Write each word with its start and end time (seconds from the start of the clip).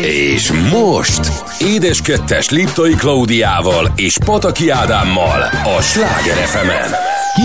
És 0.00 0.52
most 0.52 1.32
Édes 1.60 2.00
Kettes 2.00 2.48
Liptai 2.48 2.94
Klaudiával 2.94 3.92
és 3.96 4.18
Pataki 4.24 4.68
Ádámmal 4.68 5.40
a 5.78 5.82
Sláger 5.82 6.34
fm 6.36 6.68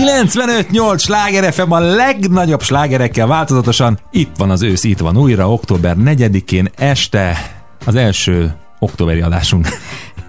95-8 0.04 0.98
sláger 0.98 1.52
FM 1.52 1.70
a 1.70 1.78
legnagyobb 1.78 2.62
slágerekkel 2.62 3.26
változatosan. 3.26 3.98
Itt 4.10 4.36
van 4.36 4.50
az 4.50 4.62
ősz, 4.62 4.84
itt 4.84 4.98
van 4.98 5.16
újra, 5.16 5.52
október 5.52 5.96
4-én 5.98 6.68
este 6.76 7.52
az 7.84 7.94
első 7.94 8.54
októberi 8.78 9.20
adásunk. 9.20 9.68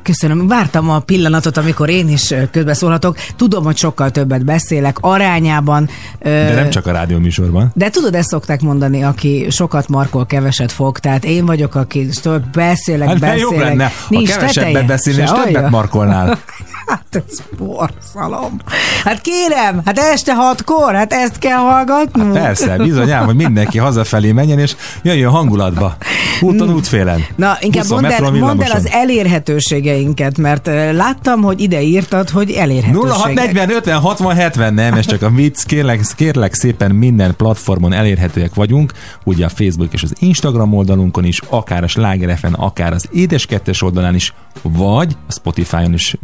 Köszönöm. 0.09 0.47
Vártam 0.47 0.89
a 0.89 0.99
pillanatot, 0.99 1.57
amikor 1.57 1.89
én 1.89 2.09
is 2.09 2.33
közbeszólhatok. 2.51 3.17
Tudom, 3.35 3.63
hogy 3.63 3.77
sokkal 3.77 4.11
többet 4.11 4.45
beszélek 4.45 4.97
arányában. 4.99 5.89
De 6.19 6.53
nem 6.53 6.69
csak 6.69 6.85
a 6.85 6.91
rádió 6.91 7.17
műsorban. 7.17 7.71
De 7.75 7.89
tudod, 7.89 8.15
ezt 8.15 8.29
szokták 8.29 8.61
mondani, 8.61 9.03
aki 9.03 9.47
sokat 9.49 9.87
markol, 9.87 10.25
keveset 10.25 10.71
fog. 10.71 10.99
Tehát 10.99 11.25
én 11.25 11.45
vagyok, 11.45 11.75
aki 11.75 12.09
beszélek, 12.53 13.07
hát 13.07 13.19
beszélek. 13.19 13.39
Jobb 13.39 13.57
lenne, 13.57 13.91
Nincs 14.07 14.31
ha 14.31 14.37
kevesebbet 14.37 14.85
beszélni, 14.85 15.21
és 15.21 15.31
többet 15.43 15.69
markolnál. 15.69 16.39
Hát 16.89 17.23
ez 17.27 17.39
borszalom. 17.57 18.59
Hát 19.03 19.21
kérem, 19.21 19.81
hát 19.85 19.99
este 19.99 20.35
hatkor, 20.35 20.93
hát 20.93 21.13
ezt 21.13 21.37
kell 21.37 21.57
hallgatni. 21.57 22.23
Hát 22.23 22.33
persze, 22.33 22.77
bizonyám, 22.77 23.25
hogy 23.25 23.35
mindenki 23.35 23.77
hazafelé 23.77 24.31
menjen, 24.31 24.59
és 24.59 24.75
jöjjön 25.01 25.31
hangulatba. 25.31 25.95
Úton, 26.41 26.73
útfélen. 26.73 27.25
Na, 27.35 27.57
inkább 27.59 27.85
mondd 27.89 28.05
el, 28.05 28.31
mondd 28.31 28.63
el 28.63 28.71
az 28.71 28.87
elérhetőségeinket, 28.91 30.37
mert 30.37 30.65
láttam, 30.91 31.41
hogy 31.41 31.61
ide 31.61 31.81
írtad, 31.81 32.29
hogy 32.29 32.51
elérhetőségek. 32.51 33.15
0640 33.15 33.69
50 33.69 33.99
60 33.99 34.35
70, 34.35 34.73
nem, 34.73 34.93
ez 34.93 35.05
csak 35.05 35.21
a 35.21 35.29
vicc. 35.29 35.65
Kérlek, 35.65 36.01
kérlek 36.15 36.53
szépen 36.53 36.91
minden 36.91 37.35
platformon 37.35 37.93
elérhetőek 37.93 38.53
vagyunk, 38.53 38.91
ugye 39.23 39.45
a 39.45 39.49
Facebook 39.49 39.93
és 39.93 40.03
az 40.03 40.13
Instagram 40.19 40.73
oldalunkon 40.73 41.23
is, 41.23 41.41
akár 41.49 41.83
a 41.83 41.87
Sláger 41.87 42.37
akár 42.51 42.93
az 42.93 43.07
Édeskettes 43.11 43.81
oldalán 43.81 44.15
is, 44.15 44.33
vagy 44.61 45.15
a 45.27 45.31
Spotify-on 45.31 45.93
is 45.93 46.15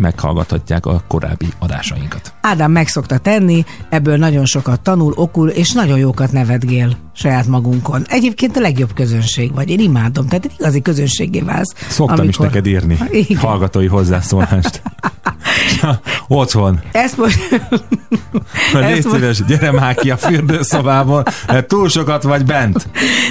meghallgathatják 0.56 0.86
a 0.86 1.04
korábbi 1.08 1.48
adásainkat. 1.60 2.34
Ádám 2.42 2.72
meg 2.72 2.88
szokta 2.88 3.18
tenni, 3.18 3.66
ebből 3.90 4.18
nagyon 4.18 4.46
sokat 4.46 4.82
tanul, 4.82 5.14
okul, 5.16 5.50
és 5.50 5.72
nagyon 5.72 5.98
jókat 5.98 6.32
nevetgél 6.32 6.98
saját 7.14 7.48
magunkon. 7.48 8.06
Egyébként 8.08 8.58
a 8.58 8.60
legjobb 8.60 8.94
közönség 8.94 9.54
vagy, 9.54 9.70
én 9.70 9.80
imádom, 9.80 10.28
tehát 10.28 10.50
igazi 10.58 10.82
közönségé 10.82 11.40
válsz. 11.40 11.74
Szoktam 11.90 12.20
amikor... 12.20 12.28
is 12.28 12.38
neked 12.38 12.66
írni 12.66 12.98
Igen. 13.12 13.38
hallgatói 13.38 13.88
hozzászólást. 13.88 14.82
Otthon. 16.28 16.80
Ezt 16.92 17.18
most... 17.18 17.40
Légy 18.74 19.08
szíves, 19.10 19.46
gyere 19.46 19.72
már 19.72 19.96
ki 19.96 20.12
a 20.12 20.18
fürdőszobából, 20.18 21.24
mert 21.48 21.68
túl 21.68 21.90
sokat 21.90 22.24
vagy 22.24 22.46
bent. 22.46 22.88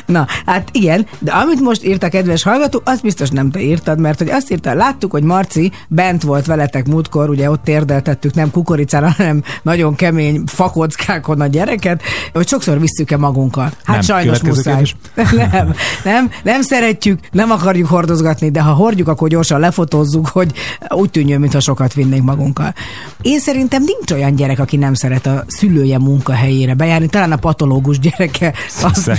Na, 0.06 0.27
hát 0.47 0.69
igen, 0.72 1.06
de 1.19 1.33
amit 1.33 1.61
most 1.61 1.84
írt 1.84 2.02
a 2.02 2.08
kedves 2.08 2.42
hallgató, 2.42 2.80
azt 2.84 3.02
biztos 3.02 3.30
nem 3.30 3.50
te 3.50 3.61
írtad, 3.61 3.98
mert 3.98 4.19
hogy 4.19 4.30
azt 4.30 4.50
írta, 4.50 4.75
láttuk, 4.75 5.11
hogy 5.11 5.22
Marci 5.22 5.72
bent 5.89 6.22
volt 6.22 6.47
veletek 6.47 6.86
múltkor, 7.05 7.28
ugye 7.28 7.50
ott 7.50 7.62
térdeltettük 7.64 8.34
nem 8.34 8.50
kukoricára, 8.50 9.10
hanem 9.16 9.42
nagyon 9.62 9.94
kemény 9.94 10.42
fakockákon 10.47 11.41
a 11.41 11.46
gyereket, 11.46 12.02
hogy 12.33 12.48
sokszor 12.48 12.80
visszük-e 12.80 13.16
magunkkal. 13.16 13.70
Hát 13.84 13.96
nem, 13.96 14.00
sajnos 14.00 14.42
muszáj. 14.42 14.83
Nem, 15.34 15.74
nem, 16.05 16.30
nem 16.42 16.62
szeretjük, 16.62 17.19
nem 17.30 17.50
akarjuk 17.50 17.88
hordozgatni, 17.88 18.50
de 18.50 18.61
ha 18.61 18.72
hordjuk, 18.72 19.08
akkor 19.08 19.28
gyorsan 19.28 19.61
lefotózzuk, 19.61 20.28
hogy 20.28 20.52
úgy 20.88 21.11
tűnjön, 21.11 21.41
mintha 21.41 21.61
sokat 21.61 21.94
vinnénk 21.94 22.24
magunkkal. 22.24 22.74
Én 23.22 23.39
szerintem 23.39 23.83
nincs 23.83 24.11
olyan 24.11 24.34
gyerek, 24.34 24.58
aki 24.58 24.77
nem 24.77 24.94
szeret 24.94 25.27
a 25.27 25.44
szülője 25.46 25.98
munkahelyére 25.98 26.74
bejárni, 26.74 27.06
talán 27.06 27.33
a 27.33 27.36
patológus 27.36 27.98
gyereke. 27.98 28.55
Az, 28.83 29.11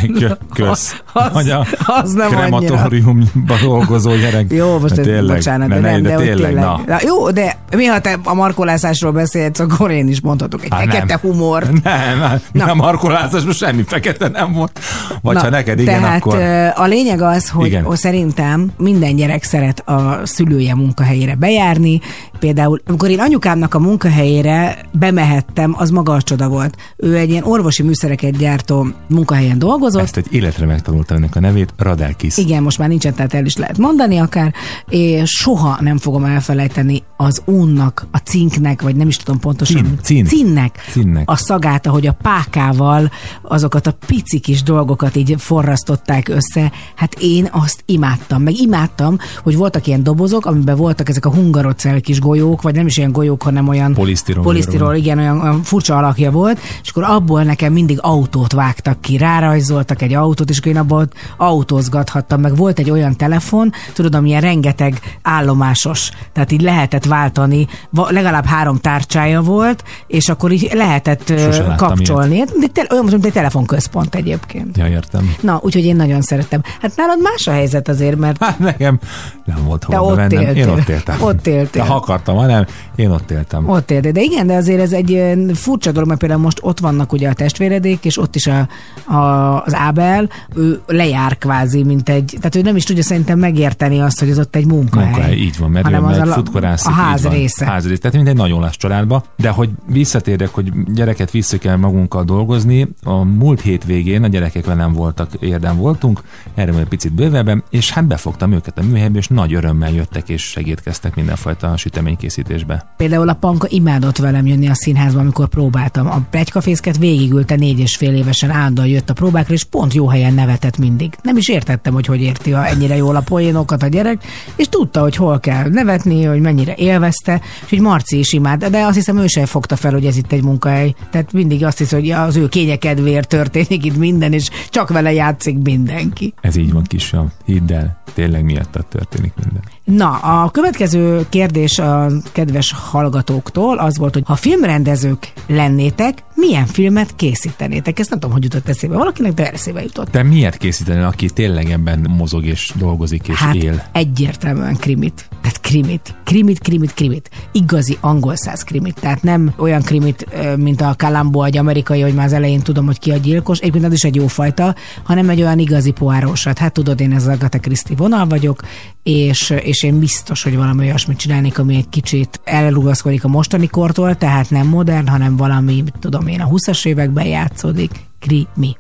kösz. 0.53 0.95
Az, 1.13 1.35
az, 1.35 1.67
az 1.85 2.13
nem 2.13 2.29
krematóriumban 2.29 3.57
dolgozó 3.61 4.15
gyerek. 4.15 4.51
Jó, 4.51 4.79
most 4.79 4.95
hát 4.95 5.05
tényleg, 5.05 5.35
bocsánat, 5.35 5.67
de, 5.67 5.79
nem, 5.79 6.01
de, 6.01 6.09
de 6.09 6.15
tényleg, 6.15 6.35
tényleg. 6.35 6.53
Na. 6.53 6.81
na. 6.87 6.97
Jó, 7.05 7.31
de 7.31 7.57
mi 7.75 7.85
ha 7.85 7.99
te 7.99 8.17
a 8.23 8.33
markolásásról 8.33 9.11
beszélsz, 9.11 9.59
akkor 9.59 9.91
én 9.91 10.07
is 10.07 10.21
mondhatok 10.21 10.63
egy 10.63 10.69
Há, 10.71 10.79
fekete 10.79 11.05
nem. 11.21 11.31
humor. 11.31 11.63
Nem, 11.83 12.19
nem, 12.19 12.41
nem 12.51 12.69
a 12.69 12.73
markolásásban 12.73 13.53
semmi 13.53 13.83
fekete 13.87 14.27
nem 14.27 14.53
volt. 14.53 14.79
Vagy 15.21 15.35
na, 15.35 15.41
ha 15.41 15.49
neked 15.49 15.79
igen, 15.79 16.01
tehát 16.01 16.17
akkor... 16.17 16.39
a 16.75 16.85
lényeg 16.85 17.21
az, 17.21 17.49
hogy 17.49 17.67
igen. 17.67 17.95
szerintem 17.95 18.71
minden 18.77 19.15
gyerek 19.15 19.43
szeret 19.43 19.79
a 19.79 20.19
szülője 20.23 20.75
munkahelyére 20.75 21.35
bejárni. 21.35 21.99
Például, 22.39 22.81
amikor 22.87 23.09
én 23.09 23.19
anyukámnak 23.19 23.73
a 23.73 23.79
munkahelyére 23.79 24.77
bemehettem, 24.91 25.75
az 25.77 25.89
maga 25.89 26.13
a 26.13 26.21
csoda 26.21 26.47
volt. 26.47 26.75
Ő 26.97 27.15
egy 27.15 27.29
ilyen 27.29 27.43
orvosi 27.43 27.83
műszereket 27.83 28.37
gyártó 28.37 28.87
munkahelyen 29.07 29.59
dolgozott. 29.59 30.01
Ezt 30.01 30.17
egy 30.17 30.27
életre 30.29 30.65
megtanultam 30.65 31.17
ennek 31.17 31.35
a 31.35 31.39
nevét, 31.39 31.73
Radelkis. 31.77 32.37
Igen, 32.37 32.63
most 32.63 32.77
már 32.77 32.87
nincsen, 32.87 33.13
tehát 33.13 33.33
el 33.33 33.45
is 33.45 33.57
lehet 33.57 33.77
mondani 33.77 34.17
akár, 34.17 34.53
és 34.89 35.29
soha 35.29 35.77
nem 35.79 35.97
fogom 35.97 36.23
elfelejteni 36.23 37.03
az 37.17 37.41
unnak, 37.65 38.07
a 38.11 38.17
cinknek, 38.17 38.81
vagy 38.81 38.95
nem 38.95 39.07
is 39.07 39.17
tudom 39.17 39.39
pontosan. 39.39 39.83
Cin, 39.83 39.99
cin. 40.01 40.25
Cinnek, 40.25 40.79
cinnek. 40.91 41.29
A 41.29 41.35
szagát, 41.35 41.87
ahogy 41.87 42.07
a 42.07 42.17
pákával 42.21 43.11
azokat 43.41 43.87
a 43.87 43.97
pici 44.05 44.39
kis 44.39 44.63
dolgokat 44.63 45.15
így 45.15 45.35
forrasztották 45.37 46.27
össze. 46.27 46.71
Hát 46.95 47.15
én 47.19 47.49
azt 47.51 47.83
imádtam, 47.85 48.41
meg 48.41 48.53
imádtam, 48.57 49.17
hogy 49.43 49.55
voltak 49.55 49.87
ilyen 49.87 50.03
dobozok, 50.03 50.45
amiben 50.45 50.75
voltak 50.75 51.09
ezek 51.09 51.25
a 51.25 51.33
hungarocell 51.33 51.99
kis 51.99 52.19
golyók, 52.19 52.61
vagy 52.61 52.75
nem 52.75 52.85
is 52.85 52.97
ilyen 52.97 53.11
golyók, 53.11 53.43
hanem 53.43 53.67
olyan 53.67 53.93
polisztirol, 53.93 54.43
polisztirol 54.43 54.95
igen, 54.95 55.17
olyan, 55.17 55.41
olyan 55.41 55.63
furcsa 55.63 55.97
alakja 55.97 56.31
volt, 56.31 56.59
és 56.83 56.89
akkor 56.89 57.03
abból 57.03 57.43
nekem 57.43 57.73
mindig 57.73 57.97
autót 58.01 58.53
vágtak 58.53 59.01
ki, 59.01 59.17
rárajzoltak 59.17 60.01
egy 60.01 60.13
autót, 60.13 60.49
és 60.49 60.57
akkor 60.57 60.71
én 60.71 60.77
abból 60.77 61.07
autózgathattam, 61.37 62.41
meg 62.41 62.55
volt 62.55 62.79
egy 62.79 62.89
olyan 62.89 63.15
telefon, 63.15 63.71
tudod, 63.93 64.15
amilyen 64.15 64.41
rengeteg 64.41 64.99
állomásos, 65.21 66.11
tehát 66.33 66.51
így 66.51 66.61
lehetett 66.61 67.05
váltani, 67.05 67.54
legalább 67.91 68.45
három 68.45 68.77
tárcsája 68.77 69.41
volt, 69.41 69.83
és 70.07 70.29
akkor 70.29 70.51
így 70.51 70.69
lehetett 70.73 71.33
kapcsolni. 71.77 72.43
De 72.59 72.67
te, 72.73 72.87
olyan, 72.91 73.05
mint 73.05 73.25
egy 73.25 73.31
telefonközpont 73.31 74.15
egyébként. 74.15 74.77
Ja, 74.77 74.87
értem. 74.87 75.35
Na, 75.41 75.59
úgyhogy 75.63 75.85
én 75.85 75.95
nagyon 75.95 76.21
szerettem. 76.21 76.61
Hát 76.81 76.95
nálad 76.95 77.21
más 77.21 77.47
a 77.47 77.51
helyzet 77.51 77.87
azért, 77.87 78.17
mert... 78.17 78.43
Hát 78.43 78.59
nekem 78.59 78.99
nem 79.45 79.63
volt 79.65 79.83
hol 79.83 79.99
ott 79.99 80.15
mennem. 80.15 80.55
Én 80.55 80.69
ott 80.69 80.89
éltem. 80.89 81.21
Ott 81.21 81.47
éltél. 81.47 81.83
De 81.83 81.89
ha 81.89 81.95
akartam, 81.95 82.35
hanem 82.35 82.65
én 82.95 83.09
ott 83.09 83.31
éltem. 83.31 83.69
Ott 83.69 83.91
éltél. 83.91 84.11
De 84.11 84.21
igen, 84.21 84.47
de 84.47 84.53
azért 84.53 84.81
ez 84.81 84.91
egy 84.91 85.33
furcsa 85.53 85.91
dolog, 85.91 86.07
mert 86.07 86.19
például 86.19 86.41
most 86.41 86.59
ott 86.61 86.79
vannak 86.79 87.11
ugye 87.13 87.29
a 87.29 87.33
testvéredék, 87.33 88.05
és 88.05 88.17
ott 88.17 88.35
is 88.35 88.47
a, 88.47 88.67
a, 89.13 89.61
az 89.63 89.73
Ábel, 89.73 90.29
ő 90.55 90.81
lejár 90.87 91.37
kvázi, 91.37 91.83
mint 91.83 92.09
egy, 92.09 92.35
tehát 92.37 92.55
ő 92.55 92.61
nem 92.61 92.75
is 92.75 92.83
tudja 92.83 93.03
szerintem 93.03 93.39
megérteni 93.39 93.99
azt, 93.99 94.19
hogy 94.19 94.29
az 94.29 94.39
ott 94.39 94.55
egy 94.55 94.65
munkahely. 94.65 95.09
Munkahely, 95.09 95.35
így 95.35 95.57
van, 95.57 95.71
mert 95.71 95.85
hanem 95.85 96.03
ő 96.03 96.19
az 96.19 96.83
a, 96.85 96.89
a 96.89 96.91
ház 96.91 97.27
része. 97.27 97.44
Ház 97.53 97.87
része. 97.87 98.01
Tehát 98.01 98.15
mint 98.15 98.27
egy 98.27 98.35
nagyon 98.35 98.59
lass 98.59 98.77
családba. 98.77 99.23
De 99.35 99.49
hogy 99.49 99.69
visszatérjek, 99.87 100.49
hogy 100.49 100.71
gyereket 100.93 101.31
vissza 101.31 101.57
kell 101.57 101.75
magunkkal 101.75 102.23
dolgozni, 102.23 102.87
a 103.03 103.23
múlt 103.23 103.61
hétvégén 103.61 104.23
a 104.23 104.27
gyerekek 104.27 104.65
velem 104.65 104.93
voltak, 104.93 105.29
érdem 105.39 105.77
voltunk, 105.77 106.21
erről 106.53 106.79
egy 106.79 106.87
picit 106.87 107.13
bővebben, 107.13 107.63
és 107.69 107.91
hát 107.91 108.05
befogtam 108.07 108.51
őket 108.51 108.77
a 108.77 108.83
műhelybe, 108.83 109.17
és 109.17 109.27
nagy 109.27 109.53
örömmel 109.53 109.91
jöttek 109.91 110.29
és 110.29 110.41
segítkeztek 110.41 111.15
mindenfajta 111.15 111.77
süteménykészítésbe. 111.77 112.93
Például 112.97 113.29
a 113.29 113.33
Panka 113.33 113.67
imádott 113.69 114.17
velem 114.17 114.45
jönni 114.45 114.67
a 114.67 114.73
színházba, 114.73 115.19
amikor 115.19 115.47
próbáltam. 115.47 116.07
A 116.07 116.21
plegykafészket 116.29 116.97
végigülte 116.97 117.55
négy 117.55 117.79
és 117.79 117.95
fél 117.95 118.15
évesen 118.15 118.49
állandóan 118.49 118.87
jött 118.87 119.09
a 119.09 119.13
próbákra, 119.13 119.53
és 119.53 119.63
pont 119.63 119.93
jó 119.93 120.07
helyen 120.07 120.33
nevetett 120.33 120.77
mindig. 120.77 121.15
Nem 121.21 121.37
is 121.37 121.49
értettem, 121.49 121.93
hogy 121.93 122.05
hogy 122.05 122.21
érti 122.21 122.53
a 122.53 122.67
ennyire 122.67 122.95
jól 122.95 123.15
a 123.15 123.21
poénokat 123.21 123.83
a 123.83 123.87
gyerek, 123.87 124.23
és 124.55 124.69
tudta, 124.69 125.01
hogy 125.01 125.15
hol 125.15 125.39
kell 125.39 125.69
nevetni, 125.69 126.23
hogy 126.23 126.39
mennyire 126.39 126.73
élvezte, 126.75 127.34
és 127.63 127.69
hogy 127.69 127.79
Marci 127.79 128.19
is 128.19 128.33
imád, 128.33 128.65
de 128.65 128.85
azt 128.85 128.95
hiszem 128.95 129.17
ő 129.17 129.27
sem 129.27 129.45
fogta 129.45 129.75
fel, 129.75 129.91
hogy 129.91 130.05
ez 130.05 130.17
itt 130.17 130.31
egy 130.31 130.43
munkahely. 130.43 130.93
Tehát 131.11 131.33
mindig 131.33 131.65
azt 131.65 131.77
hisz, 131.77 131.91
hogy 131.91 132.11
az 132.11 132.35
ő 132.35 132.47
kényekedvéért 132.47 133.27
történik 133.27 133.85
itt 133.85 133.97
minden, 133.97 134.33
és 134.33 134.49
csak 134.69 134.89
vele 134.89 135.13
játszik 135.13 135.57
mindenki. 135.57 136.33
Ez 136.41 136.55
így 136.55 136.73
van, 136.73 136.83
kisebb. 136.83 137.31
Hidd 137.45 137.73
el, 137.73 138.01
tényleg 138.13 138.43
miatt 138.43 138.87
történik 138.89 139.33
minden. 139.43 139.63
Na, 139.85 140.09
a 140.17 140.49
következő 140.49 141.25
kérdés 141.29 141.79
a 141.79 142.07
kedves 142.31 142.73
hallgatóktól 142.91 143.77
az 143.77 143.97
volt, 143.97 144.13
hogy 144.13 144.23
ha 144.25 144.35
filmrendezők 144.35 145.31
lennétek, 145.47 146.23
milyen 146.35 146.65
filmet 146.65 147.15
készítenétek? 147.15 147.99
Ezt 147.99 148.09
nem 148.09 148.19
tudom, 148.19 148.35
hogy 148.35 148.43
jutott 148.43 148.69
eszébe 148.69 148.95
valakinek, 148.95 149.33
de 149.33 149.51
eszébe 149.51 149.81
jutott. 149.81 150.11
Te 150.11 150.23
miért 150.23 150.57
készíteni, 150.57 151.01
aki 151.01 151.29
tényleg 151.29 151.69
ebben 151.69 152.07
mozog 152.17 152.45
és 152.45 152.71
dolgozik 152.75 153.27
és 153.27 153.35
hát 153.35 153.55
él? 153.55 153.83
egyértelműen 153.91 154.75
krimit. 154.75 155.29
Tehát 155.41 155.59
krimit. 155.59 156.15
Krimit, 156.23 156.59
krimit, 156.59 156.93
krimit. 156.93 157.29
Igazi 157.51 157.97
angol 158.01 158.35
száz 158.35 158.63
krimit. 158.63 158.99
Tehát 158.99 159.23
nem 159.23 159.53
olyan 159.57 159.81
krimit, 159.81 160.27
mint 160.57 160.81
a 160.81 160.93
Kalambó, 160.97 161.43
egy 161.43 161.57
amerikai, 161.57 162.01
hogy 162.01 162.13
már 162.13 162.25
az 162.25 162.33
elején 162.33 162.61
tudom, 162.61 162.85
hogy 162.85 162.99
ki 162.99 163.11
a 163.11 163.17
gyilkos. 163.17 163.59
Egyébként 163.59 163.85
az 163.85 163.93
is 163.93 164.03
egy 164.03 164.15
jó 164.15 164.27
fajta, 164.27 164.75
hanem 165.03 165.29
egy 165.29 165.41
olyan 165.41 165.59
igazi 165.59 165.91
poárosat. 165.91 166.57
Hát 166.57 166.73
tudod, 166.73 166.99
én 166.99 167.13
ez 167.13 167.27
a 167.27 167.31
Agatha 167.31 167.59
Christie 167.59 167.95
vonal 167.95 168.27
vagyok, 168.27 168.61
és, 169.05 169.49
és 169.49 169.83
én 169.83 169.99
biztos, 169.99 170.43
hogy 170.43 170.55
valami 170.55 170.85
olyasmit 170.85 171.17
csinálnék, 171.17 171.59
ami 171.59 171.75
egy 171.75 171.89
kicsit 171.89 172.39
elrugaszkodik 172.43 173.23
a 173.23 173.27
mostani 173.27 173.67
kortól, 173.67 174.15
tehát 174.15 174.49
nem 174.49 174.67
modern, 174.67 175.07
hanem 175.07 175.35
valami, 175.37 175.83
tudom 175.99 176.27
én, 176.27 176.41
a 176.41 176.47
20-as 176.47 176.85
években 176.85 177.25
játszódik. 177.25 177.91
Krimi. 178.19 178.75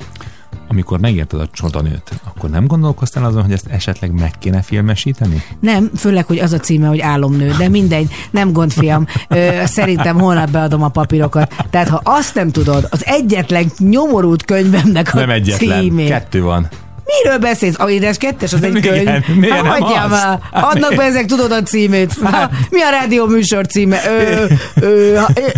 amikor 0.67 0.99
megérted 0.99 1.39
a 1.39 1.47
csodanőt, 1.51 2.21
akkor 2.23 2.49
nem 2.49 2.67
gondolkoztál 2.67 3.25
azon, 3.25 3.41
hogy 3.41 3.51
ezt 3.51 3.67
esetleg 3.67 4.11
meg 4.11 4.31
kéne 4.39 4.61
filmesíteni? 4.61 5.43
Nem, 5.59 5.89
főleg, 5.95 6.25
hogy 6.25 6.39
az 6.39 6.53
a 6.53 6.59
címe, 6.59 6.87
hogy 6.87 6.99
álomnő, 6.99 7.51
de 7.57 7.69
mindegy, 7.69 8.11
nem 8.31 8.51
gond, 8.51 8.71
fiam. 8.71 9.07
Ö, 9.27 9.61
szerintem 9.65 10.19
holnap 10.19 10.51
beadom 10.51 10.83
a 10.83 10.89
papírokat. 10.89 11.65
Tehát, 11.69 11.89
ha 11.89 12.01
azt 12.03 12.35
nem 12.35 12.51
tudod, 12.51 12.87
az 12.89 13.05
egyetlen 13.05 13.71
nyomorult 13.77 14.45
könyvemnek 14.45 15.13
a 15.13 15.17
nem 15.17 15.29
egyetlen, 15.29 15.81
címét. 15.81 16.07
kettő 16.07 16.41
van. 16.41 16.67
Miről 17.05 17.37
beszélsz? 17.39 17.79
A 17.79 17.89
édes 17.89 18.17
kettes, 18.17 18.53
az 18.53 18.63
egy 18.63 18.73
Milyen? 18.73 19.03
könyv. 19.23 19.37
Miért 19.39 19.55
nem 19.61 19.65
hagyjál 19.65 20.07
már. 20.07 20.39
Hát 20.51 20.73
miért? 20.73 20.95
be 20.95 21.03
ezek 21.03 21.25
tudod 21.25 21.51
a 21.51 21.61
címét. 21.63 22.13
Ha, 22.23 22.49
mi 22.69 22.81
a 22.81 22.89
rádió 22.89 23.25
műsor 23.27 23.65
címe? 23.65 23.97
Ö, 24.07 24.45
ö, 24.81 25.17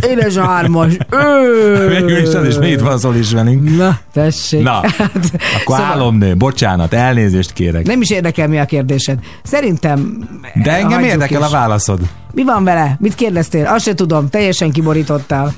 édes 0.10 0.36
a 0.36 0.44
hármas. 0.46 0.98
Ö. 1.10 1.88
Végül 1.90 2.18
is 2.18 2.34
az 2.34 2.48
is, 2.48 2.56
mi 2.58 2.68
itt 2.70 2.80
van 2.80 2.98
szól 3.00 3.16
is 3.16 3.32
velünk. 3.32 3.78
Na, 3.78 3.98
tessék. 4.14 4.64
Na, 4.64 4.82
Hát, 4.98 5.32
Akkor 5.62 5.80
álomnő, 5.82 6.36
bocsánat, 6.36 6.94
elnézést 6.94 7.54
kérek. 7.54 7.86
Nem 7.86 8.02
is 8.02 8.10
érdekel, 8.10 8.48
mi 8.48 8.60
a 8.60 8.66
kérdésed. 8.66 9.20
Szerintem... 9.44 10.28
De 10.64 10.72
engem 10.72 11.04
érdekel 11.04 11.40
is. 11.42 11.48
a 11.48 11.50
válaszod. 11.50 12.00
Mi 12.34 12.44
van 12.44 12.64
vele? 12.64 12.96
Mit 13.00 13.16
kérdeztél? 13.16 13.66
Azt 13.66 13.86
se 13.86 13.94
tudom, 13.94 14.30
teljesen 14.30 14.72
kiborítottál. 14.72 15.54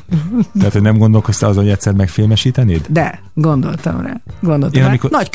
Tehát, 0.58 0.74
hogy 0.74 0.82
nem 0.82 0.98
gondolkoztál 0.98 1.50
azon, 1.50 1.64
hogy 1.64 1.72
egyszer 1.72 1.94
megfilmesítenéd? 1.94 2.86
De 2.90 3.20
gondoltam 3.34 4.02
rá. 4.02 4.14
Gondoltam 4.42 4.78
Én 4.78 4.84
rá. 4.84 4.90
amikor- 4.90 5.12
Nagy 5.12 5.30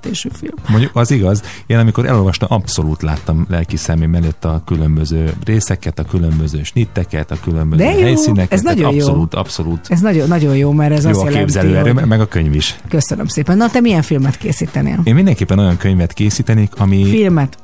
költségvetésű 0.00 0.28
film. 0.32 0.54
Mondjuk 0.68 0.90
az 0.94 1.10
igaz, 1.10 1.42
én 1.66 1.78
amikor 1.78 2.06
elolvastam, 2.06 2.48
abszolút 2.52 3.02
láttam 3.02 3.46
lelki 3.48 3.76
szemém 3.76 4.14
előtt 4.14 4.44
a 4.44 4.62
különböző 4.64 5.32
részeket, 5.44 5.98
a 5.98 6.04
különböző 6.04 6.62
snitteket, 6.62 7.30
a 7.30 7.36
különböző 7.42 7.84
De 7.84 7.90
jó, 7.90 8.00
helyszíneket. 8.00 8.52
ez 8.52 8.62
nagyon 8.62 8.94
jó. 8.94 8.98
abszolút, 8.98 9.34
Abszolút, 9.34 9.86
Ez 9.88 10.00
nagyon, 10.00 10.28
nagyon 10.28 10.56
jó, 10.56 10.72
mert 10.72 10.92
ez 10.92 11.04
jó 11.04 11.10
azt 11.10 11.20
a 11.20 11.24
jelenti, 11.24 11.44
képzelőerő, 11.44 11.92
hogy... 11.92 12.04
meg 12.06 12.20
a 12.20 12.26
könyv 12.26 12.54
is. 12.54 12.76
Köszönöm 12.88 13.26
szépen. 13.26 13.56
Na, 13.56 13.70
te 13.70 13.80
milyen 13.80 14.02
filmet 14.02 14.36
készítenél? 14.38 15.00
Én 15.04 15.14
mindenképpen 15.14 15.58
olyan 15.58 15.76
könyvet 15.76 16.12
készítenék, 16.12 16.72
ami... 16.76 17.04
Filmet? 17.04 17.58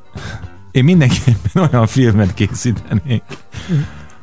Én 0.71 0.85
mindenképpen 0.85 1.63
olyan 1.73 1.87
filmet 1.87 2.35
készítenék, 2.35 3.23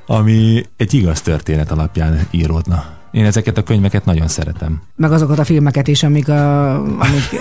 ami 0.06 0.64
egy 0.78 0.94
igaz 0.94 1.22
történet 1.22 1.72
alapján 1.72 2.28
íródna. 2.32 2.99
Én 3.12 3.26
ezeket 3.26 3.58
a 3.58 3.64
könyveket 3.64 4.06
nagyon 4.06 4.28
szeretem. 4.28 4.82
Meg 4.96 5.12
azokat 5.12 5.40
a 5.40 5.44
filmeket 5.44 5.88
is, 5.88 6.04
amik, 6.04 6.30
a, 6.30 6.74
amik 6.76 7.40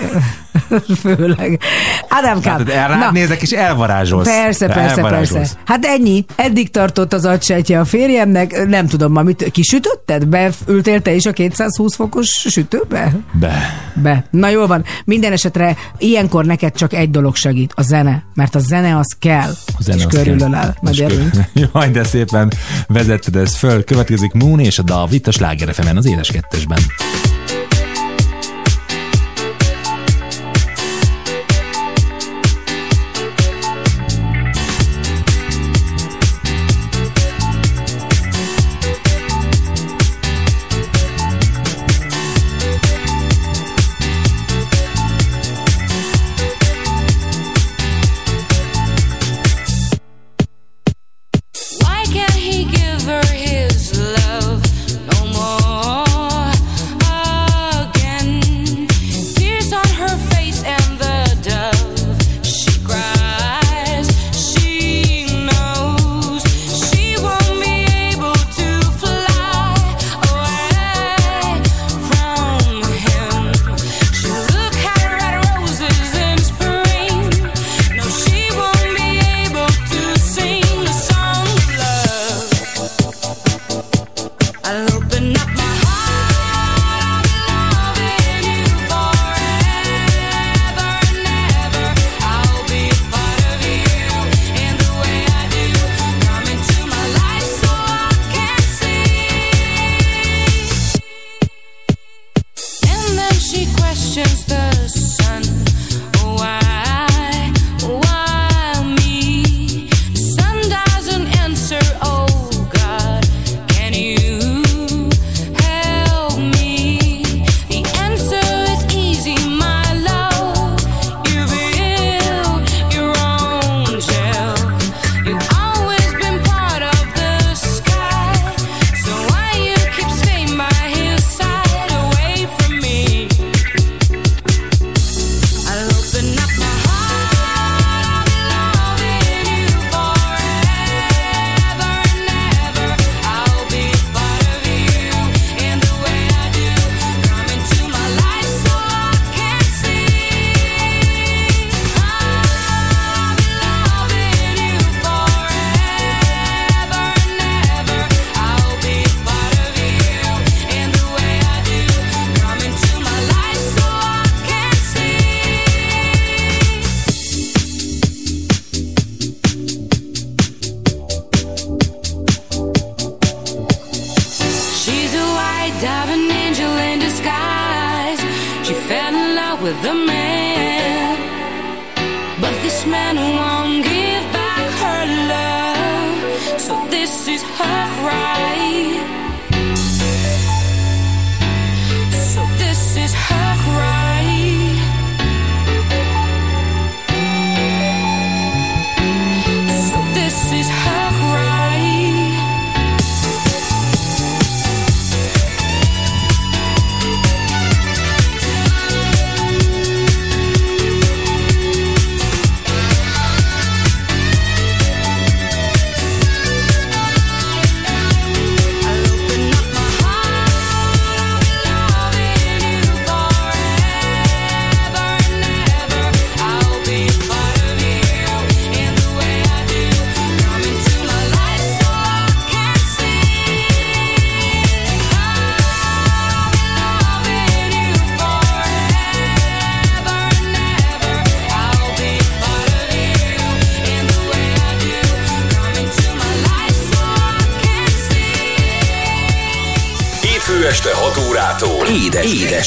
főleg. 1.01 1.59
Ádám 2.07 2.41
Hát 2.43 2.69
erre 2.69 2.87
rád 2.87 3.13
nézek, 3.13 3.41
és 3.41 3.51
elvarázsolsz. 3.51 4.27
Persze, 4.27 4.65
persze, 4.67 4.95
elvarázsolsz. 4.95 5.31
persze. 5.31 5.55
Hát 5.65 5.85
ennyi. 5.85 6.25
Eddig 6.35 6.71
tartott 6.71 7.13
az 7.13 7.25
agysejtje 7.25 7.79
a 7.79 7.85
férjemnek. 7.85 8.65
Nem 8.67 8.87
tudom, 8.87 9.11
ma 9.11 9.21
mit 9.23 9.49
kisütötted? 9.51 10.25
Beültél 10.27 11.01
te 11.01 11.13
is 11.13 11.25
a 11.25 11.31
220 11.31 11.95
fokos 11.95 12.27
sütőbe? 12.27 13.15
Be. 13.31 13.53
Be. 13.93 14.25
Na 14.31 14.49
jól 14.49 14.67
van. 14.67 14.83
Minden 15.05 15.31
esetre 15.31 15.75
ilyenkor 15.97 16.45
neked 16.45 16.75
csak 16.75 16.93
egy 16.93 17.09
dolog 17.11 17.35
segít, 17.35 17.73
a 17.75 17.81
zene. 17.81 18.23
Mert 18.33 18.55
a 18.55 18.59
zene 18.59 18.97
az 18.97 19.15
kell. 19.19 19.49
A 19.77 19.81
zene 19.81 19.97
és 19.97 20.05
körülölel. 20.09 20.61
kell. 20.61 20.73
Majd 20.81 20.95
És 20.95 21.01
érünk. 21.01 21.31
kö- 21.31 21.43
Jaj, 21.73 21.89
de 21.89 22.03
szépen 22.03 22.51
vezetted 22.87 23.35
ezt 23.35 23.55
föl. 23.55 23.83
Következik 23.83 24.31
Moon 24.33 24.59
és 24.59 24.79
a 24.79 24.83
David 24.83 25.27
a 25.27 25.31
Sláger 25.31 25.58
FM-en, 25.67 25.97
az 25.97 26.05
édes 26.05 26.31
kettesben. 26.31 26.79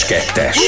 2-es. 0.09 0.59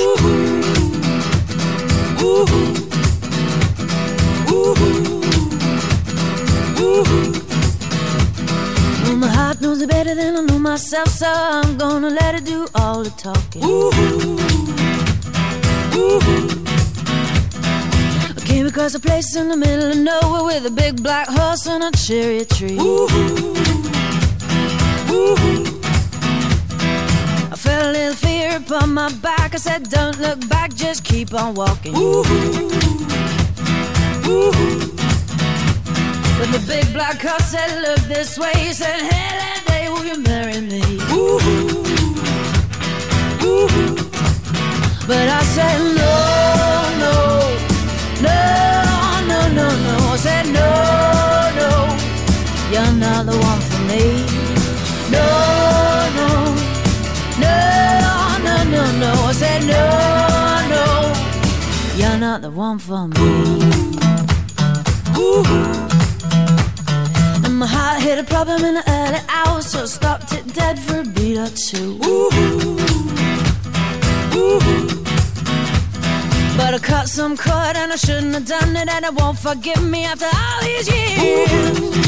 Knows 9.61 9.81
it 9.81 9.89
better 9.89 10.15
than 10.15 10.37
I 10.37 10.41
know 10.43 10.59
myself, 10.59 11.09
so 11.09 11.27
I'm 11.27 11.79
gonna 11.79 12.11
let 12.11 12.35
it 12.35 12.45
do 12.45 12.67
all 12.75 13.03
the 13.03 13.11
talking. 13.11 13.65
Ooh-hoo. 13.65 14.37
Ooh-hoo. 15.97 16.65
I 18.37 18.41
came 18.45 18.67
across 18.67 18.95
a 18.95 19.01
place 19.01 19.37
in 19.37 19.49
the 19.49 19.57
middle 19.57 19.91
of 19.93 19.97
nowhere 19.97 20.45
with 20.45 20.67
a 20.67 20.71
big 20.71 21.03
black 21.03 21.29
horse 21.29 21.67
and 21.67 21.83
a 21.85 21.91
cherry 21.93 22.45
tree. 22.45 22.77
Ooh-hoo. 22.79 23.84
Upon 28.75 28.95
my 28.95 29.13
back. 29.15 29.55
I 29.55 29.59
said, 29.59 29.89
Don't 29.89 30.19
look 30.19 30.49
back, 30.49 30.75
just 30.75 31.05
keep 31.05 31.33
on 31.35 31.55
walking. 31.55 31.95
Ooh, 31.97 32.25
ooh. 34.27 34.53
But 36.39 36.49
the 36.53 36.63
big 36.67 36.93
black 36.93 37.21
horse 37.21 37.47
said, 37.47 37.83
Look 37.83 38.01
this 38.09 38.39
way. 38.39 38.53
He 38.57 38.73
said, 38.73 39.01
Hey, 39.11 39.61
day, 39.67 39.89
will 39.89 40.05
you 40.05 40.19
marry 40.23 40.61
me? 40.61 40.83
Ooh, 41.13 41.39
ooh. 43.45 43.97
But 45.07 45.29
I 45.29 45.43
said, 45.55 45.79
No, 46.01 46.15
no, 47.05 47.15
no, 48.27 48.39
no, 49.31 49.41
no, 49.59 49.69
no. 49.87 49.95
I 50.13 50.17
said, 50.17 50.47
No, 50.47 50.69
no, 51.61 51.71
you're 52.73 52.95
not 52.99 53.27
the 53.27 53.37
one 53.39 53.64
No, 59.67 59.87
no, 60.75 60.87
you're 61.97 62.19
not 62.19 62.43
the 62.43 62.51
one 62.51 62.79
for 62.79 63.09
me. 63.09 63.17
Ooh. 65.17 65.45
And 67.45 67.59
my 67.59 67.67
heart 67.67 68.03
hit 68.03 68.19
a 68.19 68.25
problem 68.25 68.65
in 68.65 68.75
the 68.75 68.85
early 68.87 69.23
hours, 69.29 69.67
so 69.67 69.83
I 69.83 69.87
stopped 69.87 70.33
it 70.33 70.53
dead 70.55 70.79
for 70.79 71.01
a 71.01 71.05
beat 71.05 71.39
or 71.39 71.49
two. 71.49 71.99
Ooh. 72.05 72.31
Ooh. 74.37 74.61
But 76.57 76.75
I 76.75 76.79
cut 76.81 77.09
some 77.09 77.37
cord 77.37 77.77
and 77.77 77.93
I 77.93 77.97
shouldn't 77.97 78.35
have 78.35 78.47
done 78.47 78.77
it, 78.77 78.89
and 78.89 79.05
it 79.05 79.15
won't 79.15 79.39
forgive 79.39 79.83
me 79.83 80.05
after 80.05 80.27
all 80.27 80.61
these 80.63 80.89
years. 80.89 82.05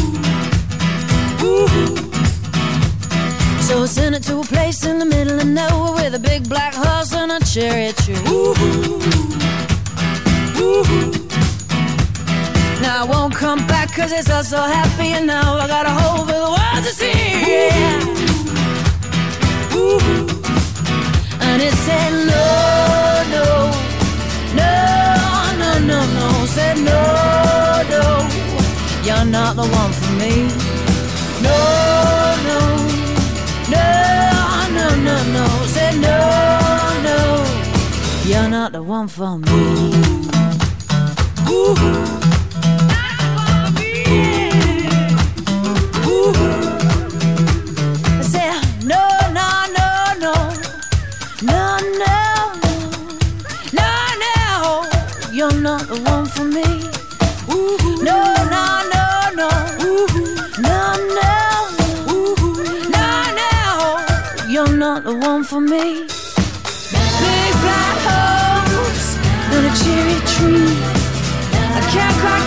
So 3.67 3.83
I 3.83 3.87
sent 3.87 4.15
it 4.15 4.23
to 4.25 4.39
a 4.39 4.45
place 4.45 4.87
in 4.87 5.01
the 5.01 5.05
middle 5.05 5.41
of 5.41 5.47
nowhere 5.49 5.93
with 5.95 6.15
a 6.15 6.21
big 6.21 6.49
black 6.49 6.73
horse 6.73 7.13
and 7.13 7.33
a 7.33 7.41
cherry 7.41 7.93
tree. 7.95 8.15
Now 12.81 13.03
I 13.03 13.07
won't 13.11 13.35
come 13.35 13.67
back 13.67 13.93
cause 13.93 14.13
it's 14.13 14.31
all 14.31 14.45
so 14.45 14.61
happy 14.61 15.09
and 15.17 15.27
now 15.27 15.57
I 15.57 15.67
got 15.67 15.85
a 15.85 15.91
hole 15.91 16.25
for 16.27 16.39
the 16.45 16.51
world 16.57 16.85
to 16.87 16.93
see. 17.01 17.11
Yeah. 17.11 18.01
And 21.49 21.61
it 21.61 21.75
said 21.87 22.13
no, 22.33 22.45
no, 23.35 23.47
no, 24.61 24.73
no, 25.61 25.71
no, 25.91 25.99
no. 26.15 26.47
Said 26.47 26.77
no, 26.91 27.01
no, 27.95 28.05
you're 29.03 29.25
not 29.25 29.57
the 29.57 29.67
one 29.81 29.93
for 29.99 30.13
me. 30.23 30.35
No, 31.43 31.59
no, 32.49 32.61
no, 33.71 34.69
no, 34.71 34.87
no, 35.07 35.17
no. 35.33 35.47
Said 35.67 35.95
no, 36.01 36.19
no, 37.03 37.19
you're 38.25 38.49
not 38.49 38.73
the 38.73 38.83
one 38.83 39.09
for 39.09 39.39
me. 39.39 39.47
I 41.49 42.16
for 65.47 65.61
me. 65.61 66.03
Big 67.23 67.53
black 67.63 67.99
horse 68.03 69.17
and 69.55 69.65
a 69.65 69.73
cherry 69.79 70.19
tree. 70.35 70.75
I 71.71 71.81
can't 71.93 72.17
quite 72.21 72.46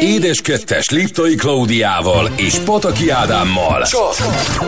Édes 0.00 0.40
Kettes 0.40 0.90
Liptai 0.90 1.34
Klaudiával 1.34 2.30
és 2.36 2.58
Pataki 2.58 3.10
Ádámmal. 3.10 3.82
Csak 3.82 4.14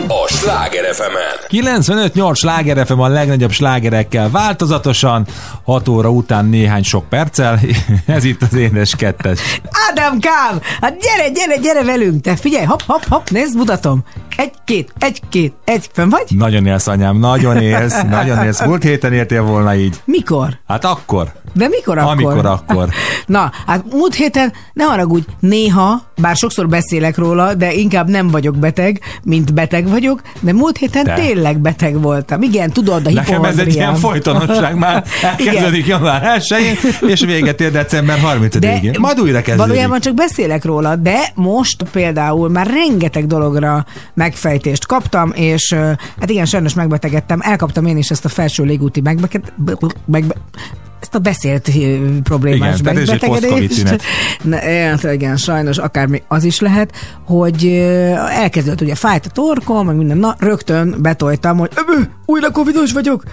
a 0.07 0.27
Sláger 0.27 0.93
fm 0.93 1.03
95-8 1.49 2.35
sláger 2.35 2.85
FM 2.85 2.99
a 2.99 3.07
legnagyobb 3.07 3.51
slágerekkel 3.51 4.29
változatosan, 4.29 5.27
6 5.63 5.87
óra 5.87 6.09
után 6.09 6.45
néhány 6.45 6.83
sok 6.83 7.09
perccel, 7.09 7.59
ez 8.05 8.23
itt 8.23 8.41
az 8.41 8.53
édes 8.53 8.95
kettes. 8.95 9.39
Ádámkám, 9.89 10.61
hát 10.81 10.97
gyere, 10.99 11.29
gyere, 11.29 11.57
gyere 11.57 11.83
velünk, 11.83 12.21
te 12.21 12.35
figyelj, 12.35 12.65
hopp, 12.65 12.81
hopp, 12.85 13.03
hopp, 13.09 13.27
nézd, 13.29 13.55
mutatom. 13.55 14.03
Egy, 14.37 14.51
két, 14.65 14.93
egy, 14.99 15.21
két, 15.29 15.53
egy, 15.65 15.89
fenn 15.93 16.09
vagy? 16.09 16.25
Nagyon 16.29 16.65
élsz, 16.65 16.87
anyám, 16.87 17.17
nagyon 17.17 17.61
élsz, 17.61 18.01
nagyon 18.09 18.43
élsz. 18.45 18.61
Múlt 18.65 18.83
héten 18.83 19.13
értél 19.13 19.43
volna 19.43 19.75
így. 19.75 20.01
Mikor? 20.05 20.59
Hát 20.67 20.85
akkor. 20.85 21.31
De 21.53 21.67
mikor 21.67 21.97
akkor? 21.97 22.11
Amikor 22.11 22.45
akkor. 22.45 22.89
Na, 23.25 23.51
hát 23.65 23.83
múlt 23.91 24.15
héten, 24.15 24.53
ne 24.73 24.83
haragudj, 24.83 25.25
néha, 25.39 26.01
bár 26.21 26.35
sokszor 26.35 26.67
beszélek 26.67 27.17
róla, 27.17 27.53
de 27.53 27.73
inkább 27.73 28.09
nem 28.09 28.27
vagyok 28.27 28.57
beteg, 28.57 28.99
mint 29.23 29.53
beteg 29.53 29.87
vagyok, 29.87 30.21
de 30.39 30.53
múlt 30.53 30.77
héten 30.77 31.03
Te. 31.03 31.13
tényleg 31.13 31.59
beteg 31.59 32.01
voltam. 32.01 32.41
Igen, 32.41 32.71
tudod, 32.71 33.07
a 33.07 33.11
Nekem 33.11 33.43
ez 33.43 33.57
egy 33.57 33.73
ilyen 33.73 33.95
folytonosság 33.95 34.77
már 34.77 35.03
elkezdődik 35.21 35.85
január 35.85 36.41
1 36.49 36.79
és 37.07 37.21
véget 37.21 37.61
ér 37.61 37.71
december 37.71 38.19
30-ig. 38.23 38.99
Majd 38.99 39.19
újra 39.19 39.41
kezdődik. 39.41 39.65
Valójában 39.65 39.99
csak 39.99 40.13
beszélek 40.13 40.65
róla, 40.65 40.95
de 40.95 41.31
most 41.35 41.83
például 41.91 42.49
már 42.49 42.67
rengeteg 42.67 43.27
dologra 43.27 43.85
megfejtést 44.13 44.85
kaptam, 44.85 45.31
és 45.35 45.73
hát 46.19 46.29
igen, 46.29 46.45
sajnos 46.45 46.73
megbetegedtem, 46.73 47.39
elkaptam 47.41 47.85
én 47.85 47.97
is 47.97 48.09
ezt 48.09 48.25
a 48.25 48.29
felső 48.29 48.63
légúti 48.63 49.01
megbetegedést, 49.01 49.95
megbe, 50.05 50.35
ezt 51.03 51.15
a 51.15 51.19
beszélt 51.19 51.71
problémás 52.23 52.79
Igen, 52.79 52.83
tünet. 53.67 54.01
Na, 54.43 54.57
hát 54.89 55.03
igen, 55.13 55.37
sajnos 55.37 55.77
akár 55.77 56.07
még 56.07 56.23
az 56.27 56.43
is 56.43 56.59
lehet, 56.59 56.95
hogy 57.25 57.65
elkezdődött 58.29 58.81
ugye 58.81 58.95
fájt 58.95 59.25
a 59.25 59.29
torkom, 59.29 59.85
meg 59.85 59.95
minden, 59.95 60.17
na 60.17 60.35
rögtön 60.39 60.95
betoltam, 60.99 61.57
hogy 61.57 61.69
"Öbö, 61.75 62.01
újra 62.25 62.51
covidos 62.51 62.91
vagyok. 62.91 63.23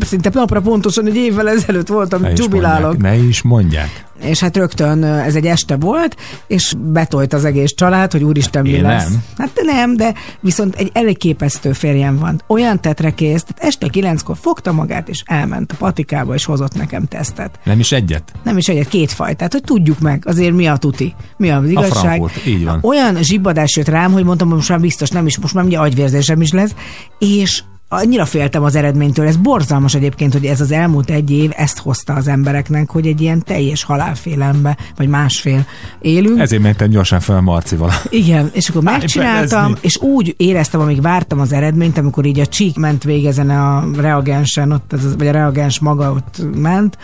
Szinte 0.00 0.30
napra 0.32 0.60
pontosan 0.60 1.06
egy 1.06 1.16
évvel 1.16 1.48
ezelőtt 1.48 1.88
voltam, 1.88 2.20
Ne 2.20 2.32
is 2.32 2.38
jubilálok. 2.38 2.90
mondják, 2.92 3.12
Ne 3.20 3.26
is 3.28 3.42
mondják. 3.42 4.06
És 4.22 4.40
hát 4.40 4.56
rögtön 4.56 5.04
ez 5.04 5.34
egy 5.34 5.46
este 5.46 5.76
volt, 5.76 6.16
és 6.46 6.74
betolt 6.78 7.32
az 7.32 7.44
egész 7.44 7.74
család, 7.74 8.12
hogy 8.12 8.22
úristen 8.22 8.62
mi 8.62 8.68
Én 8.68 8.82
lesz. 8.82 9.08
nem. 9.08 9.22
Hát 9.38 9.50
de 9.52 9.62
nem, 9.72 9.96
de 9.96 10.14
viszont 10.40 10.74
egy 10.74 10.90
elég 10.92 11.18
képesztő 11.18 11.72
férjem 11.72 12.18
van. 12.18 12.42
Olyan 12.46 12.80
tetrekész, 12.80 13.42
tehát 13.42 13.62
este 13.62 13.88
kilenckor 13.88 14.36
fogta 14.40 14.72
magát, 14.72 15.08
és 15.08 15.22
elment 15.26 15.72
a 15.72 15.74
patikába, 15.78 16.34
és 16.34 16.44
hozott 16.44 16.74
nekem 16.74 17.04
tesztet. 17.04 17.58
Nem 17.64 17.78
is 17.78 17.92
egyet? 17.92 18.32
Nem 18.42 18.56
is 18.56 18.68
egyet, 18.68 18.88
két 18.88 19.12
fajtát, 19.12 19.52
hogy 19.52 19.62
tudjuk 19.62 19.98
meg, 19.98 20.22
azért 20.26 20.54
mi 20.54 20.66
a 20.66 20.76
tuti, 20.76 21.14
mi 21.36 21.50
az 21.50 21.68
igazság. 21.68 22.16
Frankfurt, 22.16 22.46
így 22.46 22.64
van. 22.64 22.78
Olyan 22.82 23.22
zsibbadás 23.22 23.76
jött 23.76 23.88
rám, 23.88 24.12
hogy 24.12 24.24
mondtam, 24.24 24.48
hogy 24.48 24.56
most 24.56 24.68
már 24.68 24.80
biztos 24.80 25.10
nem 25.10 25.26
is, 25.26 25.38
most 25.38 25.54
már 25.54 25.64
ugye 25.64 25.78
agyvérzésem 25.78 26.40
is 26.40 26.52
lesz, 26.52 26.74
és 27.18 27.62
annyira 27.88 28.24
féltem 28.24 28.62
az 28.62 28.74
eredménytől. 28.74 29.26
Ez 29.26 29.36
borzalmas 29.36 29.94
egyébként, 29.94 30.32
hogy 30.32 30.44
ez 30.44 30.60
az 30.60 30.72
elmúlt 30.72 31.10
egy 31.10 31.30
év 31.30 31.50
ezt 31.56 31.78
hozta 31.78 32.12
az 32.12 32.28
embereknek, 32.28 32.90
hogy 32.90 33.06
egy 33.06 33.20
ilyen 33.20 33.42
teljes 33.42 33.82
halálfélelembe, 33.82 34.76
vagy 34.96 35.08
másfél 35.08 35.66
élünk. 36.00 36.40
Ezért 36.40 36.62
mentem 36.62 36.88
gyorsan 36.88 37.20
fel 37.20 37.40
Marcival. 37.40 37.92
Igen, 38.10 38.50
és 38.52 38.68
akkor 38.68 38.82
megcsináltam, 38.82 39.74
és 39.80 39.96
úgy 40.00 40.34
éreztem, 40.36 40.80
amíg 40.80 41.02
vártam 41.02 41.40
az 41.40 41.52
eredményt, 41.52 41.98
amikor 41.98 42.24
így 42.24 42.40
a 42.40 42.46
csík 42.46 42.76
ment 42.76 43.04
végezen 43.04 43.50
a 43.50 43.84
reagensen, 43.96 44.72
ott, 44.72 44.94
vagy 45.18 45.26
a 45.26 45.32
reagens 45.32 45.78
maga 45.78 46.12
ott 46.12 46.42
ment, 46.54 46.98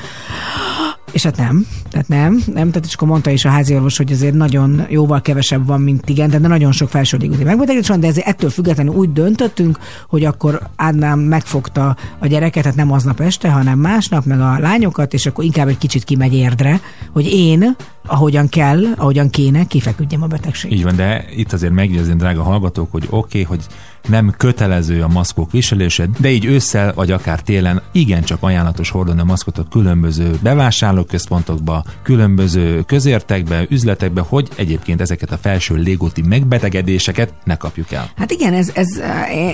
És 1.14 1.22
hát 1.22 1.36
nem, 1.36 1.66
tehát 1.90 2.08
nem, 2.08 2.32
nem, 2.32 2.70
tehát 2.70 2.86
és 2.86 2.94
akkor 2.94 3.08
mondta 3.08 3.30
is 3.30 3.44
a 3.44 3.48
házi 3.48 3.74
orvos, 3.74 3.96
hogy 3.96 4.12
azért 4.12 4.34
nagyon 4.34 4.86
jóval 4.88 5.20
kevesebb 5.20 5.66
van, 5.66 5.80
mint 5.80 6.08
igen, 6.08 6.30
de 6.30 6.38
nagyon 6.38 6.72
sok 6.72 6.88
felső 6.88 7.16
légúti 7.16 7.44
megbetegedés 7.44 7.88
van, 7.88 8.00
de 8.00 8.06
ezért 8.06 8.26
ettől 8.26 8.50
függetlenül 8.50 8.94
úgy 8.94 9.12
döntöttünk, 9.12 9.78
hogy 10.08 10.24
akkor 10.24 10.60
Ádám 10.76 11.18
megfogta 11.18 11.96
a 12.18 12.26
gyereket, 12.26 12.62
tehát 12.62 12.78
nem 12.78 12.92
aznap 12.92 13.20
este, 13.20 13.50
hanem 13.50 13.78
másnap, 13.78 14.24
meg 14.24 14.40
a 14.40 14.58
lányokat, 14.58 15.14
és 15.14 15.26
akkor 15.26 15.44
inkább 15.44 15.68
egy 15.68 15.78
kicsit 15.78 16.04
kimegy 16.04 16.34
érdre, 16.34 16.80
hogy 17.12 17.32
én, 17.32 17.76
ahogyan 18.06 18.48
kell, 18.48 18.82
ahogyan 18.96 19.30
kéne, 19.30 19.64
kifeküdjem 19.64 20.22
a 20.22 20.26
betegség. 20.26 20.72
Így 20.72 20.82
van, 20.82 20.96
de 20.96 21.24
itt 21.36 21.52
azért 21.52 21.72
megjegyezni, 21.72 22.14
drága 22.14 22.42
hallgatók, 22.42 22.90
hogy 22.90 23.06
oké, 23.10 23.16
okay, 23.16 23.42
hogy 23.42 23.66
nem 24.08 24.34
kötelező 24.36 25.02
a 25.02 25.08
maszkok 25.08 25.50
viselése, 25.50 26.08
de 26.18 26.30
így 26.30 26.44
ősszel 26.44 26.92
vagy 26.94 27.10
akár 27.10 27.40
télen 27.40 27.82
igencsak 27.92 28.38
ajánlatos 28.42 28.90
hordani 28.90 29.20
a 29.20 29.24
maszkot 29.24 29.58
a 29.58 29.66
különböző 29.70 30.38
bevásárlóközpontokba, 30.42 31.84
különböző 32.02 32.82
közértekbe, 32.86 33.66
üzletekbe, 33.68 34.20
hogy 34.20 34.48
egyébként 34.56 35.00
ezeket 35.00 35.32
a 35.32 35.36
felső 35.36 35.74
légúti 35.74 36.22
megbetegedéseket 36.22 37.34
ne 37.44 37.56
kapjuk 37.56 37.92
el. 37.92 38.10
Hát 38.16 38.30
igen, 38.30 38.52
ez, 38.52 38.70
ez 38.74 38.88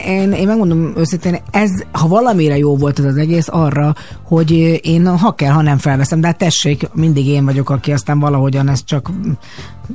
én, 0.07 0.33
én 0.33 0.47
megmondom 0.47 0.93
őszintén, 0.97 1.39
ez, 1.51 1.71
ha 1.93 2.09
valamire 2.09 2.57
jó 2.57 2.77
volt 2.77 2.99
ez 2.99 3.05
az 3.05 3.17
egész, 3.17 3.49
arra, 3.51 3.95
hogy 4.23 4.51
én 4.83 5.17
ha 5.17 5.35
kell, 5.35 5.53
ha 5.53 5.63
nem 5.63 5.79
felveszem, 5.79 6.21
de 6.21 6.27
hát 6.27 6.39
tessék, 6.39 6.89
mindig 6.95 7.27
én 7.27 7.45
vagyok, 7.45 7.71
aki 7.71 7.93
aztán 7.93 8.19
valahogyan 8.19 8.69
ezt 8.69 8.85
csak 8.85 9.11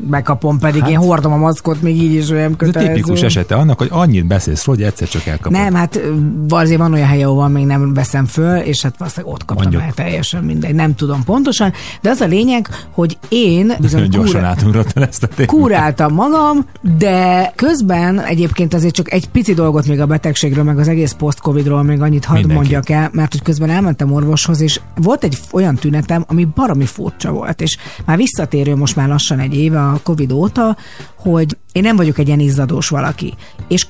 bekapom, 0.02 0.60
pedig 0.60 0.82
hát, 0.82 0.90
én 0.90 0.98
hordom 0.98 1.32
a 1.32 1.38
maszkot, 1.38 1.82
még 1.82 2.02
így 2.02 2.14
is 2.14 2.30
olyan 2.30 2.46
Ez 2.46 2.52
a 2.54 2.56
kötelező. 2.58 2.94
tipikus 2.94 3.22
esete 3.22 3.56
annak, 3.56 3.78
hogy 3.78 3.88
annyit 3.92 4.28
beszélsz 4.46 4.66
róla, 4.66 4.80
hogy 4.80 4.88
egyszer 4.88 5.08
csak 5.08 5.26
elkapod. 5.26 5.52
Nem, 5.52 5.74
hát 5.74 6.02
azért 6.50 6.80
van 6.80 6.94
olyan 6.94 7.08
hely, 7.08 7.24
ahol 7.24 7.48
még 7.48 7.66
nem 7.66 7.94
veszem 7.94 8.26
föl, 8.26 8.58
és 8.58 8.82
hát 8.82 8.98
valószínűleg 8.98 9.34
ott 9.34 9.46
kaptam 9.46 9.72
Mondjuk. 9.72 9.84
el 9.84 10.06
teljesen 10.06 10.44
mindegy. 10.44 10.76
Nem 10.76 10.96
tudom 10.96 11.24
pontosan, 11.24 11.74
de 12.02 12.10
az 12.10 12.22
a 12.22 12.26
lényeg, 12.26 12.70
hogy 12.92 13.18
én 13.30 13.74
bizony 13.80 14.10
Gyorsan 14.10 14.56
kúr- 14.64 14.98
ezt 14.98 15.24
a 15.24 15.28
témát. 15.28 15.52
kúráltam 15.52 16.14
magam, 16.14 16.66
de 16.98 17.52
közben 17.56 18.20
egyébként 18.20 18.74
azért 18.74 18.94
csak 18.94 19.12
egy 19.12 19.30
pici 19.30 19.54
dolgot 19.54 19.88
még 19.88 20.00
a 20.00 20.06
betegségről, 20.06 20.64
meg 20.64 20.80
az 20.80 20.88
egész 20.88 21.12
post-covidról 21.12 21.84
még 21.84 22.02
annyit 22.02 22.26
hadd 22.26 22.36
Mindenki. 22.38 22.62
mondjak 22.62 22.90
el, 22.90 23.10
mert 23.14 23.32
hogy 23.32 23.42
közben 23.42 23.70
elmentem 23.70 24.12
orvoshoz, 24.12 24.62
és 24.62 24.80
volt 24.96 25.24
egy 25.24 25.38
olyan 25.52 25.76
tünetem, 25.76 26.24
ami 26.28 26.48
baromi 26.56 26.86
furcsa 26.86 27.32
volt, 27.32 27.62
és 27.62 27.78
már 28.06 28.18
visszatérő 28.18 28.76
most 28.76 28.96
már 28.96 29.08
lassan 29.08 29.40
egy 29.40 29.56
éve 29.56 29.80
a 29.80 30.00
covid 30.04 30.32
óta, 30.32 30.78
hogy 31.18 31.58
én 31.72 31.82
nem 31.82 31.96
vagyok 31.96 32.18
egy 32.18 32.28
ilyen 32.28 32.40
izzadós 32.40 32.90
valaki, 32.90 33.34
és 33.68 33.86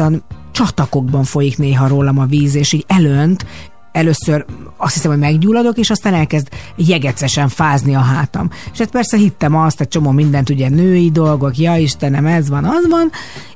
konkrétan 0.00 0.22
csatakokban 0.52 1.24
folyik 1.24 1.58
néha 1.58 1.88
rólam 1.88 2.18
a 2.18 2.26
víz, 2.26 2.54
és 2.54 2.72
így 2.72 2.84
elönt, 2.86 3.46
először 3.92 4.44
azt 4.76 4.94
hiszem, 4.94 5.10
hogy 5.10 5.20
meggyulladok, 5.20 5.78
és 5.78 5.90
aztán 5.90 6.14
elkezd 6.14 6.48
jegecesen 6.76 7.48
fázni 7.48 7.94
a 7.94 8.00
hátam. 8.00 8.50
És 8.72 8.78
hát 8.78 8.90
persze 8.90 9.16
hittem 9.16 9.56
azt, 9.56 9.80
egy 9.80 9.88
csomó 9.88 10.10
mindent, 10.10 10.50
ugye 10.50 10.68
női 10.68 11.10
dolgok, 11.10 11.58
ja 11.58 11.76
Istenem, 11.76 12.26
ez 12.26 12.48
van, 12.48 12.64
az 12.64 12.86
van, 12.88 13.10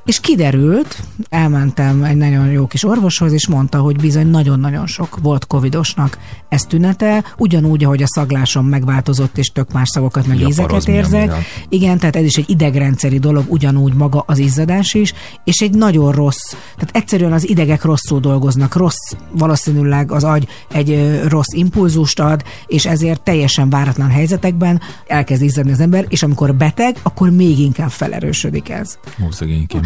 és 0.05 0.19
kiderült, 0.19 0.97
elmentem 1.29 2.03
egy 2.03 2.15
nagyon 2.15 2.47
jó 2.47 2.67
kis 2.67 2.83
orvoshoz, 2.83 3.31
és 3.31 3.47
mondta, 3.47 3.79
hogy 3.79 3.95
bizony 3.95 4.27
nagyon-nagyon 4.27 4.87
sok 4.87 5.17
volt 5.21 5.47
covidosnak 5.47 6.17
ez 6.49 6.63
tünete, 6.63 7.23
ugyanúgy, 7.37 7.83
ahogy 7.83 8.01
a 8.01 8.07
szaglásom 8.07 8.67
megváltozott, 8.67 9.37
és 9.37 9.51
tök 9.51 9.71
más 9.71 9.89
szagokat, 9.89 10.27
meg 10.27 10.39
ízeket 10.39 10.87
érzek. 10.87 11.33
Igen, 11.69 11.97
tehát 11.97 12.15
ez 12.15 12.23
is 12.23 12.35
egy 12.35 12.49
idegrendszeri 12.49 13.19
dolog, 13.19 13.45
ugyanúgy 13.47 13.93
maga 13.93 14.23
az 14.27 14.37
izzadás 14.37 14.93
is, 14.93 15.13
és 15.43 15.61
egy 15.61 15.73
nagyon 15.73 16.11
rossz, 16.11 16.51
tehát 16.75 16.89
egyszerűen 16.91 17.33
az 17.33 17.49
idegek 17.49 17.83
rosszul 17.83 18.19
dolgoznak, 18.19 18.75
rossz, 18.75 19.11
valószínűleg 19.31 20.11
az 20.11 20.23
agy 20.25 20.47
egy 20.71 21.19
rossz 21.27 21.51
impulzust 21.51 22.19
ad, 22.19 22.43
és 22.67 22.85
ezért 22.85 23.21
teljesen 23.21 23.69
váratlan 23.69 24.09
helyzetekben 24.09 24.81
elkezd 25.07 25.41
izzadni 25.41 25.71
az 25.71 25.79
ember, 25.79 26.05
és 26.09 26.23
amikor 26.23 26.55
beteg, 26.55 26.95
akkor 27.03 27.29
még 27.29 27.59
inkább 27.59 27.89
felerősödik 27.89 28.69
ez. 28.69 28.97
Ó. 29.23 29.27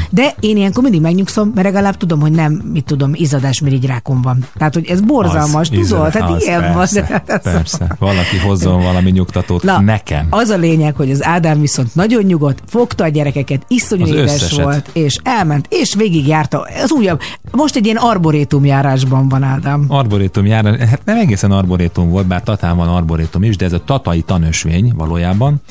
De 0.10 0.34
én 0.39 0.58
ilyenkor 0.58 0.84
mindig 0.84 1.02
megnyugszom, 1.02 1.52
mert 1.56 1.67
legalább 1.67 1.97
tudom, 1.97 2.19
hogy 2.19 2.32
nem, 2.32 2.54
mit 2.54 2.86
tudom, 2.86 3.12
izzadásmirigyrákom 3.13 4.21
van. 4.21 4.45
Tehát, 4.58 4.73
hogy 4.73 4.86
ez 4.89 5.02
borzalmas, 5.02 5.54
Az, 5.62 5.67
tudod? 5.67 5.84
izzad- 5.84 6.12
Tehát 6.12 6.30
az, 6.32 6.43
ilyen 6.43 6.62
van. 6.62 6.73
persze, 6.78 7.02
de- 7.25 7.34
ez- 7.34 7.41
Persze, 7.41 7.95
valaki 7.99 8.38
hozzon 8.38 8.82
valami 8.84 9.12
nyugtatót 9.12 9.63
Na, 9.63 9.80
nekem. 9.82 10.28
Az 10.30 10.49
a 10.49 10.58
lényeg, 10.58 10.95
hogy 10.95 11.12
az 11.12 11.25
Ádám 11.25 11.60
viszont 11.60 11.95
nagyon 11.95 12.23
nyugodt, 12.23 12.60
fogta 12.67 13.04
a 13.04 13.08
gyerekeket, 13.08 13.65
iszonyú 13.67 14.04
Az 14.04 14.10
édes 14.10 14.34
összeset. 14.34 14.63
volt, 14.63 14.89
és 14.93 15.17
elment, 15.23 15.65
és 15.69 15.95
végigjárta. 15.95 16.67
Az 16.84 16.91
újabb, 16.91 17.19
most 17.52 17.75
egy 17.75 17.86
ilyen 17.86 17.97
arborétum 17.97 18.65
járásban 18.65 19.30
van 19.30 19.43
Ádám. 19.43 19.86
Arborétum 19.88 20.28
jár, 20.35 20.79
hát 20.79 21.05
nem 21.05 21.17
egészen 21.17 21.51
arborétum 21.51 22.09
volt, 22.09 22.27
bár 22.27 22.43
Tatán 22.43 22.77
van 22.77 22.87
arborétum 22.87 23.43
is, 23.43 23.57
de 23.57 23.65
ez 23.65 23.73
a 23.73 23.83
tatai 23.83 24.21
tanösvény 24.21 24.93
valójában, 24.95 25.61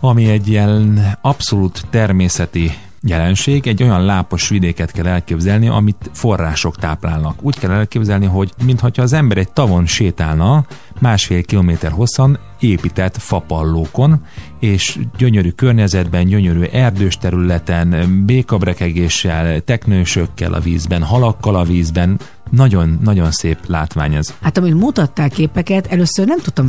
ami 0.00 0.28
egy 0.28 0.48
ilyen 0.48 1.00
abszolút 1.20 1.86
természeti 1.90 2.72
jelenség, 3.02 3.66
egy 3.66 3.82
olyan 3.82 4.04
lápos 4.04 4.48
vidéket 4.48 4.90
kell 4.90 5.06
elképzelni, 5.06 5.68
amit 5.68 6.10
források 6.12 6.76
táplálnak. 6.76 7.42
Úgy 7.42 7.58
kell 7.58 7.70
elképzelni, 7.70 8.26
hogy 8.26 8.52
mintha 8.64 8.90
az 8.94 9.12
ember 9.12 9.38
egy 9.38 9.52
tavon 9.52 9.86
sétálna, 9.86 10.66
másfél 11.00 11.42
kilométer 11.42 11.90
hosszan, 11.90 12.38
épített 12.60 13.16
fapallókon, 13.16 14.24
és 14.60 14.98
gyönyörű 15.16 15.50
környezetben, 15.50 16.26
gyönyörű 16.26 16.62
erdős 16.62 17.16
területen, 17.16 18.22
békabrekegéssel, 18.26 19.60
teknősökkel 19.60 20.52
a 20.52 20.60
vízben, 20.60 21.02
halakkal 21.02 21.54
a 21.54 21.64
vízben, 21.64 22.18
nagyon-nagyon 22.50 23.30
szép 23.30 23.58
látvány 23.66 24.14
ez. 24.14 24.34
Hát 24.40 24.58
amit 24.58 24.74
mutattál 24.74 25.30
képeket, 25.30 25.86
először 25.86 26.26
nem 26.26 26.38
tudtam 26.38 26.66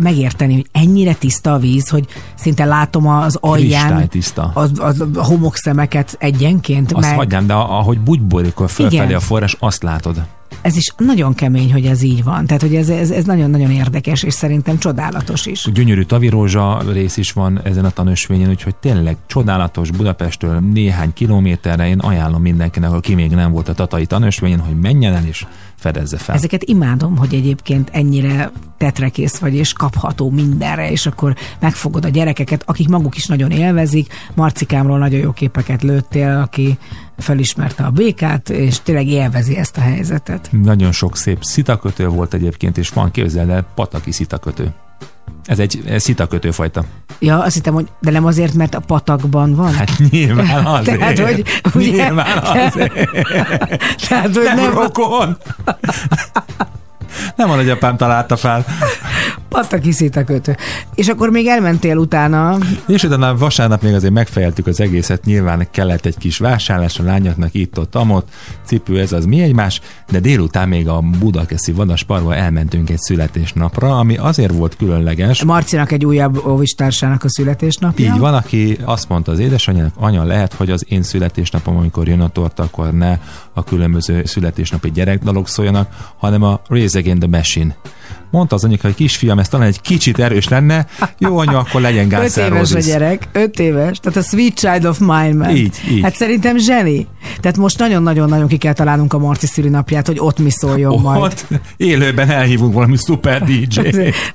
megérteni, 0.00 0.54
hogy 0.54 0.66
ennyire 0.72 1.14
tiszta 1.14 1.52
a 1.52 1.58
víz, 1.58 1.88
hogy 1.88 2.06
szinte 2.34 2.64
látom 2.64 3.06
az 3.06 3.38
alján 3.40 3.86
Kristálytiszta. 3.86 4.50
az, 4.54 4.70
az, 4.78 5.04
a 5.14 5.24
homokszemeket 5.24 6.16
egyenként. 6.18 6.92
Azt 6.92 7.06
meg 7.06 7.16
hagynám, 7.16 7.46
de 7.46 7.54
ahogy 7.54 8.00
bugyborikol 8.00 8.68
fölfelé 8.68 9.04
Igen. 9.04 9.16
a 9.16 9.20
forrás, 9.20 9.56
azt 9.58 9.82
látod. 9.82 10.22
Ez 10.60 10.76
is 10.76 10.92
nagyon 10.96 11.34
kemény, 11.34 11.72
hogy 11.72 11.86
ez 11.86 12.02
így 12.02 12.24
van. 12.24 12.46
Tehát, 12.46 12.62
hogy 12.62 12.74
ez, 12.74 12.88
ez, 12.88 13.10
ez 13.10 13.24
nagyon-nagyon 13.24 13.70
érdekes, 13.70 14.22
és 14.22 14.34
szerintem 14.34 14.78
csodálatos 14.78 15.46
is. 15.46 15.68
Gyönyörű 15.72 16.02
tavirózsa 16.02 16.82
rész 16.92 17.16
is 17.16 17.32
van 17.32 17.60
ezen 17.64 17.84
a 17.84 17.90
tanösvényen, 17.90 18.50
úgyhogy 18.50 18.74
tényleg 18.74 19.16
csodálatos 19.26 19.90
Budapesttől 19.90 20.58
néhány 20.58 21.12
kilométerre. 21.12 21.88
Én 21.88 21.98
ajánlom 21.98 22.42
mindenkinek, 22.42 22.92
aki 22.92 23.14
még 23.14 23.30
nem 23.30 23.52
volt 23.52 23.68
a 23.68 23.74
tatai 23.74 24.06
tanösvényen, 24.06 24.60
hogy 24.60 24.76
menjen 24.76 25.14
el 25.14 25.24
és 25.26 25.46
fedezze 25.76 26.16
fel. 26.16 26.34
Ezeket 26.34 26.62
imádom, 26.62 27.16
hogy 27.16 27.34
egyébként 27.34 27.90
ennyire 27.92 28.50
tetrekész 28.78 29.38
vagy, 29.38 29.54
és 29.54 29.72
kapható 29.72 30.30
mindenre, 30.30 30.90
és 30.90 31.06
akkor 31.06 31.34
megfogod 31.60 32.04
a 32.04 32.08
gyerekeket, 32.08 32.62
akik 32.66 32.88
maguk 32.88 33.16
is 33.16 33.26
nagyon 33.26 33.50
élvezik. 33.50 34.12
Marcikámról 34.34 34.98
nagyon 34.98 35.20
jó 35.20 35.32
képeket 35.32 35.82
lőttél, 35.82 36.40
aki 36.42 36.78
felismerte 37.16 37.84
a 37.84 37.90
békát, 37.90 38.50
és 38.50 38.80
tényleg 38.82 39.06
élvezi 39.06 39.56
ezt 39.56 39.76
a 39.76 39.80
helyzetet. 39.80 40.48
Nagyon 40.62 40.92
sok 40.92 41.16
szép 41.16 41.42
szitakötő 41.42 42.08
volt 42.08 42.34
egyébként, 42.34 42.78
és 42.78 42.88
van 42.88 43.10
képzeld 43.10 43.48
el, 43.48 43.66
pataki 43.74 44.12
szitakötő. 44.12 44.72
Ez 45.44 45.58
egy 45.58 45.82
ez 45.86 46.02
szitakötő 46.02 46.50
fajta. 46.50 46.84
Ja, 47.18 47.42
azt 47.42 47.54
hittem, 47.54 47.74
hogy 47.74 47.88
de 48.00 48.10
nem 48.10 48.24
azért, 48.24 48.54
mert 48.54 48.74
a 48.74 48.80
patakban 48.80 49.54
van. 49.54 49.72
Hát 49.74 49.90
nyilván 50.10 50.66
azért. 50.76 50.98
Tehát, 50.98 51.18
hogy 51.18 51.42
ugye, 51.74 51.90
nyilván 51.90 52.38
azért. 52.66 52.92
tehát, 54.08 54.34
hogy 54.34 54.44
Nem, 54.44 54.56
nem, 54.56 54.72
rokon. 54.72 55.36
Nem 57.36 57.48
van, 57.48 57.56
hogy 57.56 57.70
apám 57.70 57.96
találta 57.96 58.36
fel. 58.36 58.64
Pataki 59.54 59.92
szitakötő. 59.92 60.56
És 60.94 61.08
akkor 61.08 61.30
még 61.30 61.46
elmentél 61.46 61.96
utána, 61.96 62.58
És 62.86 63.02
utána 63.02 63.36
vasárnap 63.36 63.82
még 63.82 63.94
azért 63.94 64.12
megfejeltük 64.12 64.66
az 64.66 64.80
egészet, 64.80 65.24
nyilván 65.24 65.66
kellett 65.70 66.06
egy 66.06 66.18
kis 66.18 66.38
vásárlás 66.38 66.98
a 66.98 67.02
lányoknak 67.02 67.54
itt-ott, 67.54 67.94
amott, 67.94 68.28
cipő, 68.64 69.00
ez 69.00 69.12
az 69.12 69.24
mi 69.24 69.40
egymás, 69.40 69.80
de 70.10 70.20
délután 70.20 70.68
még 70.68 70.88
a 70.88 71.00
Budakeszi 71.18 71.72
Vadasparkba 71.72 72.34
elmentünk 72.34 72.90
egy 72.90 72.98
születésnapra, 72.98 73.98
ami 73.98 74.16
azért 74.16 74.52
volt 74.52 74.76
különleges, 74.76 75.44
Marcinak 75.44 75.92
egy 75.92 76.04
újabb 76.04 76.46
óvistársának 76.46 77.24
a 77.24 77.28
születésnapja. 77.28 78.14
így 78.14 78.18
van, 78.18 78.34
aki 78.34 78.78
azt 78.84 79.08
mondta 79.08 79.32
az 79.32 79.38
édesanyjának, 79.38 79.92
anya, 79.96 80.24
lehet, 80.24 80.52
hogy 80.52 80.70
az 80.70 80.84
én 80.88 81.02
születésnapom, 81.02 81.76
amikor 81.76 82.08
jön 82.08 82.20
a 82.20 82.28
torta, 82.28 82.62
akkor 82.62 82.92
ne 82.92 83.18
a 83.52 83.64
különböző 83.64 84.24
születésnapi 84.24 84.90
gyerekdalok 84.90 85.48
szóljanak, 85.48 86.12
hanem 86.16 86.42
a 86.42 86.60
Raise 86.68 86.98
Again 86.98 87.18
the 87.18 87.28
Machine. 87.28 87.76
Mondta 88.30 88.54
az 88.54 88.64
anyuka, 88.64 88.86
hogy 88.86 88.94
kisfiam, 88.94 89.38
ez 89.44 89.50
talán 89.50 89.66
egy 89.66 89.80
kicsit 89.80 90.18
erős 90.18 90.48
lenne. 90.48 90.86
Jó 91.18 91.38
anya, 91.38 91.58
akkor 91.58 91.80
legyen 91.80 92.08
Guns 92.08 92.36
Öt 92.36 92.46
éves 92.46 92.72
a 92.72 92.78
gyerek, 92.78 93.28
öt 93.32 93.58
éves. 93.58 93.98
Tehát 93.98 94.18
a 94.18 94.22
Sweet 94.22 94.54
Child 94.54 94.84
of 94.84 94.98
Mine 94.98 95.34
Man. 95.34 95.56
Így, 95.56 95.80
így. 95.90 96.02
Hát 96.02 96.14
szerintem 96.14 96.56
zseni. 96.56 97.06
Tehát 97.40 97.56
most 97.56 97.78
nagyon-nagyon-nagyon 97.78 98.46
ki 98.46 98.56
kell 98.56 98.72
találnunk 98.72 99.12
a 99.12 99.18
Marci 99.18 99.46
szülinapját, 99.46 100.06
hogy 100.06 100.16
ott 100.18 100.38
mi 100.38 100.50
szóljon 100.50 100.92
ott 100.92 101.02
majd. 101.02 101.46
élőben 101.76 102.30
elhívunk 102.30 102.74
valami 102.74 102.96
szuper 102.96 103.42
DJ. 103.44 103.80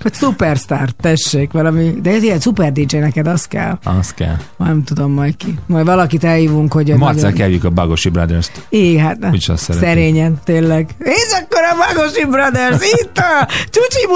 Vagy 0.02 0.14
szuperstar 0.22 0.90
tessék, 0.90 1.52
valami. 1.52 1.94
De 2.02 2.12
ez 2.12 2.24
ilyen 2.24 2.40
szuper 2.40 2.72
DJ 2.72 2.98
neked, 2.98 3.28
az 3.28 3.46
kell. 3.46 3.78
Az 3.84 4.14
kell. 4.14 4.36
Már 4.58 4.70
nem 4.70 4.84
tudom 4.84 5.12
majd 5.12 5.36
ki. 5.38 5.60
Majd 5.68 5.86
valakit 5.86 6.24
elhívunk, 6.24 6.74
hogy... 6.74 6.88
Marcel 6.88 7.22
nagyon... 7.22 7.38
kevjük 7.38 7.64
a 7.64 7.70
Bagosi 7.70 8.10
Brothers-t. 8.10 8.66
Így, 8.70 9.00
hát 9.00 9.20
ne. 9.20 9.56
Szerényen, 9.58 10.40
tényleg. 10.44 10.90
És 11.00 11.28
akkor 11.42 11.62
a 11.72 11.94
Bagosi 11.94 12.26
Brothers 12.26 12.92
itt 13.02 13.18
a 13.18 13.48
csúcsi 13.70 14.08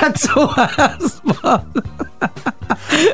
játszó 0.00 0.41
kóházban. 0.46 1.70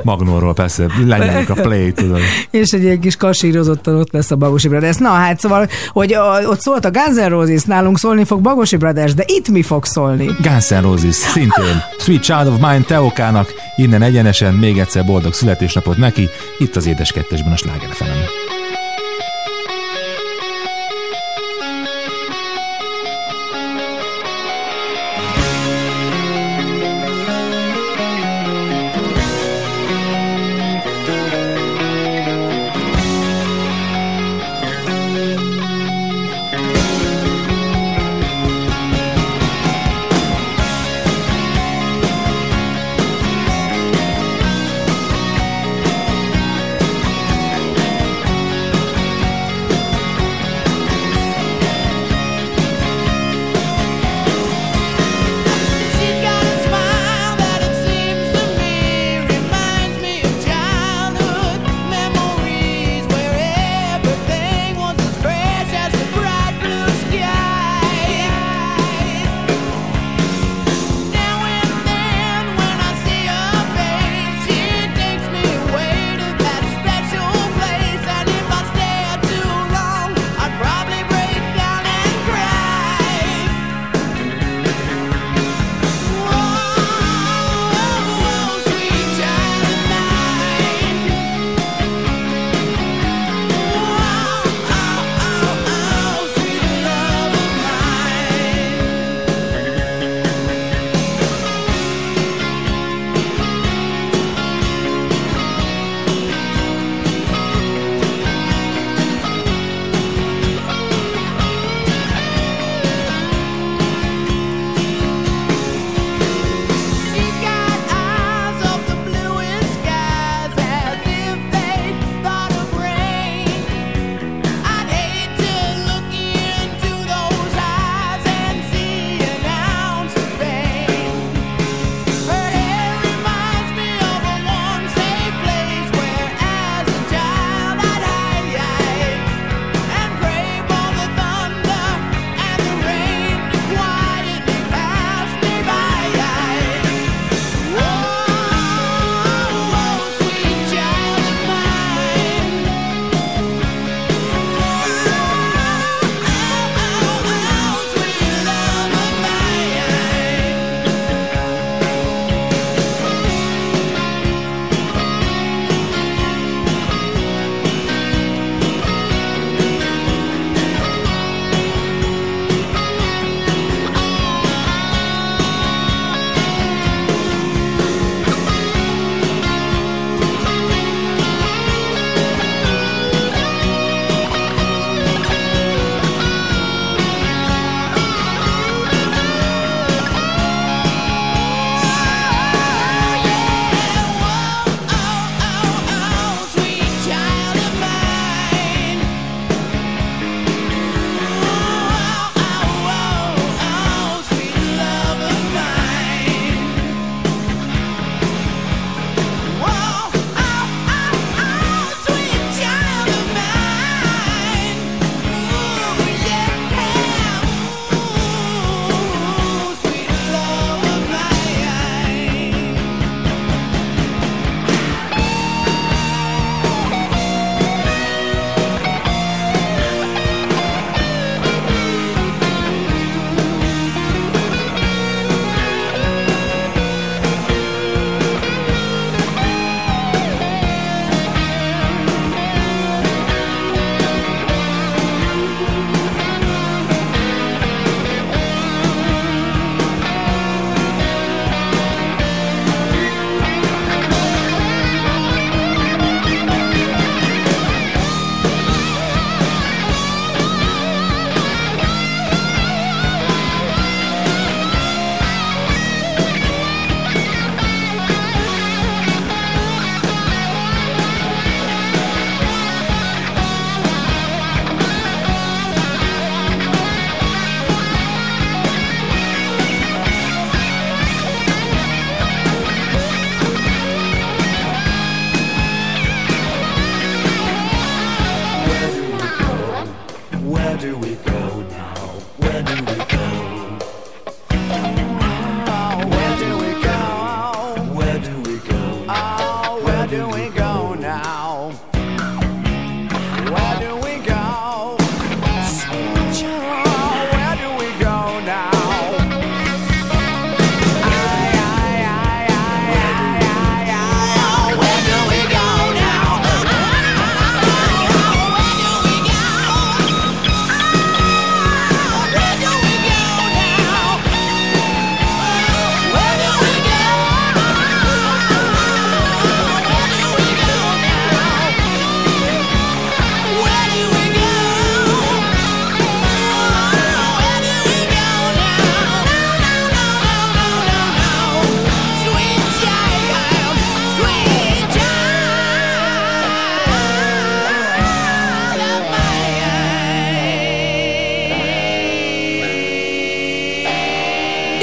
Magnóról 0.03 0.55
persze, 0.55 0.87
lenyelik 1.07 1.51
a 1.51 1.55
play, 1.55 1.93
tudod. 1.93 2.21
És 2.51 2.71
egy 2.71 2.83
ilyen 2.83 3.01
kis 3.01 3.17
kasírozottan 3.17 3.95
ott 3.95 4.13
lesz 4.13 4.31
a 4.31 4.37
Bagosi 4.37 4.69
Brothers. 4.69 4.97
Na 4.97 5.09
hát, 5.09 5.41
szóval, 5.41 5.69
hogy 5.89 6.13
a, 6.13 6.41
ott 6.43 6.61
szólt 6.61 6.85
a 6.85 6.91
Guns 6.91 7.17
N' 7.17 7.29
Roses, 7.29 7.63
nálunk 7.63 7.99
szólni 7.99 8.25
fog 8.25 8.41
Bagosi 8.41 8.77
Brothers, 8.77 9.15
de 9.15 9.25
itt 9.27 9.49
mi 9.49 9.63
fog 9.63 9.85
szólni? 9.85 10.31
Guns 10.43 10.69
N' 10.69 10.81
Roses, 10.81 11.15
szintén. 11.15 11.83
Sweet 11.99 12.23
Child 12.23 12.47
of 12.47 12.55
Mine 12.55 12.83
Teokának, 12.87 13.53
innen 13.77 14.03
egyenesen 14.03 14.55
még 14.55 14.79
egyszer 14.79 15.05
boldog 15.05 15.33
születésnapot 15.33 15.97
neki, 15.97 16.29
itt 16.59 16.77
az 16.77 16.87
édes 16.87 17.13
kettesben 17.13 17.53
a 17.53 17.57
Sláger 17.57 17.91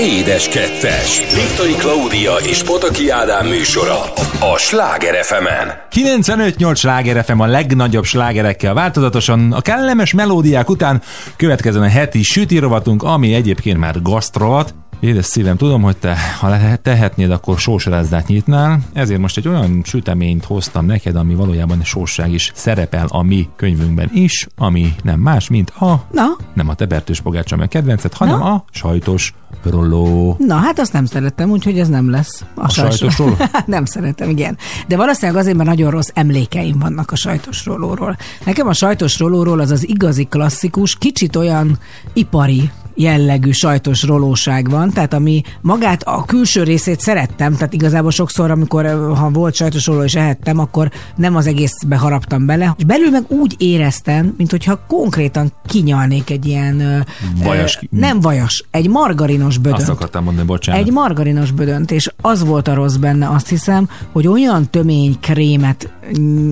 Édes 0.06 0.48
Kettes. 0.48 1.34
Liptai 1.36 1.74
Klaudia 1.74 2.36
és 2.36 2.64
Pataki 2.64 3.10
Ádám 3.10 3.48
műsora 3.48 4.02
a 4.40 4.58
Sláger 4.58 5.24
fm 5.24 5.46
95-8 5.92 6.76
sláger 6.76 7.24
FM 7.24 7.40
a 7.40 7.46
legnagyobb 7.46 8.04
slágerekkel 8.04 8.74
változatosan. 8.74 9.52
A 9.52 9.62
kellemes 9.62 10.14
melódiák 10.14 10.70
után 10.70 11.02
következzen 11.36 11.82
a 11.82 11.88
heti 11.88 12.24
süti 12.24 12.58
rovatunk, 12.58 13.04
ami 13.04 13.34
egyébként 13.34 13.78
már 13.78 14.02
gasztrovat. 14.02 14.74
Édes 15.00 15.26
szívem, 15.26 15.58
tudom, 15.58 15.82
hogy 15.82 15.98
te, 15.98 16.18
ha 16.40 16.78
tehetnéd, 16.82 17.32
akkor 17.32 17.58
sósarázdát 17.58 18.28
nyitnál, 18.28 18.80
ezért 18.94 19.20
most 19.20 19.38
egy 19.38 19.48
olyan 19.48 19.82
süteményt 19.86 20.46
hoztam 20.46 20.86
neked, 20.86 21.16
ami 21.16 21.36
valójában 21.36 21.84
sósság 21.84 22.34
is 22.34 22.52
szerepel 22.56 23.06
a 23.10 23.22
mi 23.22 23.50
könyvünkben 23.56 24.10
is, 24.14 24.48
ami 24.56 24.96
nem 25.04 25.20
más, 25.20 25.50
mint 25.50 25.70
a 25.70 26.08
Na, 26.12 26.26
nem 26.54 26.70
a 26.70 26.74
tebertős 26.74 27.22
pogácsa 27.22 27.56
meg 27.56 27.68
kedvencet, 27.68 28.14
hanem 28.14 28.40
Na? 28.40 28.54
a 28.54 28.64
sajtos 28.72 29.34
rolló. 29.70 30.36
na, 30.40 30.56
hát 30.56 30.80
azt 30.80 30.94
nem 30.94 31.06
szerettem, 31.06 31.50
úgyhogy 31.50 31.80
ez 31.80 31.88
nem 31.88 32.10
lesz. 32.10 32.46
A 32.56 32.70
sajtos 32.70 33.18
róló? 33.18 33.38
nem 33.66 33.86
szeretem, 33.86 34.30
igen. 34.30 34.58
De 34.88 34.98
valószínűleg 34.98 35.42
azért, 35.42 35.58
mert 35.58 35.70
nagyon 35.70 35.92
rossz 35.92 36.10
emlékeim 36.14 36.80
vannak 36.80 37.12
a 37.12 37.16
sajtos 37.16 37.66
rólóról. 37.66 38.18
Nekem 38.46 38.68
a 38.68 38.74
sajtos 38.74 39.20
rólóról 39.20 39.60
az 39.60 39.72
az 39.72 39.88
igazi 39.88 40.24
klasszikus, 40.24 40.96
kicsit 40.96 41.36
olyan 41.36 41.80
ipari 42.14 42.72
jellegű 42.96 43.52
sajtos 43.52 44.04
rolóság 44.04 44.70
van, 44.70 44.92
tehát 44.92 45.14
ami 45.14 45.42
magát 45.62 46.04
a 46.04 46.24
külső 46.26 46.64
részét 46.64 47.00
szerettem, 47.00 47.54
tehát 47.54 47.74
igazából 47.74 48.12
sokszor, 48.12 48.52
amikor 48.52 48.86
ha 49.16 49.30
volt 49.30 49.56
sajtos 49.56 49.86
roló 49.86 50.04
és 50.04 50.16
ehettem, 50.16 50.60
akkor 50.60 50.92
nem 51.16 51.36
az 51.36 51.48
egészbe 51.48 51.98
haraptam 51.98 52.46
bele, 52.46 52.76
és 52.78 52.84
belül 52.84 53.10
meg 53.10 53.24
úgy 53.28 53.56
éreztem, 53.58 54.34
mint 54.38 54.52
hogyha 54.52 54.80
konkrétan 54.88 55.52
kinyalnék 55.66 56.30
egy 56.30 56.46
ilyen 56.46 57.06
Vajas 57.44 57.80
ö, 57.82 57.86
nem 57.90 58.20
vajas, 58.20 58.66
egy 58.72 58.90
margarinos 58.90 59.58
bödönt. 59.58 59.82
Azt 59.82 59.90
akartam 59.90 60.24
mondani, 60.24 60.48
bocsánat. 60.48 60.82
Egy 60.82 60.92
margarinos 60.92 61.52
bödönt, 61.52 61.92
és 61.92 62.12
az 62.22 62.44
volt 62.44 62.68
a 62.68 62.74
rossz 62.74 62.96
benne, 62.96 63.30
azt 63.30 63.50
hiszem, 63.50 63.90
hogy 64.12 64.28
olyan 64.28 64.70
tömény 64.70 65.18
krémet 65.20 65.90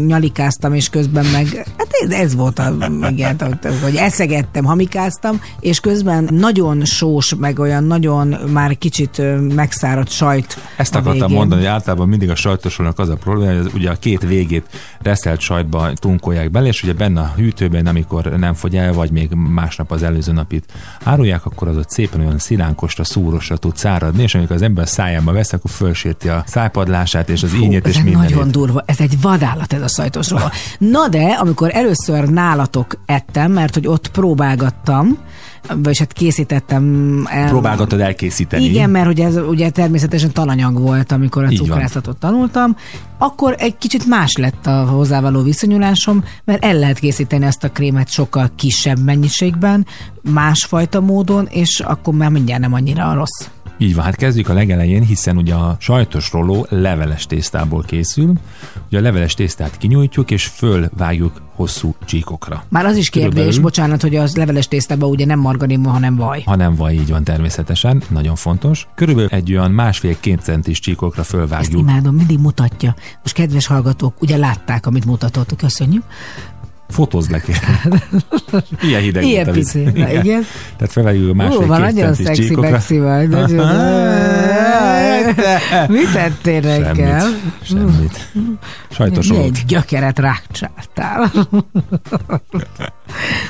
nyalikáztam, 0.06 0.74
és 0.74 0.89
közben 0.89 1.26
meg, 1.26 1.48
hát 1.78 1.88
ez, 2.02 2.10
ez 2.10 2.36
volt 2.36 2.60
a, 2.60 2.74
igen, 3.10 3.60
hogy 3.84 3.96
eszegettem, 3.96 4.63
hamikáztam, 4.63 5.42
és 5.60 5.80
közben 5.80 6.30
nagyon 6.32 6.86
sós, 6.86 7.36
meg 7.36 7.60
olyan 7.60 7.84
nagyon 7.84 8.28
már 8.28 8.78
kicsit 8.78 9.22
megszáradt 9.56 10.10
sajt 10.10 10.58
Ezt 10.78 10.96
akartam 10.96 11.22
végén. 11.22 11.38
mondani, 11.38 11.62
hogy 11.62 11.70
általában 11.70 12.08
mindig 12.08 12.30
a 12.30 12.36
sajtosónak 12.36 13.00
az 13.00 13.10
a 13.10 13.16
probléma, 13.16 13.52
hogy 13.52 13.66
az, 13.66 13.74
ugye 13.74 13.89
a 13.89 13.96
két 13.96 14.22
végét 14.22 14.66
reszelt 15.02 15.39
sajtba 15.39 15.94
tunkolják 15.94 16.52
bele, 16.52 16.68
és 16.68 16.84
ugye 16.84 16.94
benne 16.94 17.20
a 17.22 17.34
hűtőben, 17.36 17.86
amikor 17.86 18.24
nem 18.38 18.54
fogy 18.54 18.76
el, 18.76 18.94
vagy 18.94 19.12
még 19.12 19.30
másnap 19.34 19.92
az 19.92 20.04
előző 20.04 20.32
napit 20.32 20.66
árulják, 21.04 21.46
akkor 21.46 21.68
az 21.68 21.78
ott 21.78 21.89
szépen 21.89 22.20
olyan 22.20 22.39
szilánkosra, 22.39 23.04
szúrosra 23.04 23.58
tud 23.58 23.78
száradni, 23.78 24.24
és 24.24 24.36
amikor 24.36 24.56
az 24.56 24.62
ember 24.62 24.88
szájába 24.88 25.32
vesz, 25.32 25.54
akkor 25.54 25.72
fölsérti 25.72 26.30
a 26.30 26.44
szájpadlását 26.48 27.30
és 27.30 27.44
az 27.44 27.50
Fú, 27.50 27.63
ínyét 27.63 27.88
és 27.88 27.96
ez 27.96 28.04
mindenét. 28.04 28.30
nagyon 28.30 28.52
durva, 28.52 28.84
ez 28.86 29.00
egy 29.00 29.22
vadállat 29.43 29.73
ez 29.73 29.82
a 29.82 29.88
szajtosról. 29.88 30.51
Na 30.77 31.08
de, 31.08 31.23
amikor 31.23 31.69
először 31.73 32.29
nálatok 32.29 32.97
ettem, 33.06 33.51
mert 33.51 33.73
hogy 33.73 33.88
ott 33.88 34.08
próbálgattam, 34.08 35.17
vagyis 35.75 35.99
hát 35.99 36.13
készítettem 36.13 37.25
el. 37.29 37.47
Próbálgatod 37.47 37.99
elkészíteni. 37.99 38.63
Igen, 38.63 38.89
mert 38.89 39.06
hogy 39.06 39.19
ez 39.19 39.38
ugye 39.38 39.69
természetesen 39.69 40.32
tananyag 40.32 40.79
volt, 40.79 41.12
amikor 41.12 41.43
a 41.43 41.49
Így 41.51 41.58
van. 41.58 41.67
cukrászatot 41.67 42.17
tanultam, 42.17 42.75
akkor 43.17 43.56
egy 43.58 43.77
kicsit 43.77 44.06
más 44.06 44.36
lett 44.36 44.65
a 44.67 44.86
hozzávaló 44.86 45.41
viszonyulásom, 45.41 46.23
mert 46.43 46.63
el 46.63 46.73
lehet 46.73 46.99
készíteni 46.99 47.45
ezt 47.45 47.63
a 47.63 47.71
krémet 47.71 48.10
sokkal 48.10 48.49
kisebb 48.56 48.99
mennyiségben, 48.99 49.86
másfajta 50.21 51.01
módon, 51.01 51.47
és 51.49 51.79
akkor 51.79 52.13
már 52.13 52.29
mindjárt 52.29 52.62
nem 52.62 52.73
annyira 52.73 53.13
rossz. 53.13 53.47
Így 53.78 53.96
van, 53.96 54.04
hát 54.04 54.16
kezdjük 54.16 54.50
a 54.50 54.54
legelején, 54.54 55.02
hiszen 55.04 55.38
ugye 55.38 55.54
a 55.54 55.76
sajtos 55.80 56.32
roló 56.32 56.66
leveles 56.70 57.26
tésztából 57.26 57.84
készül. 57.84 58.34
Ugye 58.88 58.98
a 58.98 59.02
leveles 59.02 59.34
tésztát 59.34 59.78
kinyújtjuk, 59.78 60.32
és 60.32 60.46
fölvágjuk 60.46 61.42
hosszú 61.56 61.96
csíkokra. 62.06 62.64
Már 62.70 62.86
az 62.86 62.96
is 62.98 63.10
kérdés, 63.10 63.32
Körülbelül. 63.32 63.62
bocsánat, 63.62 64.02
hogy 64.02 64.16
az 64.16 64.36
leveles 64.36 64.68
tésztában 64.68 65.10
ugye 65.10 65.26
nem 65.26 65.40
margarin 65.40 65.82
van, 65.82 65.94
hanem 65.94 66.16
vaj. 66.16 66.42
Ha 66.46 66.56
nem 66.56 66.76
vaj, 66.76 66.94
így 66.94 67.10
van 67.10 67.24
természetesen, 67.24 68.04
nagyon 68.10 68.36
fontos. 68.36 68.88
Körülbelül 68.96 69.30
egy 69.30 69.52
olyan 69.52 69.72
másfél-két 69.72 70.42
centis 70.42 70.80
csíkokra 70.80 71.22
Ezt 71.22 71.30
fölvágjuk. 71.30 71.82
imádom, 71.82 72.16
mindig 72.16 72.40
mutatja. 72.40 72.96
Most 73.22 73.36
kedves 73.36 73.66
hallgatók, 73.68 74.22
ugye 74.22 74.38
látták, 74.38 74.86
amit 74.86 75.06
mutatott, 75.06 75.56
köszönjük. 75.56 76.04
Fotózd 76.89 77.32
le 77.32 77.39
kérlek. 77.39 78.04
Ilyen 78.82 79.02
hideg 79.02 79.24
Ilyen 79.24 79.46
volt 79.46 79.58
pici, 79.58 79.84
na 79.84 80.12
igen. 80.12 80.46
Tehát 80.78 80.91
felvágjuk 80.91 81.28
a 81.28 81.32
Ó, 81.32 81.34
másfél-két 81.34 81.67
van 81.67 81.82
nagyon 81.82 82.13
szexi. 82.13 82.56
Bexi 82.56 83.00
vagy. 83.00 83.30
Nagyon... 83.30 83.67
Mit 85.88 86.12
tettél 86.13 86.80
nekem? 86.80 87.19
Semmit. 87.62 87.62
Semmit. 87.62 88.30
Sajtos 88.89 89.30
egy 89.30 89.63
gyökeret 89.67 90.19
rákcsáltál. 90.19 91.32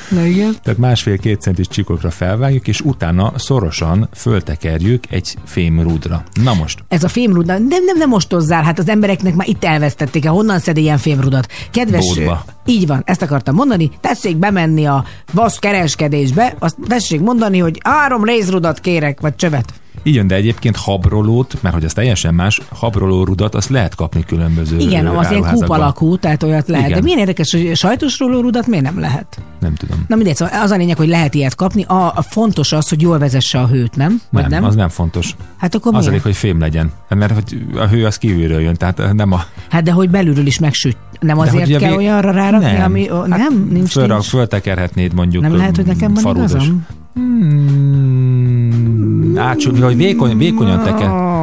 Na 0.08 0.24
igen. 0.24 0.54
Tehát 0.62 0.78
másfél-két 0.78 1.40
centis 1.40 1.68
csíkokra 1.68 2.10
felvágjuk, 2.10 2.68
és 2.68 2.80
utána 2.80 3.32
szorosan 3.36 4.08
föltekerjük 4.14 5.04
egy 5.10 5.36
fémrúdra. 5.44 6.24
Na 6.42 6.54
most, 6.54 6.84
Ez 6.88 7.04
a 7.04 7.08
fémrud, 7.08 7.46
nem, 7.46 7.66
nem, 7.66 7.96
nem 7.96 8.08
mostozzál, 8.08 8.62
hát 8.62 8.78
az 8.78 8.88
embereknek 8.88 9.34
már 9.34 9.48
itt 9.48 9.64
elvesztették 9.64 10.24
el, 10.24 10.32
honnan 10.32 10.58
szed 10.58 10.76
ilyen 10.76 10.98
fémrudat. 10.98 11.52
Kedves, 11.70 12.06
Bódba. 12.06 12.44
így 12.66 12.86
van, 12.86 13.02
ezt 13.04 13.22
akartam 13.22 13.54
mondani, 13.54 13.90
tessék 14.00 14.36
bemenni 14.36 14.86
a 14.86 15.04
vasz 15.32 15.58
kereskedésbe, 15.58 16.54
azt 16.58 16.76
tessék 16.86 17.20
mondani, 17.20 17.58
hogy 17.58 17.80
három 17.84 18.24
részrudat 18.24 18.80
kérek, 18.80 19.20
vagy 19.20 19.36
csövet. 19.36 19.72
Így 20.06 20.14
jön, 20.14 20.26
de 20.26 20.34
egyébként 20.34 20.76
habrolót, 20.76 21.56
mert 21.62 21.74
hogy 21.74 21.84
az 21.84 21.92
teljesen 21.92 22.34
más, 22.34 22.60
habroló 22.72 23.24
rudat 23.24 23.54
azt 23.54 23.68
lehet 23.68 23.94
kapni 23.94 24.24
különböző 24.24 24.78
Igen, 24.78 25.06
az 25.06 25.30
ilyen 25.30 25.42
kúp 25.52 25.68
alakú, 25.70 26.16
tehát 26.16 26.42
olyat 26.42 26.68
lehet. 26.68 26.86
Igen. 26.86 26.98
De 26.98 27.04
milyen 27.04 27.18
érdekes, 27.18 27.52
hogy 27.52 27.70
sajtos 27.76 28.18
rudat 28.18 28.66
miért 28.66 28.84
nem 28.84 28.98
lehet? 29.00 29.38
Nem 29.60 29.74
tudom. 29.74 30.04
Na 30.08 30.16
mindegy, 30.16 30.36
szóval 30.36 30.60
az 30.62 30.70
a 30.70 30.76
lényeg, 30.76 30.96
hogy 30.96 31.08
lehet 31.08 31.34
ilyet 31.34 31.54
kapni. 31.54 31.82
A, 31.82 32.06
a 32.14 32.22
fontos 32.22 32.72
az, 32.72 32.88
hogy 32.88 33.00
jól 33.02 33.18
vezesse 33.18 33.58
a 33.60 33.66
hőt, 33.66 33.96
nem? 33.96 34.20
Vagy 34.30 34.42
Nem, 34.42 34.50
nem? 34.50 34.64
az 34.64 34.74
nem 34.74 34.88
fontos. 34.88 35.36
Hát 35.56 35.74
akkor 35.74 35.94
Az 35.94 36.06
elég, 36.06 36.22
hogy 36.22 36.36
fém 36.36 36.58
legyen. 36.60 36.90
Hát 37.08 37.18
Mert 37.18 37.32
hogy 37.32 37.64
a 37.76 37.86
hő 37.86 38.06
az 38.06 38.18
kívülről 38.18 38.60
jön, 38.60 38.74
tehát 38.74 39.12
nem 39.12 39.32
a... 39.32 39.40
Hát 39.70 39.82
de 39.82 39.92
hogy 39.92 40.10
belülről 40.10 40.46
is 40.46 40.58
megsüt. 40.58 40.96
Nem 41.20 41.36
De 41.36 41.42
azért 41.42 41.66
ugye 41.66 41.78
kell 41.78 41.88
vé- 41.88 41.96
olyanra 41.98 42.30
rárakni, 42.30 42.72
nem. 42.72 42.82
ami... 42.82 43.10
ó, 43.10 43.24
nem, 43.24 43.68
nincs, 43.72 43.90
Fölra, 43.90 44.12
nincs. 44.14 44.26
föltekerhetnéd 44.28 45.14
mondjuk 45.14 45.42
Nem 45.42 45.56
lehet, 45.56 45.76
hogy 45.76 45.86
nekem 45.86 46.14
van 46.14 46.22
farúdos. 46.22 46.50
igazam? 46.50 46.86
Hmm, 47.14 49.03
átsúly, 49.38 49.80
hogy 49.80 49.96
vékony, 49.96 50.36
vékonyan 50.36 50.84
teker. 50.84 51.33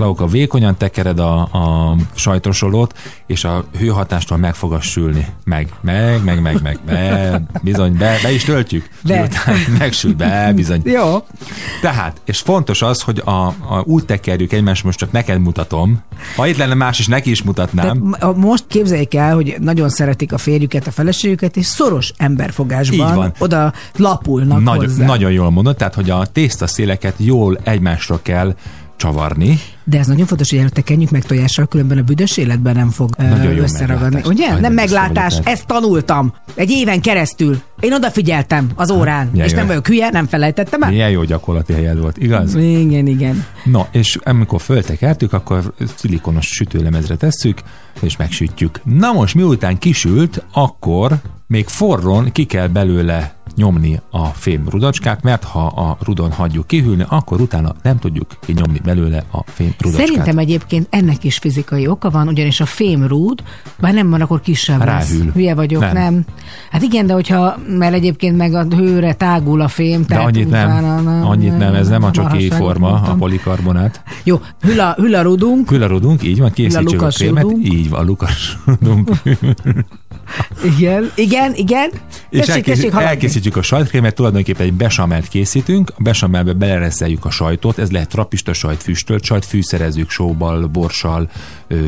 Klauka, 0.00 0.26
vékonyan 0.26 0.76
tekered 0.76 1.18
a, 1.18 1.40
a 1.40 1.96
sajtosolót, 2.14 2.98
és 3.26 3.44
a 3.44 3.64
hőhatástól 3.78 4.38
meg 4.38 4.54
fog 4.54 4.82
sülni. 4.82 5.26
Meg, 5.44 5.68
meg, 5.80 6.24
meg, 6.24 6.42
meg, 6.42 6.60
meg, 6.62 6.78
be, 6.86 7.42
bizony, 7.62 7.96
be, 7.96 8.18
be 8.22 8.32
is 8.32 8.44
töltjük. 8.44 8.88
Be. 9.02 9.14
Miután 9.18 9.56
megsül, 9.78 10.14
be, 10.14 10.52
bizony. 10.54 10.80
Jó. 10.84 11.24
Tehát, 11.80 12.20
és 12.24 12.38
fontos 12.38 12.82
az, 12.82 13.02
hogy 13.02 13.22
a, 13.24 13.30
a, 13.46 13.82
úgy 13.84 14.04
tekerjük 14.04 14.52
egymást, 14.52 14.84
most 14.84 14.98
csak 14.98 15.12
neked 15.12 15.40
mutatom. 15.40 16.02
Ha 16.36 16.46
itt 16.46 16.56
lenne 16.56 16.74
más 16.74 16.98
is, 16.98 17.06
neki 17.06 17.30
is 17.30 17.42
mutatnám. 17.42 18.16
Tehát 18.18 18.36
most 18.36 18.64
képzeljék 18.66 19.14
el, 19.14 19.34
hogy 19.34 19.56
nagyon 19.58 19.88
szeretik 19.88 20.32
a 20.32 20.38
férjüket, 20.38 20.86
a 20.86 20.90
feleségüket, 20.90 21.56
és 21.56 21.66
szoros 21.66 22.12
emberfogásban 22.16 23.08
Így 23.08 23.14
van. 23.14 23.32
oda 23.38 23.72
lapulnak 23.96 24.62
Nagyon, 24.62 24.84
hozzá. 24.84 25.06
nagyon 25.06 25.32
jól 25.32 25.50
mondod, 25.50 25.76
tehát, 25.76 25.94
hogy 25.94 26.10
a 26.10 26.26
tésztaszéleket 26.26 27.14
jól 27.16 27.58
egymásra 27.62 28.22
kell 28.22 28.54
csavarni. 29.00 29.60
De 29.84 29.98
ez 29.98 30.06
nagyon 30.06 30.26
fontos, 30.26 30.50
hogy 30.50 30.58
előtte 30.58 30.80
kenjük 30.80 31.10
meg 31.10 31.24
tojással, 31.24 31.66
különben 31.66 31.98
a 31.98 32.02
büdös 32.02 32.36
életben 32.36 32.74
nem 32.74 32.90
fog 32.90 33.10
Nagyon 33.18 33.52
jó 33.52 33.62
összeragadni. 33.62 34.14
meglátás. 34.14 34.32
Ugye? 34.32 34.46
Nagyon 34.46 34.60
nem 34.60 34.72
meglátás, 34.72 35.38
ezt 35.44 35.66
tanultam. 35.66 36.34
Egy 36.54 36.70
éven 36.70 37.00
keresztül. 37.00 37.60
Én 37.80 37.92
odafigyeltem 37.92 38.70
az 38.74 38.90
órán, 38.90 39.28
milyen 39.32 39.46
és 39.46 39.52
jó. 39.52 39.58
nem 39.58 39.66
vagyok 39.66 39.86
hülye, 39.86 40.10
nem 40.10 40.26
felejtettem 40.26 40.82
el. 40.82 40.90
Milyen 40.90 41.10
jó 41.10 41.22
gyakorlati 41.24 41.72
helyed 41.72 41.98
volt, 42.00 42.16
igaz? 42.18 42.54
Igen, 42.54 43.06
igen. 43.06 43.44
No, 43.64 43.82
és 43.90 44.18
amikor 44.22 44.60
föltekertük, 44.60 45.32
akkor 45.32 45.72
szilikonos 45.96 46.46
sütőlemezre 46.46 47.16
tesszük, 47.16 47.58
és 48.00 48.16
megsütjük. 48.16 48.80
Na 48.84 49.12
most, 49.12 49.34
miután 49.34 49.78
kisült, 49.78 50.44
akkor 50.52 51.12
még 51.46 51.66
forron 51.66 52.32
ki 52.32 52.44
kell 52.44 52.66
belőle 52.66 53.34
nyomni 53.56 54.00
a 54.10 54.24
fém 54.26 54.68
rudacskát, 54.68 55.22
mert 55.22 55.44
ha 55.44 55.66
a 55.66 55.98
rudon 56.04 56.32
hagyjuk 56.32 56.66
kihűlni, 56.66 57.04
akkor 57.08 57.40
utána 57.40 57.74
nem 57.82 57.98
tudjuk 57.98 58.26
kinyomni 58.40 58.80
belőle 58.84 59.24
a 59.32 59.42
fém 59.44 59.69
rudacskát. 59.78 60.06
Szerintem 60.06 60.38
egyébként 60.38 60.86
ennek 60.90 61.24
is 61.24 61.38
fizikai 61.38 61.86
oka 61.86 62.10
van, 62.10 62.28
ugyanis 62.28 62.60
a 62.60 62.66
fémrúd, 62.66 63.42
bár 63.78 63.94
nem 63.94 64.10
van, 64.10 64.20
akkor 64.20 64.40
kisebb 64.40 64.84
lesz. 64.84 65.10
Ráhűl. 65.10 65.30
Hülye 65.32 65.54
vagyok, 65.54 65.80
nem. 65.80 65.92
Nem. 65.92 66.02
nem. 66.02 66.24
Hát 66.70 66.82
igen, 66.82 67.06
de 67.06 67.12
hogyha, 67.12 67.58
mert 67.78 67.94
egyébként 67.94 68.36
meg 68.36 68.54
a 68.54 68.64
hőre 68.64 69.14
tágul 69.14 69.60
a 69.60 69.68
fém, 69.68 70.04
De 70.08 70.16
annyit 70.16 70.50
nem, 70.50 70.68
utána 70.68 71.28
annyit 71.28 71.58
nem, 71.58 71.74
ez 71.74 71.88
nem 71.88 72.02
a 72.02 72.10
marhasságot 72.14 72.54
forma, 72.54 72.86
a 72.86 72.90
mondtam. 72.90 73.18
polikarbonát. 73.18 74.02
Jó, 74.24 74.40
hül 74.60 74.80
a, 74.80 74.94
hül 74.96 75.14
a 75.14 75.22
rudunk, 75.22 76.22
így 76.22 76.38
van, 76.38 76.50
készítsük 76.52 76.88
a 76.88 76.92
Lukas 76.92 77.16
krémet, 77.16 77.42
rudunk. 77.42 77.72
így 77.72 77.88
van, 77.88 78.04
Lukas 78.06 78.58
rudunk. 78.66 79.10
Igen, 80.64 81.10
igen, 81.14 81.54
igen. 81.54 81.90
És 82.30 82.46
Tessék, 82.46 82.54
elkészít, 82.54 82.90
tessék, 82.90 83.08
elkészítjük 83.08 83.56
a 83.56 83.62
sajtkrémet, 83.62 84.14
tulajdonképpen 84.14 84.66
egy 84.66 84.72
besamelt 84.72 85.28
készítünk, 85.28 85.92
a 85.96 86.02
besamelbe 86.02 86.52
belereszeljük 86.52 87.24
a 87.24 87.30
sajtot, 87.30 87.78
ez 87.78 87.90
lehet 87.90 88.08
trapista 88.08 88.52
sajt, 88.52 88.82
füstölt 88.82 89.24
sajt, 89.24 89.44
fűszerezünk 89.44 90.10
sóval, 90.10 90.66
borssal, 90.66 91.30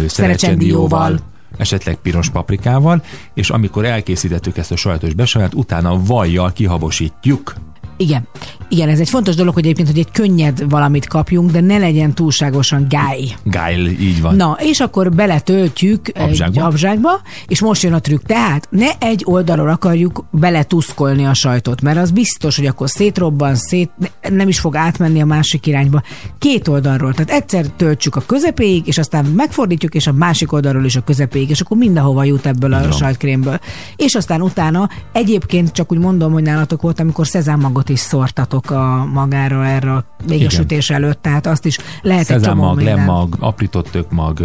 szerecsendióval, 0.06 1.18
esetleg 1.56 1.94
piros 1.94 2.30
paprikával, 2.30 3.02
és 3.34 3.50
amikor 3.50 3.84
elkészítettük 3.84 4.56
ezt 4.56 4.72
a 4.72 4.76
sajtos 4.76 5.14
besamelt, 5.14 5.54
utána 5.54 6.04
vajjal 6.04 6.52
kihabosítjuk. 6.52 7.54
Igen. 8.02 8.26
Igen, 8.68 8.88
ez 8.88 9.00
egy 9.00 9.08
fontos 9.08 9.34
dolog, 9.34 9.54
hogy 9.54 9.62
egyébként, 9.64 9.88
hogy 9.88 9.98
egy 9.98 10.10
könnyed 10.12 10.68
valamit 10.70 11.06
kapjunk, 11.06 11.50
de 11.50 11.60
ne 11.60 11.78
legyen 11.78 12.14
túlságosan 12.14 12.86
gáj. 12.88 13.24
Gájl, 13.44 13.86
így 13.86 14.20
van. 14.20 14.36
Na, 14.36 14.56
és 14.60 14.80
akkor 14.80 15.10
beletöltjük 15.10 16.08
egy 16.08 16.22
Abzsákba. 16.22 16.64
abzsákba, 16.64 17.20
és 17.46 17.60
most 17.60 17.82
jön 17.82 17.92
a 17.92 18.00
trükk. 18.00 18.26
Tehát 18.26 18.68
ne 18.70 18.88
egy 18.98 19.22
oldalról 19.24 19.68
akarjuk 19.68 20.24
beletuszkolni 20.30 21.24
a 21.24 21.34
sajtot, 21.34 21.80
mert 21.82 21.98
az 21.98 22.10
biztos, 22.10 22.56
hogy 22.56 22.66
akkor 22.66 22.90
szétrobban, 22.90 23.54
szét, 23.54 23.90
ne- 23.98 24.30
nem 24.36 24.48
is 24.48 24.60
fog 24.60 24.76
átmenni 24.76 25.20
a 25.20 25.24
másik 25.26 25.66
irányba. 25.66 26.02
Két 26.38 26.68
oldalról. 26.68 27.12
Tehát 27.14 27.42
egyszer 27.42 27.66
töltsük 27.66 28.16
a 28.16 28.22
közepéig, 28.26 28.86
és 28.86 28.98
aztán 28.98 29.24
megfordítjuk, 29.24 29.94
és 29.94 30.06
a 30.06 30.12
másik 30.12 30.52
oldalról 30.52 30.84
is 30.84 30.96
a 30.96 31.00
közepéig, 31.00 31.50
és 31.50 31.60
akkor 31.60 31.76
mindenhova 31.76 32.24
jut 32.24 32.46
ebből 32.46 32.72
a 32.72 32.90
sajtkrémből. 32.92 33.58
És 33.96 34.14
aztán 34.14 34.42
utána 34.42 34.88
egyébként 35.12 35.72
csak 35.72 35.92
úgy 35.92 35.98
mondom, 35.98 36.32
hogy 36.32 36.42
nálatok 36.42 36.82
volt, 36.82 37.00
amikor 37.00 37.26
szezámmagot 37.26 37.88
is 37.92 38.00
szórtatok 38.00 38.70
a 38.70 39.08
magára 39.12 39.66
erre 39.66 39.92
a 39.92 40.04
még 40.26 40.36
Igen. 40.36 40.46
a 40.46 40.50
sütés 40.50 40.90
előtt, 40.90 41.22
tehát 41.22 41.46
azt 41.46 41.64
is 41.64 41.78
lehet 42.02 42.20
egy 42.20 42.26
csomó 42.26 42.42
Szezámmag, 42.42 42.76
minden. 42.76 42.94
lemmag, 42.96 43.36
aprított 43.40 43.88
tökmag, 43.90 44.40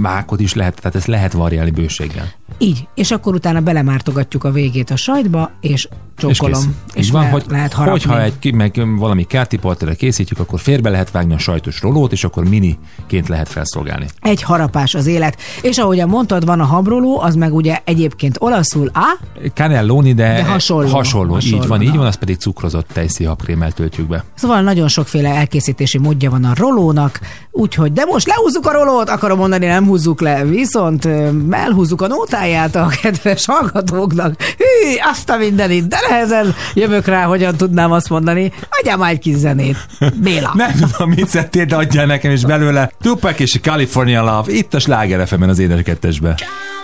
mákot 0.00 0.40
is 0.40 0.54
lehet, 0.54 0.74
tehát 0.74 0.94
ezt 0.96 1.06
lehet 1.06 1.32
variálni 1.32 1.70
bőséggel. 1.70 2.30
Így, 2.58 2.88
és 2.94 3.10
akkor 3.10 3.34
utána 3.34 3.60
belemártogatjuk 3.60 4.44
a 4.44 4.50
végét 4.50 4.90
a 4.90 4.96
sajtba, 4.96 5.50
és 5.60 5.70
És 5.72 5.88
csókolom. 6.16 6.76
kész. 6.92 7.04
Így 7.04 7.12
van, 7.12 7.22
le, 7.22 7.28
hogy, 7.30 7.44
lehet 7.48 7.72
harapni. 7.72 8.00
hogyha 8.00 8.22
egy, 8.22 8.54
meg 8.54 8.86
valami 8.98 9.24
kerti 9.24 9.56
portére 9.56 9.94
készítjük, 9.94 10.38
akkor 10.38 10.60
félbe 10.60 10.90
lehet 10.90 11.10
vágni 11.10 11.34
a 11.34 11.38
sajtos 11.38 11.80
rolót, 11.80 12.12
és 12.12 12.24
akkor 12.24 12.48
miniként 12.48 13.28
lehet 13.28 13.48
felszolgálni. 13.48 14.06
Egy 14.20 14.42
harapás 14.42 14.94
az 14.94 15.06
élet. 15.06 15.36
És 15.62 15.78
ahogyan 15.78 16.08
mondtad, 16.08 16.44
van 16.44 16.60
a 16.60 16.64
habroló, 16.64 17.20
az 17.20 17.34
meg 17.34 17.54
ugye 17.54 17.78
egyébként 17.84 18.36
olaszul 18.40 18.90
a, 18.94 19.18
Cannelloni, 19.54 20.12
de, 20.12 20.34
De 20.34 20.44
hasonló. 20.44 20.88
hasonló. 20.88 21.32
Hasonló, 21.32 21.58
így 21.62 21.66
van, 21.68 21.82
így 21.82 21.96
van, 21.96 22.06
az 22.06 22.14
pedig 22.14 22.36
cukrozott 22.36 22.81
tejszínhabkrémmel 22.92 23.72
töltjük 23.72 24.08
be. 24.08 24.24
Szóval 24.34 24.62
nagyon 24.62 24.88
sokféle 24.88 25.28
elkészítési 25.28 25.98
módja 25.98 26.30
van 26.30 26.44
a 26.44 26.52
rolónak, 26.56 27.20
úgyhogy 27.50 27.92
de 27.92 28.04
most 28.04 28.26
lehúzzuk 28.26 28.66
a 28.66 28.72
rolót, 28.72 29.08
akarom 29.08 29.38
mondani, 29.38 29.66
nem 29.66 29.86
húzzuk 29.86 30.20
le, 30.20 30.44
viszont 30.44 31.08
elhúzzuk 31.50 32.02
a 32.02 32.06
nótáját 32.06 32.74
a 32.74 32.88
kedves 33.02 33.46
hallgatóknak. 33.46 34.42
Hű, 34.42 34.94
azt 35.10 35.30
a 35.30 35.36
mindenit, 35.36 35.88
de 35.88 35.96
nehezen 36.08 36.54
jövök 36.74 37.06
rá, 37.06 37.24
hogyan 37.24 37.56
tudnám 37.56 37.92
azt 37.92 38.08
mondani. 38.08 38.52
Adjál 38.70 38.96
már 38.96 39.10
egy 39.10 39.18
kis 39.18 39.36
zenét. 39.36 39.76
Béla. 40.22 40.52
Nem 40.54 40.72
tudom, 40.72 41.10
mit 41.10 41.28
szedtél, 41.28 41.64
de 41.64 41.76
adjál 41.76 42.06
nekem 42.06 42.30
is 42.30 42.44
belőle. 42.44 42.92
Tupac 43.00 43.40
és 43.40 43.54
a 43.54 43.68
California 43.68 44.22
Love, 44.22 44.52
itt 44.52 44.74
a 44.74 44.78
Sláger 44.78 45.28
az 45.40 45.58
édes 45.58 45.82
kettesbe. 45.82 46.34
California 46.34 46.81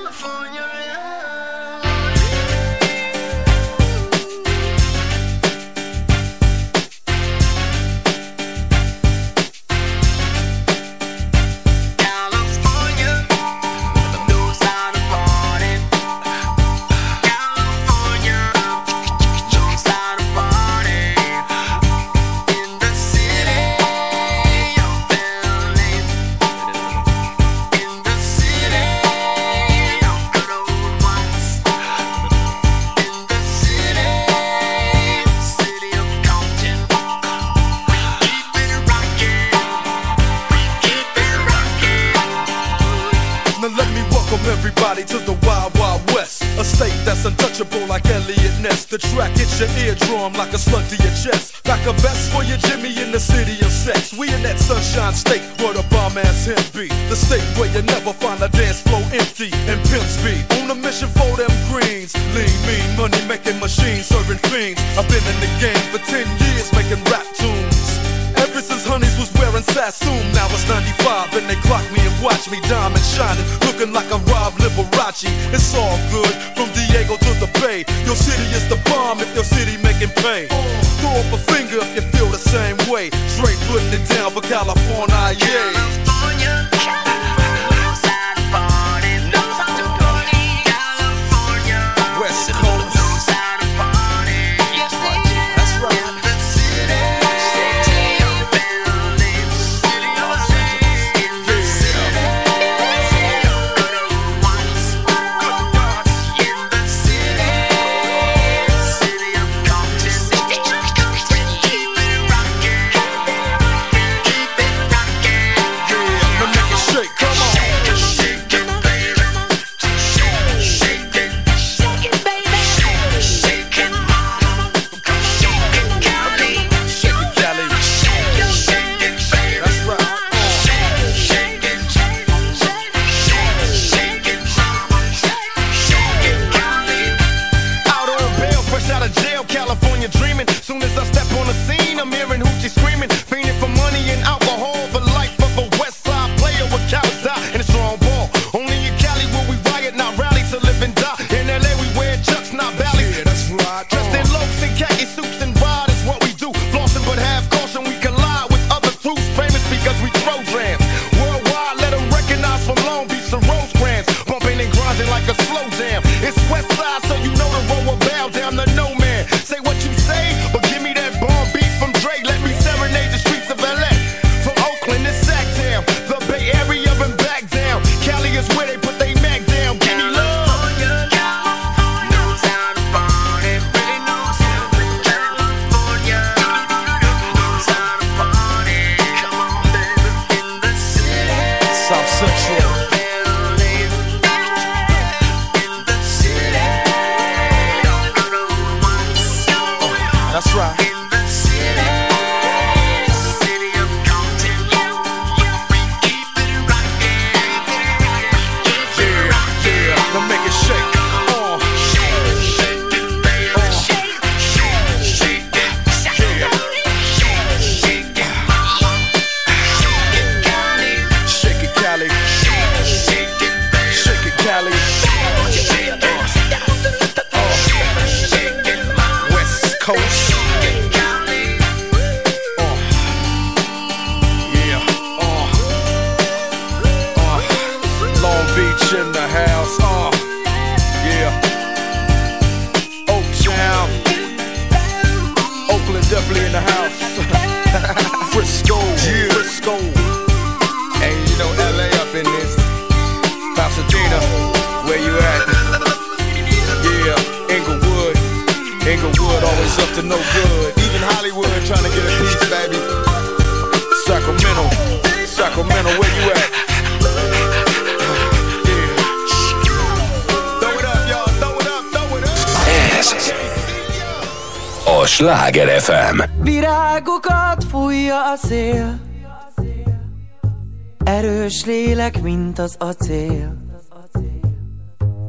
mint 282.58 282.70
az 282.70 282.76
acél. 282.78 283.56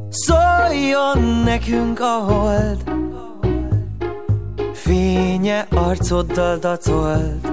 Szóljon 0.09 1.19
nekünk 1.43 1.99
a 1.99 2.23
hold. 2.27 2.83
Fénye 4.73 5.67
arcoddal 5.69 6.57
dacolt. 6.57 7.51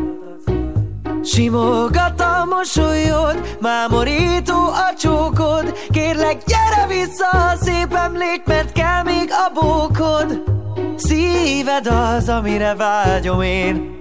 Simogat 1.23 2.21
a 2.21 2.45
mosolyod, 2.45 3.57
mámorító 3.61 4.57
a 4.57 4.95
csókod. 4.99 5.73
Kérlek, 5.91 6.43
gyere 6.47 6.87
vissza, 6.87 7.57
szép 7.61 7.95
emlék, 7.95 8.43
mert 8.45 8.73
kell 8.73 9.03
még 9.03 9.29
a 9.31 9.61
bókod. 9.61 10.43
Szíved 10.97 11.87
az, 11.87 12.29
amire 12.29 12.75
vágyom 12.75 13.43
én. 13.43 13.95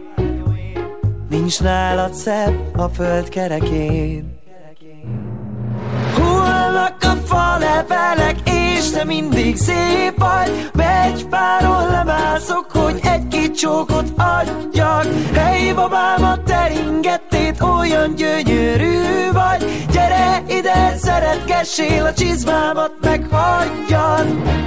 Nincs 1.30 1.62
nálad 1.62 2.14
szebb 2.14 2.78
a 2.78 2.88
föld 2.88 3.30
kerekén 3.30 4.25
falevelek, 8.06 8.36
és 8.50 8.90
te 8.90 9.04
mindig 9.04 9.58
szép 9.58 10.18
vagy. 10.18 10.70
Megy 10.74 11.26
páron 11.26 11.92
lemászok, 11.92 12.66
hogy 12.72 13.00
egy-két 13.04 13.58
csókot 13.58 14.08
adjak. 14.18 15.06
Hey 15.34 15.74
babám, 15.74 16.24
a 16.24 16.44
teringettét 16.44 17.62
olyan 17.62 18.16
gyönyörű 18.16 19.32
vagy. 19.32 19.86
Gyere 19.92 20.44
ide, 20.48 20.96
szeretgessél, 20.98 22.06
a 22.06 22.14
csizmámat 22.14 22.92
meghagyjad 23.02 24.65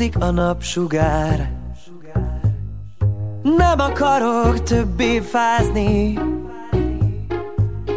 Elbúcsúzik 0.00 0.22
a 0.22 0.30
napsugár. 0.30 1.50
Nem 3.42 3.78
akarok 3.78 4.62
többé 4.62 5.20
fázni. 5.20 6.18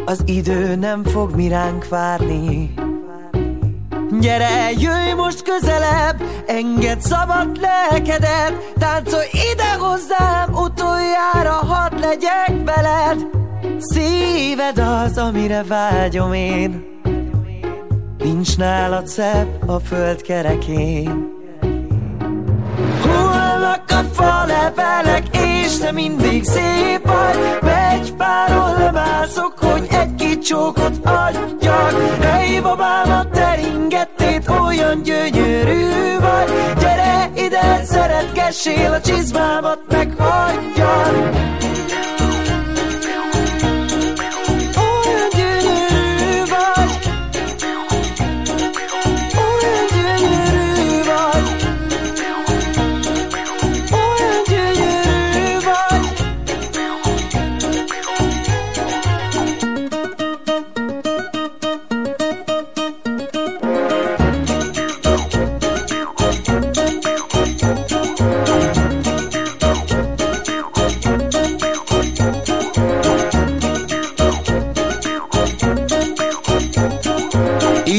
Az 0.04 0.22
idő 0.24 0.74
nem 0.74 1.04
fog 1.04 1.34
miránk 1.34 1.88
várni. 1.88 2.74
Gyere, 4.20 4.70
jöjj 4.70 5.12
most 5.16 5.42
közelebb, 5.42 6.22
engedd 6.46 6.98
szabad 6.98 7.60
lelkedet 7.60 8.72
Táncolj 8.78 9.26
ide 9.52 9.72
hozzám, 9.78 10.52
utoljára 10.52 11.52
hadd 11.52 12.00
legyek 12.00 12.64
veled. 12.64 13.26
Szíved 13.78 14.78
az, 14.78 15.18
amire 15.18 15.62
vágyom 15.62 16.32
én. 16.32 16.84
Nincs 18.18 18.56
nálad 18.56 19.06
szebb 19.06 19.68
a 19.68 19.78
föld 19.78 20.22
kerekén 20.22 21.33
Hullnak 24.16 24.18
a 24.18 24.22
falevelek, 24.22 25.22
és 25.36 25.78
te 25.78 25.92
mindig 25.92 26.44
szép 26.44 27.06
vagy. 27.06 27.58
Megy 27.62 28.12
páron 28.12 28.78
lemászok, 28.78 29.58
hogy 29.58 29.86
egy-két 29.90 30.44
csókot 30.44 30.98
adjak. 31.02 32.22
Hey 32.22 32.60
babám, 32.60 33.10
a 33.10 33.28
teringettét 33.30 34.48
olyan 34.48 35.02
gyönyörű 35.02 36.18
vagy. 36.20 36.52
Gyere 36.78 37.30
ide, 37.34 37.84
szeretgessél, 37.84 38.92
a 38.92 39.00
csizmámat 39.00 39.78
meghagyjad 39.88 41.52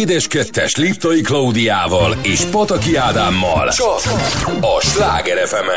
Édes 0.06 0.28
kettes 0.28 0.76
Liptai 0.76 1.22
Klaudiával 1.22 2.16
és 2.22 2.44
Pataki 2.52 2.96
Ádámmal. 2.96 3.70
Csak 3.70 4.02
a 4.62 4.82
Sláger 4.82 5.48
fm 5.48 5.70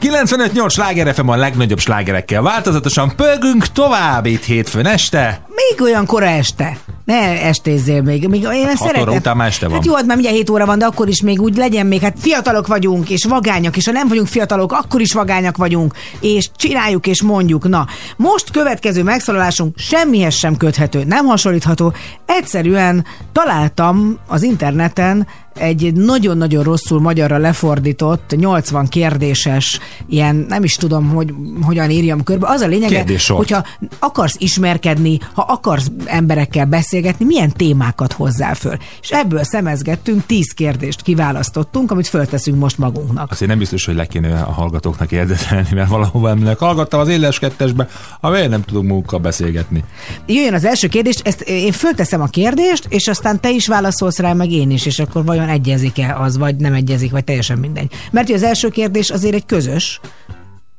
95-8 0.00 0.70
sláger 0.70 1.14
FM 1.14 1.28
a 1.28 1.36
legnagyobb 1.36 1.78
slágerekkel. 1.78 2.42
Változatosan 2.42 3.16
pörgünk 3.16 3.66
tovább 3.66 4.26
itt 4.26 4.44
hétfőn 4.44 4.86
este. 4.86 5.46
Még 5.48 5.80
olyan 5.80 6.06
kora 6.06 6.26
este. 6.26 6.78
Ne 7.04 7.42
estézzél 7.42 8.02
még. 8.02 8.28
még 8.28 8.42
én 8.42 8.66
ezt 8.66 8.82
óra 8.82 8.90
szeretem. 8.92 9.14
után 9.14 9.36
már 9.36 9.48
este 9.48 9.66
van. 9.66 9.74
Hát 9.74 9.86
jó, 9.86 9.94
hát 9.94 10.06
már 10.06 10.16
mindjárt 10.16 10.38
7 10.38 10.50
óra 10.50 10.66
van, 10.66 10.78
de 10.78 10.84
akkor 10.84 11.08
is 11.08 11.22
még 11.22 11.40
úgy 11.40 11.56
legyen 11.56 11.86
még. 11.86 12.00
Hát 12.00 12.16
fiatalok 12.18 12.66
vagyunk, 12.66 13.10
és 13.10 13.24
vagányak, 13.24 13.76
és 13.76 13.86
ha 13.86 13.92
nem 13.92 14.08
vagyunk 14.08 14.26
fiatalok, 14.26 14.72
akkor 14.72 15.00
is 15.00 15.12
vagányak 15.12 15.56
vagyunk, 15.56 15.94
és 16.20 16.50
csináljuk, 16.56 17.06
és 17.06 17.22
mondjuk. 17.22 17.68
Na, 17.68 17.86
most 18.16 18.50
következő 18.50 19.02
megszólalásunk 19.02 19.78
semmihez 19.78 20.34
sem 20.34 20.56
köthető, 20.56 21.04
nem 21.04 21.24
hasonlítható. 21.24 21.92
Egyszerűen 22.26 23.06
találtam 23.32 24.18
az 24.28 24.42
interneten 24.42 25.26
egy 25.54 25.92
nagyon-nagyon 25.94 26.62
rosszul 26.62 27.00
magyarra 27.00 27.38
lefordított, 27.38 28.34
80 28.36 28.88
kérdéses, 28.88 29.78
ilyen 30.08 30.44
nem 30.48 30.64
is 30.64 30.74
tudom, 30.74 31.08
hogy 31.08 31.34
hogyan 31.62 31.90
írjam 31.90 32.22
körbe. 32.22 32.46
Az 32.48 32.60
a 32.60 32.66
lényege, 32.66 32.94
Kérdéssort. 32.96 33.38
hogyha 33.38 33.64
akarsz 33.98 34.36
ismerkedni, 34.38 35.18
ha 35.32 35.42
akarsz 35.42 35.90
emberekkel 36.04 36.66
beszélgetni, 36.66 37.24
milyen 37.24 37.52
témákat 37.52 38.12
hozzá 38.12 38.52
föl. 38.52 38.76
És 39.02 39.10
ebből 39.10 39.44
szemezgettünk, 39.44 40.26
10 40.26 40.52
kérdést 40.52 41.02
kiválasztottunk, 41.02 41.90
amit 41.90 42.06
fölteszünk 42.06 42.58
most 42.58 42.78
magunknak. 42.78 43.30
Azért 43.30 43.50
nem 43.50 43.58
biztos, 43.58 43.84
hogy 43.84 43.94
le 43.94 44.06
kéne 44.06 44.40
a 44.40 44.52
hallgatóknak 44.52 45.12
érdekelni, 45.12 45.68
mert 45.74 45.88
valahova 45.88 46.28
emlék. 46.28 46.58
Hallgattam 46.58 47.00
az 47.00 47.08
éles 47.08 47.38
kettesbe, 47.38 47.88
ha 48.20 48.30
miért 48.30 48.48
nem 48.50 48.62
tudunk 48.62 48.88
magukkal 48.88 49.18
beszélgetni. 49.18 49.84
Jöjjön 50.26 50.54
az 50.54 50.64
első 50.64 50.88
kérdés, 50.88 51.16
ezt 51.24 51.40
én 51.40 51.72
fölteszem 51.72 52.20
a 52.20 52.26
kérdést, 52.26 52.86
és 52.88 53.08
aztán 53.08 53.40
te 53.40 53.50
is 53.50 53.66
válaszolsz 53.66 54.18
rá, 54.18 54.32
meg 54.32 54.50
én 54.50 54.70
is, 54.70 54.86
és 54.86 54.98
akkor 54.98 55.24
vajon 55.24 55.43
egyezik-e 55.48 56.16
az, 56.16 56.36
vagy 56.36 56.56
nem 56.56 56.72
egyezik, 56.72 57.10
vagy 57.10 57.24
teljesen 57.24 57.58
mindegy. 57.58 57.92
Mert 58.10 58.30
az 58.30 58.42
első 58.42 58.68
kérdés 58.68 59.10
azért 59.10 59.34
egy 59.34 59.46
közös. 59.46 60.00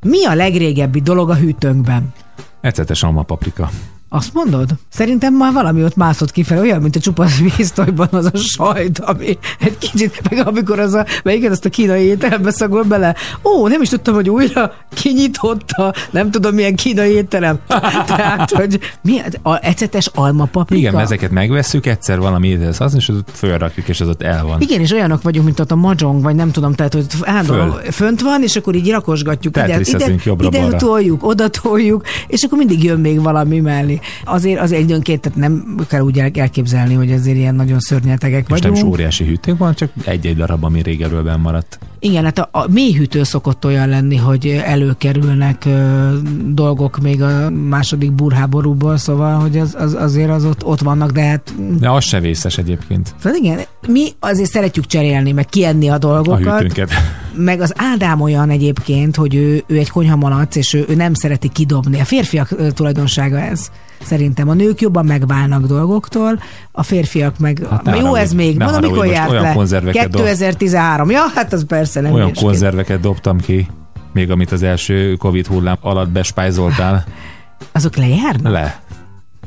Mi 0.01 0.25
a 0.25 0.33
legrégebbi 0.33 1.01
dolog 1.01 1.29
a 1.29 1.35
hűtőnkben? 1.35 2.13
Ecetes 2.61 3.03
alma 3.03 3.23
paprika. 3.23 3.69
Azt 4.09 4.33
mondod? 4.33 4.69
Szerintem 4.89 5.33
már 5.33 5.53
valami 5.53 5.83
ott 5.83 5.95
mászott 5.95 6.31
kifelé, 6.31 6.59
olyan, 6.59 6.81
mint 6.81 6.95
a 6.95 6.99
csupasz 6.99 7.37
víztojban 7.37 8.07
az 8.11 8.29
a 8.33 8.37
sajt, 8.37 8.99
ami 8.99 9.37
egy 9.59 9.77
kicsit, 9.77 10.29
meg 10.29 10.47
amikor 10.47 10.79
az 10.79 10.93
a, 10.93 11.05
melyiket 11.23 11.51
azt 11.51 11.65
a 11.65 11.69
kínai 11.69 12.03
ételembe 12.03 12.51
szagol 12.51 12.83
bele. 12.83 13.15
Ó, 13.43 13.67
nem 13.67 13.81
is 13.81 13.89
tudtam, 13.89 14.13
hogy 14.13 14.29
újra 14.29 14.73
kinyitotta, 14.93 15.93
nem 16.11 16.31
tudom 16.31 16.55
milyen 16.55 16.75
kínai 16.75 17.11
étterem. 17.11 17.59
Tehát, 18.07 18.51
hogy 18.51 18.79
mi, 19.01 19.21
a 19.41 19.65
ecetes 19.65 20.09
alma 20.13 20.45
paprika? 20.45 20.87
Igen, 20.87 20.99
ezeket 20.99 21.31
megvesszük, 21.31 21.85
egyszer 21.85 22.19
valami 22.19 22.57
és 22.95 23.09
az 23.09 23.15
ott 23.17 23.29
fölrakjuk, 23.33 23.87
és 23.87 24.01
az 24.01 24.07
ott 24.07 24.21
el 24.21 24.43
van. 24.43 24.61
Igen, 24.61 24.79
és 24.79 24.91
olyanok 24.91 25.21
vagyunk, 25.21 25.45
mint 25.45 25.59
ott 25.59 25.71
a 25.71 25.75
mahjong, 25.75 26.23
vagy 26.23 26.35
nem 26.35 26.51
tudom, 26.51 26.73
tehát 26.73 26.93
hogy 26.93 27.05
állandóan 27.21 27.71
Föl. 27.71 27.91
fönt 27.91 28.21
van, 28.21 28.43
és 28.43 28.55
akkor 28.55 28.75
így 28.75 28.89
rakosgatjuk. 28.89 29.57
Ide, 29.57 29.79
ide, 29.79 30.05
ide 30.05 30.15
jobbra-balra. 30.23 30.77
toljuk, 30.77 31.25
oda 31.25 31.47
toljuk, 31.47 32.03
és 32.27 32.43
akkor 32.43 32.57
mindig 32.57 32.83
jön 32.83 32.99
még 32.99 33.21
valami 33.21 33.59
mellé. 33.59 33.94
Azért 34.25 34.59
az 34.59 34.71
időnként, 34.71 35.21
tehát 35.21 35.37
nem 35.37 35.75
kell 35.87 36.01
úgy 36.01 36.19
el- 36.19 36.31
elképzelni, 36.33 36.93
hogy 36.93 37.11
azért 37.11 37.37
ilyen 37.37 37.55
nagyon 37.55 37.79
szörnyetegek 37.79 38.43
És 38.43 38.49
nem 38.49 38.71
vagyunk. 38.71 38.77
is 38.77 38.83
óriási 38.83 39.25
hűtők 39.25 39.57
van, 39.57 39.73
csak 39.73 39.89
egy-egy 40.05 40.35
darab, 40.35 40.63
ami 40.63 40.81
régebről 40.81 41.23
benn 41.23 41.39
maradt. 41.39 41.79
Igen, 41.99 42.23
hát 42.23 42.39
a, 42.39 42.49
a 42.51 42.65
mélyhűtő 42.71 43.23
szokott 43.23 43.65
olyan 43.65 43.89
lenni, 43.89 44.15
hogy 44.15 44.61
előkerülnek 44.65 45.65
ö, 45.65 46.09
dolgok 46.45 46.99
még 47.01 47.21
a 47.21 47.49
második 47.49 48.11
burháborúból, 48.11 48.97
szóval, 48.97 49.39
hogy 49.39 49.57
az, 49.57 49.75
az, 49.79 49.93
azért 49.93 50.29
az 50.29 50.45
ott, 50.45 50.65
ott 50.65 50.79
vannak, 50.81 51.11
de 51.11 51.21
hát 51.21 51.53
De 51.79 51.89
az 51.89 52.03
se 52.03 52.19
vészes 52.19 52.57
egyébként, 52.57 53.15
Szóval 53.21 53.37
igen, 53.41 53.59
mi 53.87 54.07
azért 54.19 54.49
szeretjük 54.49 54.85
cserélni, 54.85 55.31
meg 55.31 55.45
kienni 55.45 55.87
a 55.89 55.93
a 55.93 55.97
dolgokat. 55.97 56.59
hűtőnket. 56.61 56.91
Meg 57.37 57.61
az 57.61 57.73
Ádám 57.75 58.21
olyan 58.21 58.49
egyébként, 58.49 59.15
hogy 59.15 59.35
ő, 59.35 59.63
ő 59.67 59.77
egy 59.77 59.89
konyhamalac, 59.89 60.55
és 60.55 60.73
ő, 60.73 60.85
ő 60.89 60.95
nem 60.95 61.13
szereti 61.13 61.49
kidobni. 61.49 61.99
A 61.99 62.05
férfiak 62.05 62.73
tulajdonsága 62.73 63.39
ez. 63.39 63.71
Szerintem 64.05 64.49
a 64.49 64.53
nők 64.53 64.81
jobban 64.81 65.05
megválnak 65.05 65.65
dolgoktól, 65.65 66.39
a 66.71 66.83
férfiak 66.83 67.39
meg... 67.39 67.67
Hát 67.69 67.81
jó, 67.85 67.91
haragudj, 67.91 68.19
ez 68.19 68.33
még. 68.33 68.57
Mondom, 68.57 68.91
mikor 68.91 69.05
járt 69.05 69.31
le? 69.31 69.53
konzerveket 69.53 70.09
dob. 70.09 70.21
2013. 70.21 71.09
Ja, 71.09 71.21
hát 71.35 71.53
az 71.53 71.65
persze 71.65 72.01
nem 72.01 72.13
Olyan 72.13 72.33
konzerveket 72.33 72.99
dobtam 72.99 73.37
ki, 73.37 73.67
még 74.13 74.31
amit 74.31 74.51
az 74.51 74.63
első 74.63 75.15
Covid 75.15 75.47
hullám 75.47 75.77
alatt 75.81 76.09
bespájzoltál. 76.09 77.03
Azok 77.71 77.95
lejárnak? 77.95 78.51
Le. 78.51 78.79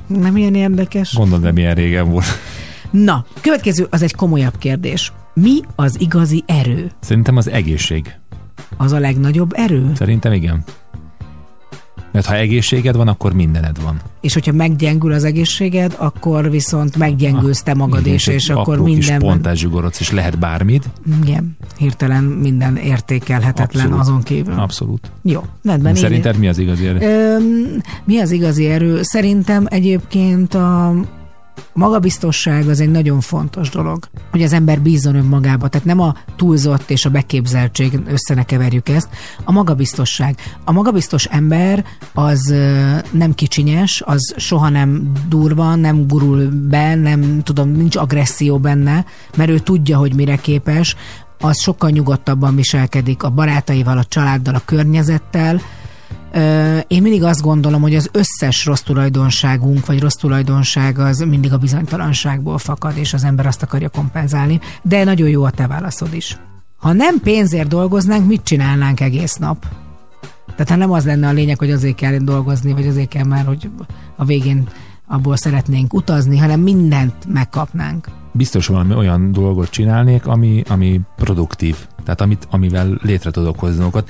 Nem 0.07 0.37
ilyen 0.37 0.55
érdekes. 0.55 1.13
Mondom, 1.13 1.41
de 1.41 1.53
milyen 1.53 1.75
régen 1.75 2.11
volt. 2.11 2.27
Na, 2.91 3.25
következő 3.41 3.87
az 3.91 4.03
egy 4.03 4.15
komolyabb 4.15 4.59
kérdés. 4.59 5.13
Mi 5.35 5.61
az 5.77 6.01
igazi 6.01 6.45
erő? 6.47 6.91
Szerintem 7.01 7.37
az 7.37 7.49
egészség. 7.49 8.15
Az 8.77 8.93
a 8.93 8.99
legnagyobb 8.99 9.53
erő? 9.55 9.93
Szerintem 9.95 10.33
igen. 10.33 10.65
Mert 12.13 12.27
ha 12.27 12.35
egészséged 12.37 12.97
van, 12.97 13.09
akkor 13.09 13.33
mindened 13.33 13.83
van. 13.83 14.01
és 14.21 14.35
hogyha 14.35 14.53
meggyengül 14.53 15.13
az 15.13 15.25
egészséged, 15.25 15.95
akkor 15.99 16.51
viszont 16.51 16.97
meggyengülsz 16.97 17.63
te 17.63 17.75
magad 17.75 18.01
Igen, 18.01 18.15
is, 18.15 18.27
és 18.27 18.49
egy 18.49 18.57
akkor 18.57 18.75
apró 18.79 18.85
kis 18.85 19.11
pontás 19.19 19.59
zsugorodsz, 19.59 20.01
és 20.01 20.11
lehet 20.11 20.39
bármid. 20.39 20.85
Igen, 21.23 21.57
hirtelen 21.79 22.25
minden 22.25 22.77
értékelhetetlen 22.77 23.83
Abszolút. 23.85 24.01
azon 24.07 24.23
kívül. 24.23 24.55
Abszolút. 24.59 25.11
Jó, 25.23 25.45
rendben. 25.65 25.93
így- 25.95 26.01
Szerinted 26.01 26.39
mi 26.39 26.49
az 26.49 26.59
igazi 26.59 26.87
erő? 26.87 26.99
Öm, 27.37 27.83
mi 28.05 28.19
az 28.19 28.31
igazi 28.31 28.67
erő? 28.67 29.03
Szerintem 29.03 29.67
egyébként 29.71 30.55
a 30.55 30.95
magabiztosság 31.73 32.69
az 32.69 32.81
egy 32.81 32.91
nagyon 32.91 33.21
fontos 33.21 33.71
dolog, 33.71 34.09
hogy 34.31 34.43
az 34.43 34.53
ember 34.53 34.81
bízzon 34.81 35.15
önmagába. 35.15 35.69
Tehát 35.69 35.87
nem 35.87 36.01
a 36.01 36.15
túlzott 36.37 36.91
és 36.91 37.05
a 37.05 37.11
beképzeltség, 37.11 38.01
össze 38.07 38.35
ne 38.35 38.43
keverjük 38.43 38.89
ezt, 38.89 39.09
a 39.45 39.53
magabiztosság. 39.53 40.37
A 40.65 40.73
magabiztos 40.73 41.25
ember 41.25 41.85
az 42.15 42.55
nem 43.11 43.35
kicsinyes, 43.35 44.03
az 44.07 44.35
soha 44.37 44.69
nem 44.69 45.13
durva, 45.29 45.75
nem 45.75 46.07
gurul 46.07 46.49
be, 46.69 46.95
nem 46.95 47.43
tudom, 47.43 47.71
nincs 47.71 47.97
agresszió 47.97 48.59
benne, 48.59 49.05
mert 49.37 49.51
ő 49.51 49.59
tudja, 49.59 49.99
hogy 49.99 50.15
mire 50.15 50.37
képes, 50.37 50.97
az 51.41 51.61
sokkal 51.61 51.91
nyugodtabban 51.91 52.57
viselkedik 52.57 53.23
a 53.23 53.31
barátaival, 53.31 53.99
a 53.99 54.05
családdal, 54.05 54.55
a 54.55 54.63
környezettel, 54.65 55.61
Én 56.87 57.03
mindig 57.03 57.23
azt 57.23 57.41
gondolom, 57.43 57.81
hogy 57.81 57.95
az 57.95 58.11
összes 58.13 58.67
rossz 58.67 58.81
tulajdonságunk, 58.81 59.87
vagy 59.87 60.01
rossz 60.01 60.15
tulajdonság 60.15 60.99
az 60.99 61.19
mindig 61.19 61.53
a 61.53 61.59
bizonytalanságból 61.59 62.59
fakad, 62.59 62.97
és 62.97 63.15
az 63.15 63.25
ember 63.25 63.47
azt 63.47 63.63
akarja 63.63 63.89
kompenzálni. 63.89 64.61
De 64.83 65.05
nagyon 65.05 65.29
jó 65.29 65.45
a 65.45 65.51
te 65.51 65.67
válaszod 65.67 66.15
is. 66.15 66.37
Ha 66.77 66.93
nem 66.93 67.21
pénzért 67.21 67.69
dolgoznánk, 67.69 68.27
mit 68.27 68.43
csinálnánk 68.43 69.01
egész 69.01 69.35
nap? 69.35 69.67
Tehát 70.47 70.69
ha 70.69 70.77
nem 70.77 70.93
az 70.93 71.05
lenne 71.05 71.29
a 71.29 71.33
lényeg, 71.33 71.59
hogy 71.59 71.71
azért 71.71 71.95
kell 71.95 72.17
dolgozni, 72.17 72.73
vagy 72.73 72.87
azért 72.87 73.09
kell 73.09 73.25
már, 73.25 73.45
hogy 73.45 73.71
a 74.17 74.25
végén 74.25 74.69
abból 75.07 75.37
szeretnénk 75.37 75.95
utazni, 75.95 76.39
hanem 76.39 76.61
mindent 76.61 77.15
megkapnánk. 77.33 78.09
Biztos 78.33 78.67
valami 78.67 78.95
olyan 78.95 79.33
dolgot 79.33 79.71
csinálnék, 79.71 80.27
ami, 80.27 80.63
ami 80.69 81.01
produktív. 81.17 81.77
Tehát 82.05 82.21
amit, 82.21 82.47
amivel 82.51 82.99
létre 83.03 83.31
tudok 83.31 83.59
hozni 83.59 83.77
dolgokat. 83.77 84.09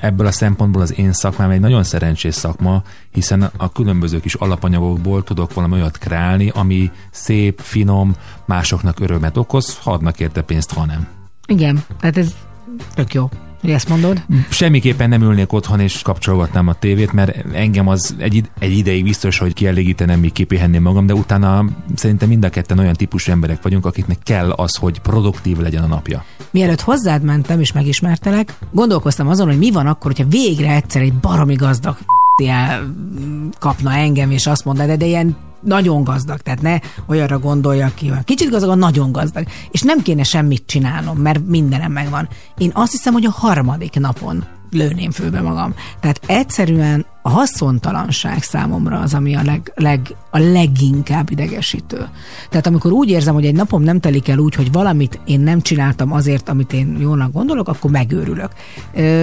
Ebből 0.00 0.26
a 0.26 0.32
szempontból 0.32 0.82
az 0.82 0.98
én 0.98 1.12
szakmám 1.12 1.50
egy 1.50 1.60
nagyon 1.60 1.82
szerencsés 1.82 2.34
szakma, 2.34 2.82
hiszen 3.10 3.50
a 3.56 3.72
különböző 3.72 4.20
kis 4.20 4.34
alapanyagokból 4.34 5.22
tudok 5.22 5.54
valami 5.54 5.74
olyat 5.74 5.98
kreálni, 5.98 6.48
ami 6.54 6.90
szép, 7.10 7.60
finom, 7.60 8.16
másoknak 8.44 9.00
örömet 9.00 9.36
okoz, 9.36 9.78
ha 9.82 9.92
adnak 9.92 10.20
érte 10.20 10.42
pénzt, 10.42 10.72
ha 10.72 10.84
nem. 10.84 11.08
Igen, 11.46 11.84
tehát 12.00 12.16
ez 12.16 12.34
tök 12.94 13.14
jó, 13.14 13.28
ezt 13.62 13.88
mondod. 13.88 14.22
Semmiképpen 14.48 15.08
nem 15.08 15.22
ülnék 15.22 15.52
otthon 15.52 15.80
és 15.80 16.02
kapcsolgatnám 16.02 16.68
a 16.68 16.74
tévét, 16.74 17.12
mert 17.12 17.54
engem 17.54 17.88
az 17.88 18.14
egy, 18.18 18.42
egy 18.58 18.76
ideig 18.76 19.04
biztos, 19.04 19.38
hogy 19.38 19.52
kielégítenem, 19.52 20.20
míg 20.20 20.32
kipihenném 20.32 20.82
magam, 20.82 21.06
de 21.06 21.14
utána 21.14 21.64
szerintem 21.94 22.28
mind 22.28 22.44
a 22.44 22.48
ketten 22.48 22.78
olyan 22.78 22.94
típusú 22.94 23.32
emberek 23.32 23.62
vagyunk, 23.62 23.86
akiknek 23.86 24.18
kell 24.22 24.50
az, 24.50 24.76
hogy 24.76 24.98
produktív 24.98 25.58
legyen 25.58 25.82
a 25.82 25.86
napja. 25.86 26.24
Mielőtt 26.50 26.80
hozzád 26.80 27.22
mentem 27.22 27.60
és 27.60 27.72
megismertelek, 27.72 28.54
gondolkoztam 28.70 29.28
azon, 29.28 29.46
hogy 29.46 29.58
mi 29.58 29.70
van 29.70 29.86
akkor, 29.86 30.12
hogyha 30.16 30.30
végre 30.30 30.74
egyszer 30.74 31.02
egy 31.02 31.14
baromi 31.14 31.54
gazdag 31.54 31.96
el 32.48 32.94
kapna 33.58 33.92
engem, 33.92 34.30
és 34.30 34.46
azt 34.46 34.64
mondaná, 34.64 34.94
de, 34.94 35.06
ilyen 35.06 35.36
nagyon 35.60 36.04
gazdag, 36.04 36.38
tehát 36.38 36.62
ne 36.62 36.78
olyanra 37.06 37.38
gondolja 37.38 37.90
ki, 37.94 38.10
olyan 38.10 38.24
kicsit 38.24 38.50
gazdag, 38.50 38.78
nagyon 38.78 39.12
gazdag, 39.12 39.46
és 39.70 39.82
nem 39.82 40.02
kéne 40.02 40.22
semmit 40.22 40.62
csinálnom, 40.66 41.16
mert 41.18 41.46
mindenem 41.46 41.92
megvan. 41.92 42.28
Én 42.58 42.70
azt 42.74 42.92
hiszem, 42.92 43.12
hogy 43.12 43.24
a 43.24 43.30
harmadik 43.30 43.98
napon 43.98 44.44
lőném 44.70 45.10
főbe 45.10 45.40
magam. 45.40 45.74
Tehát 46.00 46.20
egyszerűen 46.26 47.06
a 47.22 47.28
haszontalanság 47.28 48.42
számomra 48.42 48.98
az, 48.98 49.14
ami 49.14 49.34
a, 49.34 49.42
leg, 49.42 49.72
leg, 49.74 50.00
a 50.30 50.38
leginkább 50.38 51.30
idegesítő. 51.30 52.08
Tehát 52.50 52.66
amikor 52.66 52.92
úgy 52.92 53.08
érzem, 53.08 53.34
hogy 53.34 53.46
egy 53.46 53.54
napom 53.54 53.82
nem 53.82 54.00
telik 54.00 54.28
el 54.28 54.38
úgy, 54.38 54.54
hogy 54.54 54.72
valamit 54.72 55.20
én 55.24 55.40
nem 55.40 55.60
csináltam 55.60 56.12
azért, 56.12 56.48
amit 56.48 56.72
én 56.72 56.96
jónak 57.00 57.32
gondolok, 57.32 57.68
akkor 57.68 57.90
megőrülök. 57.90 58.50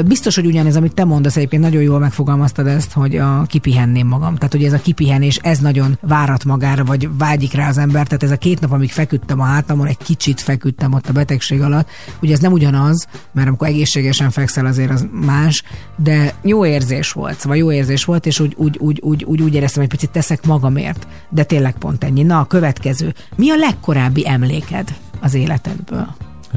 Biztos, 0.06 0.36
hogy 0.36 0.46
ugyanez, 0.46 0.76
amit 0.76 0.94
te 0.94 1.04
mondasz, 1.04 1.36
egyébként 1.36 1.62
nagyon 1.62 1.82
jól 1.82 2.00
megfogalmaztad 2.00 2.68
ezt, 2.68 2.94
hogy 2.94 3.18
a 3.18 3.44
kipihenném 3.48 4.08
magam. 4.08 4.36
Tehát, 4.36 4.52
hogy 4.52 4.64
ez 4.64 4.74
a 4.74 4.82
kipihenés, 4.82 5.36
ez 5.36 5.60
nagyon 5.60 5.98
várat 6.02 6.46
magára, 6.46 6.84
vagy 6.84 7.10
vágyik 7.18 7.54
rá 7.54 7.68
az 7.68 7.78
ember. 7.78 8.08
Tehát 8.08 8.24
ez 8.24 8.32
a 8.32 8.38
két 8.38 8.60
nap, 8.60 8.72
amíg 8.72 8.92
feküdtem 8.92 9.40
a 9.40 9.44
hátamon, 9.44 9.88
egy 9.88 9.98
kicsit 9.98 10.42
feküdtem 10.42 10.94
ott 10.94 11.10
a 11.10 11.14
betegség 11.14 11.62
alatt. 11.62 11.90
Ugye 12.22 12.34
ez 12.34 12.40
nem 12.40 12.52
ugyanaz, 12.52 13.08
mert 13.32 13.48
amikor 13.48 13.68
egészségesen 13.68 14.30
fekszel, 14.30 14.66
azért 14.66 14.92
az 14.92 15.08
más, 15.12 15.64
de 15.96 16.34
jó 16.42 16.66
érzés 16.66 17.12
volt, 17.12 17.40
szóval 17.40 17.58
jó 17.58 17.72
érzés 17.72 17.86
volt, 18.06 18.26
és 18.26 18.40
úgy, 18.40 18.54
úgy, 18.58 18.78
úgy, 18.80 19.00
úgy, 19.04 19.24
úgy, 19.24 19.42
úgy 19.42 19.54
éreztem, 19.54 19.82
hogy 19.82 19.92
picit 19.92 20.10
teszek 20.10 20.46
magamért. 20.46 21.08
De 21.30 21.44
tényleg 21.44 21.78
pont 21.78 22.04
ennyi. 22.04 22.24
Na, 22.24 22.40
a 22.40 22.46
következő. 22.46 23.14
Mi 23.36 23.50
a 23.50 23.56
legkorábbi 23.56 24.28
emléked 24.28 24.94
az 25.20 25.34
életedből? 25.34 26.08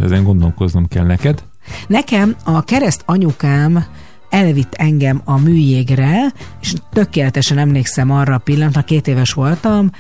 Ezen 0.02 0.24
gondolkoznom 0.24 0.88
kell 0.88 1.04
neked. 1.04 1.42
Nekem 1.86 2.36
a 2.44 2.64
kereszt 2.64 3.02
anyukám 3.06 3.84
elvitt 4.30 4.74
engem 4.74 5.20
a 5.24 5.38
műjégre, 5.38 6.32
és 6.60 6.74
tökéletesen 6.92 7.58
emlékszem 7.58 8.10
arra 8.10 8.34
a 8.34 8.38
pillanatra, 8.38 8.82
két 8.82 9.06
éves 9.06 9.32
voltam, 9.32 9.90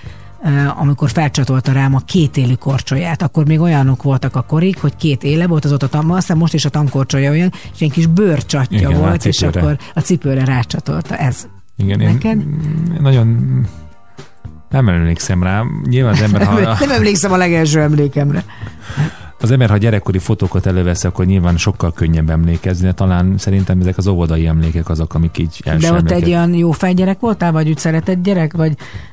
amikor 0.76 1.10
felcsatolta 1.10 1.72
rám 1.72 1.94
a 1.94 1.98
két 1.98 2.36
élő 2.36 2.54
korcsolyát. 2.54 3.22
Akkor 3.22 3.46
még 3.46 3.60
olyanok 3.60 4.02
voltak 4.02 4.36
a 4.36 4.42
korik, 4.42 4.80
hogy 4.80 4.96
két 4.96 5.22
éle 5.22 5.46
volt 5.46 5.64
az 5.64 5.72
ott 5.72 5.82
a 5.82 5.88
tam, 5.88 6.10
aztán 6.10 6.36
most 6.36 6.54
is 6.54 6.64
a 6.64 6.68
tankorcsolya 6.68 7.30
olyan, 7.30 7.52
és 7.74 7.80
egy 7.80 7.92
kis 7.92 8.06
bőrcsatja 8.06 8.78
Igen, 8.78 8.94
a 8.94 8.98
volt, 8.98 9.24
és 9.24 9.42
akkor 9.42 9.78
a 9.94 10.00
cipőre 10.00 10.44
rácsatolta. 10.44 11.16
Ez. 11.16 11.46
Igen, 11.76 12.00
én 12.00 12.12
Neked? 12.12 12.36
mm, 12.36 13.00
nagyon 13.00 13.38
nem 14.70 14.88
emlékszem 14.88 15.42
rá. 15.42 15.62
Nyilván 15.84 16.12
az 16.12 16.20
ember, 16.20 16.44
ha, 16.44 16.60
Nem 16.60 16.90
emlékszem 16.90 17.32
a 17.32 17.36
legelső 17.36 17.80
emlékemre. 17.80 18.44
Az 19.40 19.50
ember, 19.50 19.70
ha 19.70 19.76
gyerekkori 19.76 20.18
fotókat 20.18 20.66
elővesz, 20.66 21.04
akkor 21.04 21.24
nyilván 21.26 21.56
sokkal 21.56 21.92
könnyebb 21.92 22.30
emlékezni, 22.30 22.86
de 22.86 22.92
talán 22.92 23.34
szerintem 23.38 23.80
ezek 23.80 23.98
az 23.98 24.06
óvodai 24.06 24.46
emlékek 24.46 24.88
azok, 24.88 25.14
amik 25.14 25.38
így 25.38 25.60
első 25.64 25.86
De 25.86 25.92
ott 25.92 25.98
emlékek. 25.98 26.22
egy 26.22 26.28
olyan 26.28 26.54
jó 26.54 26.70
fejgyerek 26.70 27.20
voltál, 27.20 27.52
vagy 27.52 27.68
úgy 27.68 27.78
szeretett 27.78 28.22
gyerek, 28.22 28.52
vagy 28.52 28.72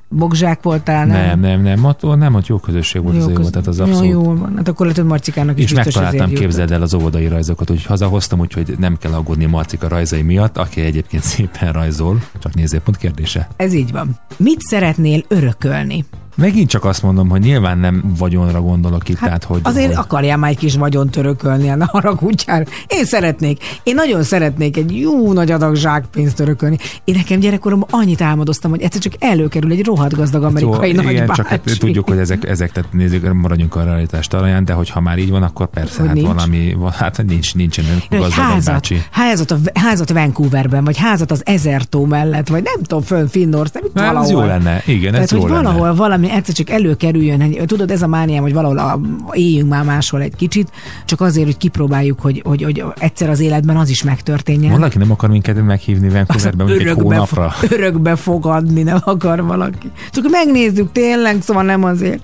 bogzsák 0.09 0.61
voltál? 0.63 1.05
Nem, 1.05 1.39
nem, 1.39 1.61
nem, 1.61 1.83
ott, 1.85 2.03
ott 2.05 2.17
nem, 2.17 2.35
ott 2.35 2.47
jó 2.47 2.57
közösség 2.57 3.01
volt 3.03 3.15
az 3.15 3.21
Jó, 3.23 3.29
jó, 3.29 3.35
köz- 3.35 3.51
tehát 3.51 3.67
az 3.67 3.77
jó, 3.77 3.83
abszolút. 3.83 4.11
jól 4.11 4.35
van. 4.35 4.53
Hát 4.55 4.67
akkor 4.67 4.85
lehet, 4.85 5.01
hogy 5.01 5.09
Marcikának 5.09 5.57
is 5.57 5.63
És 5.63 5.73
megtaláltam, 5.73 6.29
képzeld 6.29 6.71
el 6.71 6.81
az 6.81 6.93
óvodai 6.93 7.27
rajzokat, 7.27 7.69
úgy 7.69 7.85
hazahoztam, 7.85 8.39
úgyhogy 8.39 8.75
nem 8.79 8.97
kell 8.97 9.13
aggódni 9.13 9.45
Marcika 9.45 9.87
rajzai 9.87 10.21
miatt, 10.21 10.57
aki 10.57 10.81
egyébként 10.81 11.23
szépen 11.33 11.71
rajzol, 11.71 12.21
csak 12.39 12.53
nézőpont 12.53 12.97
kérdése. 12.97 13.47
Ez 13.55 13.73
így 13.73 13.91
van. 13.91 14.19
Mit 14.37 14.61
szeretnél 14.61 15.23
örökölni? 15.27 16.05
Megint 16.37 16.69
csak 16.69 16.85
azt 16.85 17.03
mondom, 17.03 17.29
hogy 17.29 17.41
nyilván 17.41 17.77
nem 17.77 18.03
vagyonra 18.17 18.61
gondolok 18.61 19.09
itt, 19.09 19.17
hát 19.17 19.25
tehát 19.27 19.43
hogy... 19.43 19.59
Azért 19.63 19.87
hogy... 19.87 19.95
akarjál 19.95 20.37
már 20.37 20.49
egy 20.49 20.57
kis 20.57 20.75
vagyont 20.75 21.15
örökölni, 21.15 21.67
ne 21.67 21.85
haragudjál. 21.85 22.65
Én 22.87 23.05
szeretnék. 23.05 23.63
Én 23.83 23.95
nagyon 23.95 24.23
szeretnék 24.23 24.77
egy 24.77 24.99
jó 24.99 25.33
nagy 25.33 25.51
adag 25.51 25.75
zsákpénzt 25.75 26.39
örökölni. 26.39 26.77
Én 27.03 27.15
nekem 27.15 27.39
gyerekkoromban 27.39 27.89
annyit 27.91 28.21
álmodoztam, 28.21 28.71
hogy 28.71 28.81
egyszer 28.81 29.01
csak 29.01 29.13
előkerül 29.19 29.71
egy 29.71 29.85
rohadt 29.85 30.15
gazdag 30.15 30.43
amerikai 30.43 30.93
Jó, 30.93 31.01
nagy 31.01 31.11
igen, 31.11 31.27
csak 31.27 31.47
hát 31.47 31.61
tudjuk, 31.79 32.07
hogy 32.09 32.17
ezek, 32.17 32.43
ezek 32.49 32.71
tehát 32.71 32.93
nézzük, 32.93 33.33
maradjunk 33.33 33.75
a 33.75 33.83
realitás 33.83 34.27
talaján, 34.27 34.65
de 34.65 34.73
hogyha 34.73 34.99
már 35.01 35.17
így 35.17 35.29
van, 35.29 35.43
akkor 35.43 35.67
persze, 35.67 35.97
Hogy 35.99 36.07
hát 36.07 36.15
nincs? 36.15 36.27
valami, 36.27 36.73
va- 36.77 36.93
hát 36.95 37.23
nincs, 37.27 37.55
nincsen 37.55 37.85
Egy 38.09 38.19
gazdag 38.19 38.45
házat, 38.45 38.73
bácsi. 38.73 39.01
házat, 39.11 39.51
a, 39.51 39.57
házat 39.73 40.11
Vancouverben, 40.11 40.83
vagy 40.83 40.97
házat 40.97 41.31
az 41.31 41.41
Ezertó 41.45 42.05
mellett, 42.05 42.47
vagy 42.47 42.63
nem 42.63 42.81
tudom, 42.83 43.01
fönn 43.03 43.25
Finnország, 43.27 43.83
itt 43.85 43.93
Na, 43.93 44.01
ez 44.01 44.07
valahol. 44.07 44.31
jó 44.31 44.47
lenne, 44.47 44.81
igen, 44.85 45.13
ez 45.13 45.27
Tehát, 45.27 45.31
jó 45.31 45.39
hogy 45.41 45.51
lenne. 45.51 45.63
valahol 45.63 45.93
valami 46.27 46.39
egyszer 46.39 46.55
csak 46.55 46.69
előkerüljön, 46.69 47.41
egy- 47.41 47.63
tudod, 47.65 47.91
ez 47.91 48.01
a 48.01 48.07
mániám, 48.07 48.41
hogy 48.41 48.53
valahol 48.53 48.77
a, 48.77 48.99
éljünk 49.31 49.69
már 49.69 49.83
máshol 49.83 50.21
egy 50.21 50.35
kicsit, 50.35 50.71
csak 51.05 51.21
azért, 51.21 51.45
hogy 51.45 51.57
kipróbáljuk, 51.57 52.19
hogy, 52.19 52.41
hogy, 52.45 52.63
hogy 52.63 52.83
egyszer 52.99 53.29
az 53.29 53.39
életben 53.39 53.77
az 53.77 53.89
is 53.89 54.03
megtörténjen. 54.03 54.71
Valaki 54.71 54.97
nem 54.97 55.11
akar 55.11 55.29
minket 55.29 55.65
meghívni 55.65 56.09
Vancouverbe 56.09 56.63
mondjuk 56.63 56.87
egy 56.87 56.93
hónapra. 56.95 57.49
fo- 57.49 57.71
örökbe 57.77 58.15
fogadni 58.15 58.83
nem 58.83 58.97
akar 59.03 59.43
valaki. 59.43 59.91
Csak 60.11 60.25
megnézzük 60.29 60.91
tényleg, 60.91 61.41
szóval 61.41 61.63
nem 61.63 61.83
azért. 61.83 62.21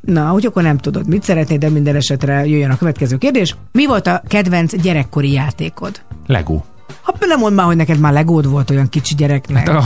Na, 0.00 0.26
hogy 0.26 0.46
akkor 0.46 0.62
nem 0.62 0.76
tudod, 0.78 1.08
mit 1.08 1.22
szeretnéd, 1.22 1.60
de 1.60 1.68
minden 1.68 1.96
esetre 1.96 2.46
jöjjön 2.46 2.70
a 2.70 2.76
következő 2.76 3.16
kérdés. 3.16 3.56
Mi 3.72 3.86
volt 3.86 4.06
a 4.06 4.22
kedvenc 4.28 4.76
gyerekkori 4.82 5.32
játékod? 5.32 6.00
Lego. 6.26 6.60
Ha 7.08 7.26
nem 7.26 7.38
mondd 7.38 7.54
már, 7.54 7.66
hogy 7.66 7.76
neked 7.76 7.98
már 7.98 8.12
legód 8.12 8.50
volt 8.50 8.70
olyan 8.70 8.88
kicsi 8.88 9.14
gyereknek. 9.14 9.66
De 9.66 9.78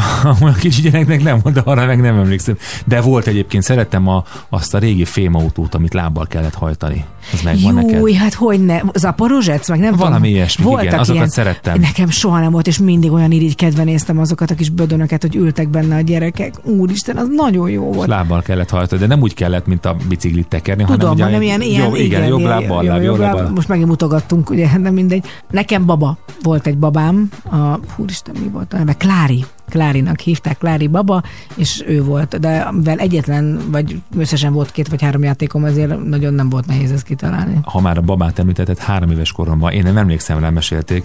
olyan 0.43 0.55
kicsi 0.55 0.83
gyereknek 0.83 1.23
nem 1.23 1.41
de 1.53 1.61
arra 1.65 1.87
meg 1.87 2.01
nem 2.01 2.17
emlékszem. 2.19 2.57
De 2.85 3.01
volt 3.01 3.27
egyébként, 3.27 3.63
szerettem 3.63 4.09
a, 4.09 4.25
azt 4.49 4.75
a 4.75 4.79
régi 4.79 5.05
fémautót, 5.05 5.75
amit 5.75 5.95
lábbal 5.95 6.27
kellett 6.27 6.55
hajtani. 6.55 7.05
Ez 7.33 7.41
megvan 7.41 7.75
neked? 7.75 7.99
Júj, 7.99 8.13
hát 8.13 8.35
hogy 8.35 8.65
ne, 8.65 8.81
Zaporozsec, 8.95 9.69
meg 9.69 9.79
nem 9.79 9.95
Valami 9.97 10.15
tudom. 10.15 10.33
ilyesmi, 10.33 10.65
igen, 10.81 10.99
azokat 10.99 11.31
szerettem. 11.31 11.81
Nekem 11.81 12.11
soha 12.11 12.41
nem 12.41 12.51
volt, 12.51 12.67
és 12.67 12.79
mindig 12.79 13.13
olyan 13.13 13.33
irigykedve 13.33 13.85
néztem 13.85 14.19
azokat 14.19 14.51
a 14.51 14.55
kis 14.55 14.69
bödönöket, 14.69 15.23
hogy 15.23 15.35
ültek 15.35 15.69
benne 15.69 15.97
a 15.97 16.01
gyerekek. 16.01 16.55
Úristen, 16.65 17.17
az 17.17 17.29
nagyon 17.37 17.71
jó 17.71 17.89
És 17.91 17.97
volt. 17.97 18.09
lábbal 18.09 18.43
kellett 18.43 18.71
hajtani, 18.71 19.01
de 19.01 19.07
nem 19.07 19.21
úgy 19.21 19.35
kellett, 19.35 19.67
mint 19.67 19.85
a 19.85 19.97
biciklit 20.09 20.49
tekerni, 20.49 20.85
Tudom, 20.85 21.09
hanem, 21.09 21.25
hanem 21.25 21.43
ilyen, 21.43 21.61
ilyen, 21.61 21.85
jobb, 21.85 21.95
igen, 21.95 22.27
jobb 22.27 22.41
lábbal, 22.41 22.85
láb, 22.85 23.03
jobb 23.03 23.19
lábbal. 23.19 23.51
Most 23.55 23.69
megint 23.69 23.89
mutogattunk, 23.89 24.51
ugye, 24.51 24.77
nem 24.79 24.95
mindegy. 24.95 25.25
Nekem 25.51 25.87
baba 25.87 26.19
volt 26.43 26.67
egy 26.67 26.79
babám, 27.13 27.31
a, 27.61 27.81
húristen, 27.97 28.35
mi 28.41 28.49
volt 28.49 28.73
a 28.73 28.77
neve? 28.77 28.93
Klári. 28.93 29.45
Klárinak 29.69 30.21
hívták, 30.21 30.59
Klári 30.59 30.89
baba, 30.89 31.23
és 31.55 31.85
ő 31.87 32.03
volt, 32.05 32.41
de 32.41 32.71
mivel 32.71 32.99
egyetlen, 32.99 33.61
vagy 33.71 34.03
összesen 34.17 34.53
volt 34.53 34.71
két 34.71 34.89
vagy 34.89 35.03
három 35.03 35.23
játékom, 35.23 35.65
ezért 35.65 36.05
nagyon 36.05 36.35
nem 36.35 36.49
volt 36.49 36.67
nehéz 36.67 36.93
ezt 36.93 37.05
kitalálni. 37.05 37.59
ha 37.63 37.81
már 37.81 37.99
a 37.99 38.01
babát 38.01 38.39
említetted, 38.39 38.79
három 38.79 39.11
éves 39.11 39.33
koromban, 39.33 39.73
én 39.73 39.83
nem 39.83 39.97
emlékszem 39.97 40.39
rá, 40.39 40.51
mesélték, 40.51 41.05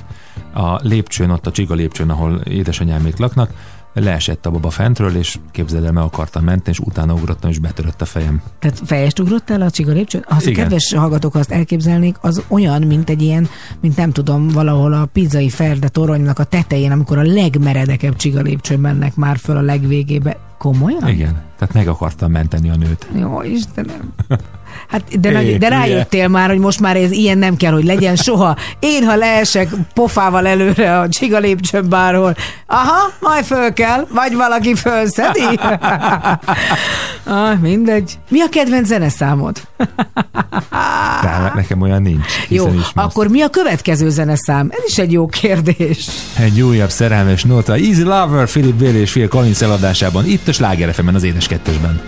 a 0.54 0.80
lépcsőn, 0.82 1.30
ott 1.30 1.48
a 1.48 1.52
csiga 1.52 1.74
lépcsőn, 1.74 2.10
ahol 2.10 2.36
édesanyámék 2.36 3.18
laknak, 3.18 3.50
leesett 4.00 4.46
a 4.46 4.52
baba 4.52 4.70
fentről, 4.70 5.16
és 5.16 5.38
képzeld 5.52 5.84
el, 5.84 5.92
meg 5.92 6.04
akartam 6.04 6.44
menteni, 6.44 6.78
és 6.80 6.80
utána 6.80 7.14
ugrottam, 7.14 7.50
és 7.50 7.60
betörött 7.60 8.02
a 8.02 8.06
fejem. 8.06 8.42
Tehát 8.60 8.82
fejest 8.86 9.20
ugrottál 9.20 9.62
a 9.62 9.70
csiga 9.70 9.92
lépcsőn? 9.92 10.26
Az 10.28 10.48
a 10.48 10.52
kedves 10.52 10.94
hallgatók 10.94 11.36
azt 11.36 11.52
elképzelnék, 11.52 12.16
az 12.22 12.44
olyan, 12.48 12.82
mint 12.82 13.10
egy 13.10 13.22
ilyen, 13.22 13.48
mint 13.82 13.98
nem 13.98 14.12
tudom, 14.12 14.48
valahol 14.48 14.94
a 14.94 15.06
pizzai 15.06 15.50
ferde 15.50 15.88
toronynak 15.88 16.40
a 16.40 16.44
tetején, 16.44 16.92
amikor 16.92 17.18
a 17.18 17.24
legmeredekebb 17.24 18.16
csiga 18.16 18.42
lépcsőn 18.42 18.80
mennek 18.80 19.16
már 19.16 19.38
föl 19.38 19.58
a 19.58 19.62
legvégébe. 19.62 20.38
Komolyan? 20.58 21.08
Igen. 21.08 21.42
Tehát 21.58 21.74
meg 21.74 21.88
akartam 21.88 22.32
menteni 22.32 22.70
a 22.70 22.76
nőt. 22.76 23.08
Jó, 23.16 23.42
Istenem. 23.42 24.14
Hát, 24.88 25.20
de, 25.20 25.32
nagy, 25.32 25.58
de 25.58 25.68
rájöttél 25.68 26.28
már, 26.28 26.50
hogy 26.50 26.60
most 26.60 26.80
már 26.80 26.96
ez 26.96 27.12
ilyen 27.12 27.38
nem 27.38 27.58
kell, 27.58 27.72
hogy 27.72 27.84
legyen 27.84 28.16
soha. 28.16 28.56
Én, 28.80 29.04
ha 29.04 29.16
leesek 29.16 29.70
pofával 29.94 30.48
előre 30.48 31.00
a 31.00 31.10
csiga 31.10 31.38
lépcsőn 31.38 31.90
bárhol, 31.90 32.36
aha, 32.68 33.12
majd 33.20 33.46
föl 33.46 33.74
kell, 33.74 34.08
vagy 34.10 34.36
valaki 34.36 34.76
fölszedi. 34.76 35.40
ah, 37.24 37.60
mindegy. 37.62 38.18
Mi 38.30 38.42
a 38.42 38.50
kedvenc 38.50 38.88
zeneszámod? 38.88 39.62
De 41.22 41.52
nekem 41.56 41.82
olyan 41.82 42.02
nincs. 42.02 42.26
Jó, 42.48 42.70
akkor 42.94 43.28
mi 43.28 43.42
a 43.42 43.50
következő 43.50 44.10
zeneszám? 44.10 44.70
Ez 44.72 44.84
is 44.86 44.98
egy 44.98 45.12
jó 45.12 45.26
kérdés. 45.26 46.08
Egy 46.38 46.62
újabb 46.62 46.90
szerelmes 46.90 47.44
nota. 47.44 47.74
Easy 47.74 48.04
Lover, 48.04 48.48
Philip 48.48 48.76
Bailey 48.76 49.02
és 49.02 49.12
Phil 49.12 49.28
Collins 49.28 49.62
eladásában, 49.62 50.26
itt 50.26 50.48
a 50.48 50.52
Sláger 50.52 50.96
az 51.14 51.24
édes 51.24 51.48
kettesben. 51.48 52.02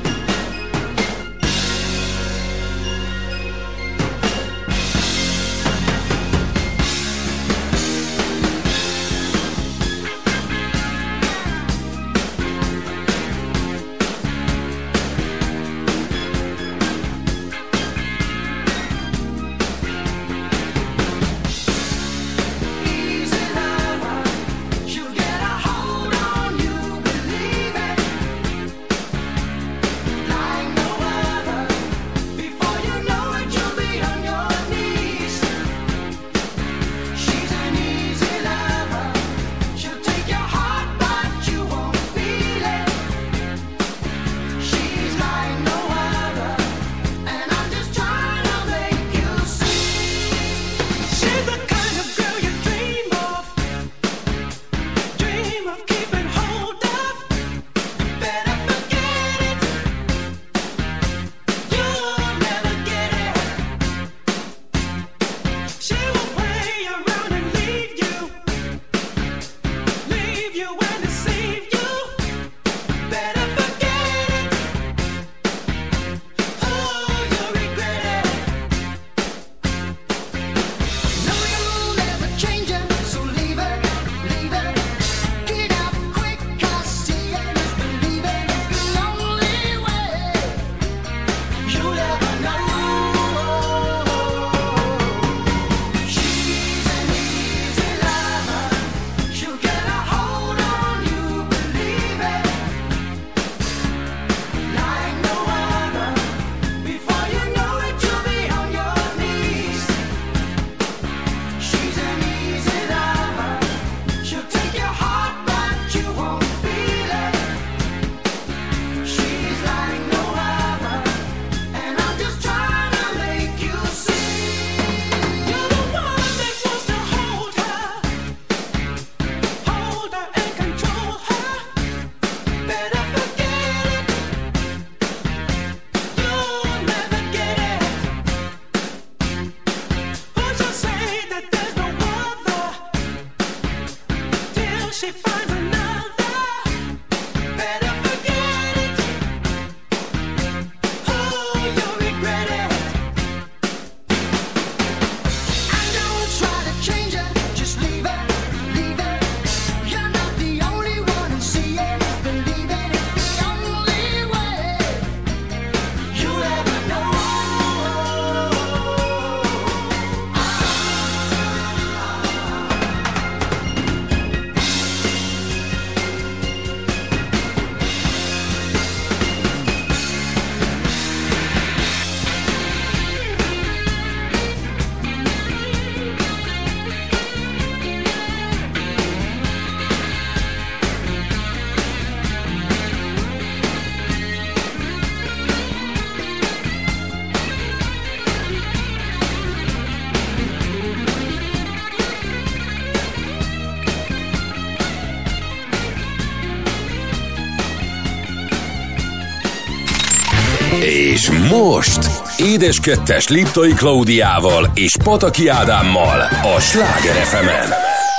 Most 211.50 212.10
Édes 212.38 212.80
Kettes 212.80 213.28
Liptai 213.28 213.74
Klaudiával 213.74 214.72
és 214.74 214.96
Pataki 215.04 215.48
Ádámmal 215.48 216.20
a 216.56 216.60
Sláger 216.60 217.14
fm 217.14 217.48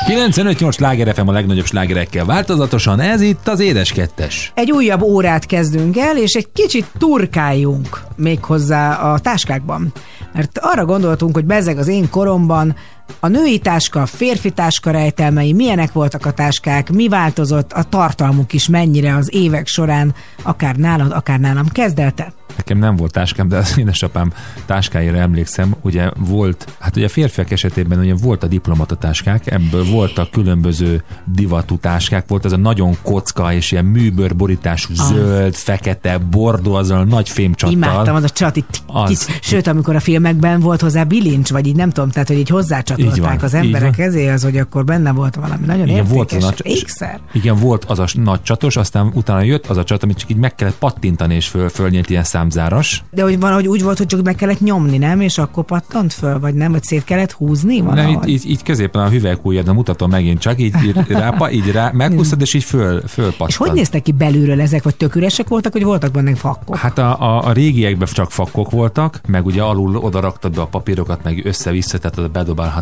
95-8 0.07 0.73
sláger 0.73 1.15
FM 1.15 1.29
a 1.29 1.33
legnagyobb 1.33 1.65
slágerekkel 1.65 2.25
változatosan, 2.25 3.01
ez 3.01 3.21
itt 3.21 3.49
az 3.49 3.61
Édes 3.61 3.93
Kettes. 3.93 4.53
Egy 4.55 4.71
újabb 4.71 5.03
órát 5.03 5.47
kezdünk 5.47 5.99
el, 5.99 6.17
és 6.17 6.33
egy 6.33 6.49
kicsit 6.53 6.87
turkáljunk 6.99 8.01
méghozzá 8.17 8.95
a 8.95 9.19
táskákban. 9.19 9.93
Mert 10.33 10.59
arra 10.59 10.85
gondoltunk, 10.85 11.35
hogy 11.35 11.45
bezeg 11.45 11.79
az 11.79 11.89
én 11.89 12.11
koromban 12.11 12.77
a 13.21 13.29
női 13.29 13.59
táska, 13.59 14.03
a 14.03 14.07
férfi 14.07 14.51
táska 14.51 14.91
rejtelmei, 14.91 15.53
milyenek 15.53 15.93
voltak 15.93 16.27
a 16.27 16.33
táskák, 16.33 16.91
mi 16.93 17.09
változott, 17.09 17.73
a 17.73 17.83
tartalmuk 17.83 18.53
is 18.53 18.69
mennyire 18.69 19.17
az 19.17 19.35
évek 19.35 19.67
során, 19.67 20.15
akár 20.43 20.77
nálad, 20.77 21.13
akár 21.13 21.41
nálam 21.41 21.69
kezdelte. 21.69 22.33
Nekem 22.57 22.79
nem 22.79 22.97
volt 22.97 23.13
táskám, 23.13 23.49
de 23.49 23.57
az 23.57 23.79
édesapám 23.79 24.33
táskáira 24.67 25.17
emlékszem, 25.17 25.75
ugye 25.83 26.11
volt, 26.19 26.77
hát 26.79 26.97
ugye 26.97 27.05
a 27.05 27.09
férfiak 27.09 27.51
esetében 27.51 27.99
ugye 27.99 28.15
volt 28.15 28.43
a 28.43 28.47
diplomata 28.47 28.95
táskák, 28.95 29.51
ebből 29.51 29.85
voltak 29.85 30.31
különböző 30.31 31.05
divatú 31.25 31.79
táskák, 31.79 32.29
volt 32.29 32.45
az 32.45 32.53
a 32.53 32.57
nagyon 32.57 32.97
kocka 33.03 33.53
és 33.53 33.73
ilyen 33.73 33.85
műbőrborítású 33.85 34.95
zöld, 34.95 35.55
fekete, 35.55 36.19
bordó, 36.19 36.75
azzal 36.75 36.99
a 36.99 37.05
nagy 37.05 37.29
fémcsattal. 37.29 37.77
Imádtam 37.77 38.15
az 38.15 38.23
a 38.23 38.29
csati. 38.29 38.65
Az. 38.87 39.11
Az. 39.11 39.29
Sőt, 39.41 39.67
amikor 39.67 39.95
a 39.95 40.01
filmekben 40.01 40.61
volt 40.61 40.81
hozzá 40.81 41.05
bilincs, 41.05 41.51
vagy 41.51 41.67
így 41.67 41.77
nem 41.77 41.91
tudom, 41.91 42.11
tehát 42.11 42.29
hogy 42.29 42.39
így 42.39 42.53
Így 42.97 43.00
hozzácsatolták 43.05 43.43
az 43.43 43.55
emberek 43.55 43.99
ezé, 43.99 44.29
az, 44.29 44.43
hogy 44.43 44.57
akkor 44.57 44.85
benne 44.85 45.13
volt 45.13 45.35
valami 45.35 45.67
nagyon 45.67 45.89
Igen, 45.89 45.97
értékes. 45.97 46.15
volt 46.17 46.33
az 46.33 46.43
a 46.45 46.47
nagy, 46.47 46.61
ékszer. 46.63 47.21
igen, 47.33 47.57
volt 47.57 47.85
az 47.85 47.99
a 47.99 48.07
nagy 48.15 48.43
csatos, 48.43 48.77
aztán 48.77 49.11
utána 49.15 49.43
jött 49.43 49.67
az 49.67 49.77
a 49.77 49.85
csat, 49.85 50.03
amit 50.03 50.17
csak 50.19 50.31
így 50.31 50.37
meg 50.37 50.55
kellett 50.55 50.79
pattintani, 50.79 51.35
és 51.35 51.47
föl, 51.49 51.69
fölnyílt 51.69 52.11
ilyen 52.11 52.25
számzáras. 52.25 53.05
De 53.11 53.23
hogy 53.23 53.41
valahogy 53.41 53.69
úgy 53.69 53.83
volt, 53.83 53.99
hogy 53.99 54.07
csak 54.07 54.23
meg 54.23 54.35
kellett 54.35 54.61
nyomni, 54.61 54.99
nem? 54.99 55.21
És 55.21 55.39
akkor 55.39 55.65
pattant 55.65 56.13
föl, 56.13 56.39
vagy 56.41 56.55
nem? 56.55 56.73
Vagy 56.73 56.83
szét 56.83 57.05
kellett 57.05 57.33
húzni? 57.33 57.77
Nem, 57.77 57.87
valahogy? 57.87 58.29
így, 58.29 58.35
így, 58.45 58.51
így 58.51 58.63
középen 58.63 59.03
a 59.03 59.09
hüvelykújjadra 59.09 59.73
mutatom 59.73 60.11
megint 60.11 60.39
csak, 60.39 60.61
így, 60.61 60.75
így 60.85 60.97
rá, 61.09 61.31
pa- 61.31 61.53
így 61.53 61.71
rá, 61.71 61.91
meghúztad, 61.93 62.41
és 62.41 62.55
így 62.55 62.65
föl, 62.65 63.03
fölpattant. 63.09 63.51
És 63.51 63.57
hogy 63.57 63.73
néztek 63.73 64.03
ki 64.03 64.13
belülről 64.13 64.61
ezek, 64.61 64.83
vagy 64.83 64.97
tök 64.97 65.15
üresek 65.15 65.49
voltak, 65.49 65.73
vagy 65.73 65.85
voltak 65.85 66.11
benne 66.11 66.35
fakkok? 66.35 66.77
Hát 66.77 66.99
a, 66.99 67.21
a, 67.21 67.47
a 67.47 67.53
régiekben 67.53 68.09
csak 68.13 68.31
fakkok 68.31 68.71
voltak, 68.71 69.21
meg 69.27 69.47
ugye 69.47 69.63
alul 69.63 69.97
oda 69.97 70.21
raktad 70.21 70.55
be 70.55 70.61
a 70.61 70.67
papírokat, 70.67 71.23
meg 71.23 71.47
össze-vissza, 71.47 71.99
tehát 71.99 72.31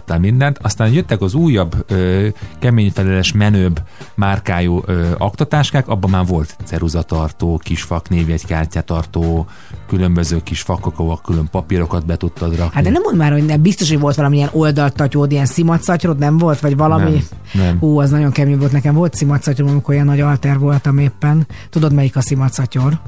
bedobálhattál 0.08 0.18
mindent. 0.18 0.58
Aztán 0.62 0.92
jöttek 0.92 1.20
az 1.20 1.34
újabb, 1.34 1.84
ö, 1.88 2.28
keményfeleles, 2.58 3.32
menőbb 3.32 3.80
márkájú 4.14 4.82
ö, 4.86 5.10
aktatáskák, 5.18 5.88
abban 5.88 6.10
már 6.10 6.26
volt 6.26 6.56
ceruzatartó, 6.64 7.60
kisfak, 7.62 8.08
névjegykártyatartó, 8.08 9.46
különböző 9.88 10.42
kis 10.42 10.64
ahol 10.68 11.20
külön 11.24 11.48
papírokat 11.50 12.06
be 12.06 12.16
tudtad 12.16 12.56
rakni. 12.56 12.74
Hát 12.74 12.84
de 12.84 12.90
nem 12.90 13.02
mondd 13.02 13.16
már, 13.16 13.32
hogy 13.32 13.44
nem, 13.44 13.62
biztos, 13.62 13.88
hogy 13.88 14.00
volt 14.00 14.16
valamilyen 14.16 14.48
oldaltatyód, 14.52 15.32
ilyen 15.32 15.46
szimatszatyrod, 15.46 16.18
nem 16.18 16.38
volt, 16.38 16.60
vagy 16.60 16.76
valami? 16.76 17.10
Nem, 17.10 17.64
nem. 17.64 17.78
Hú, 17.78 17.98
az 17.98 18.10
nagyon 18.10 18.30
kemény 18.30 18.58
volt. 18.58 18.72
Nekem 18.72 18.94
volt 18.94 19.14
szimatszatyorom, 19.14 19.72
amikor 19.72 19.94
olyan 19.94 20.06
nagy 20.06 20.20
alter 20.20 20.58
voltam 20.58 20.98
éppen. 20.98 21.46
Tudod, 21.70 21.92
melyik 21.92 22.16
a 22.16 22.20
szimatszatyor? 22.20 23.00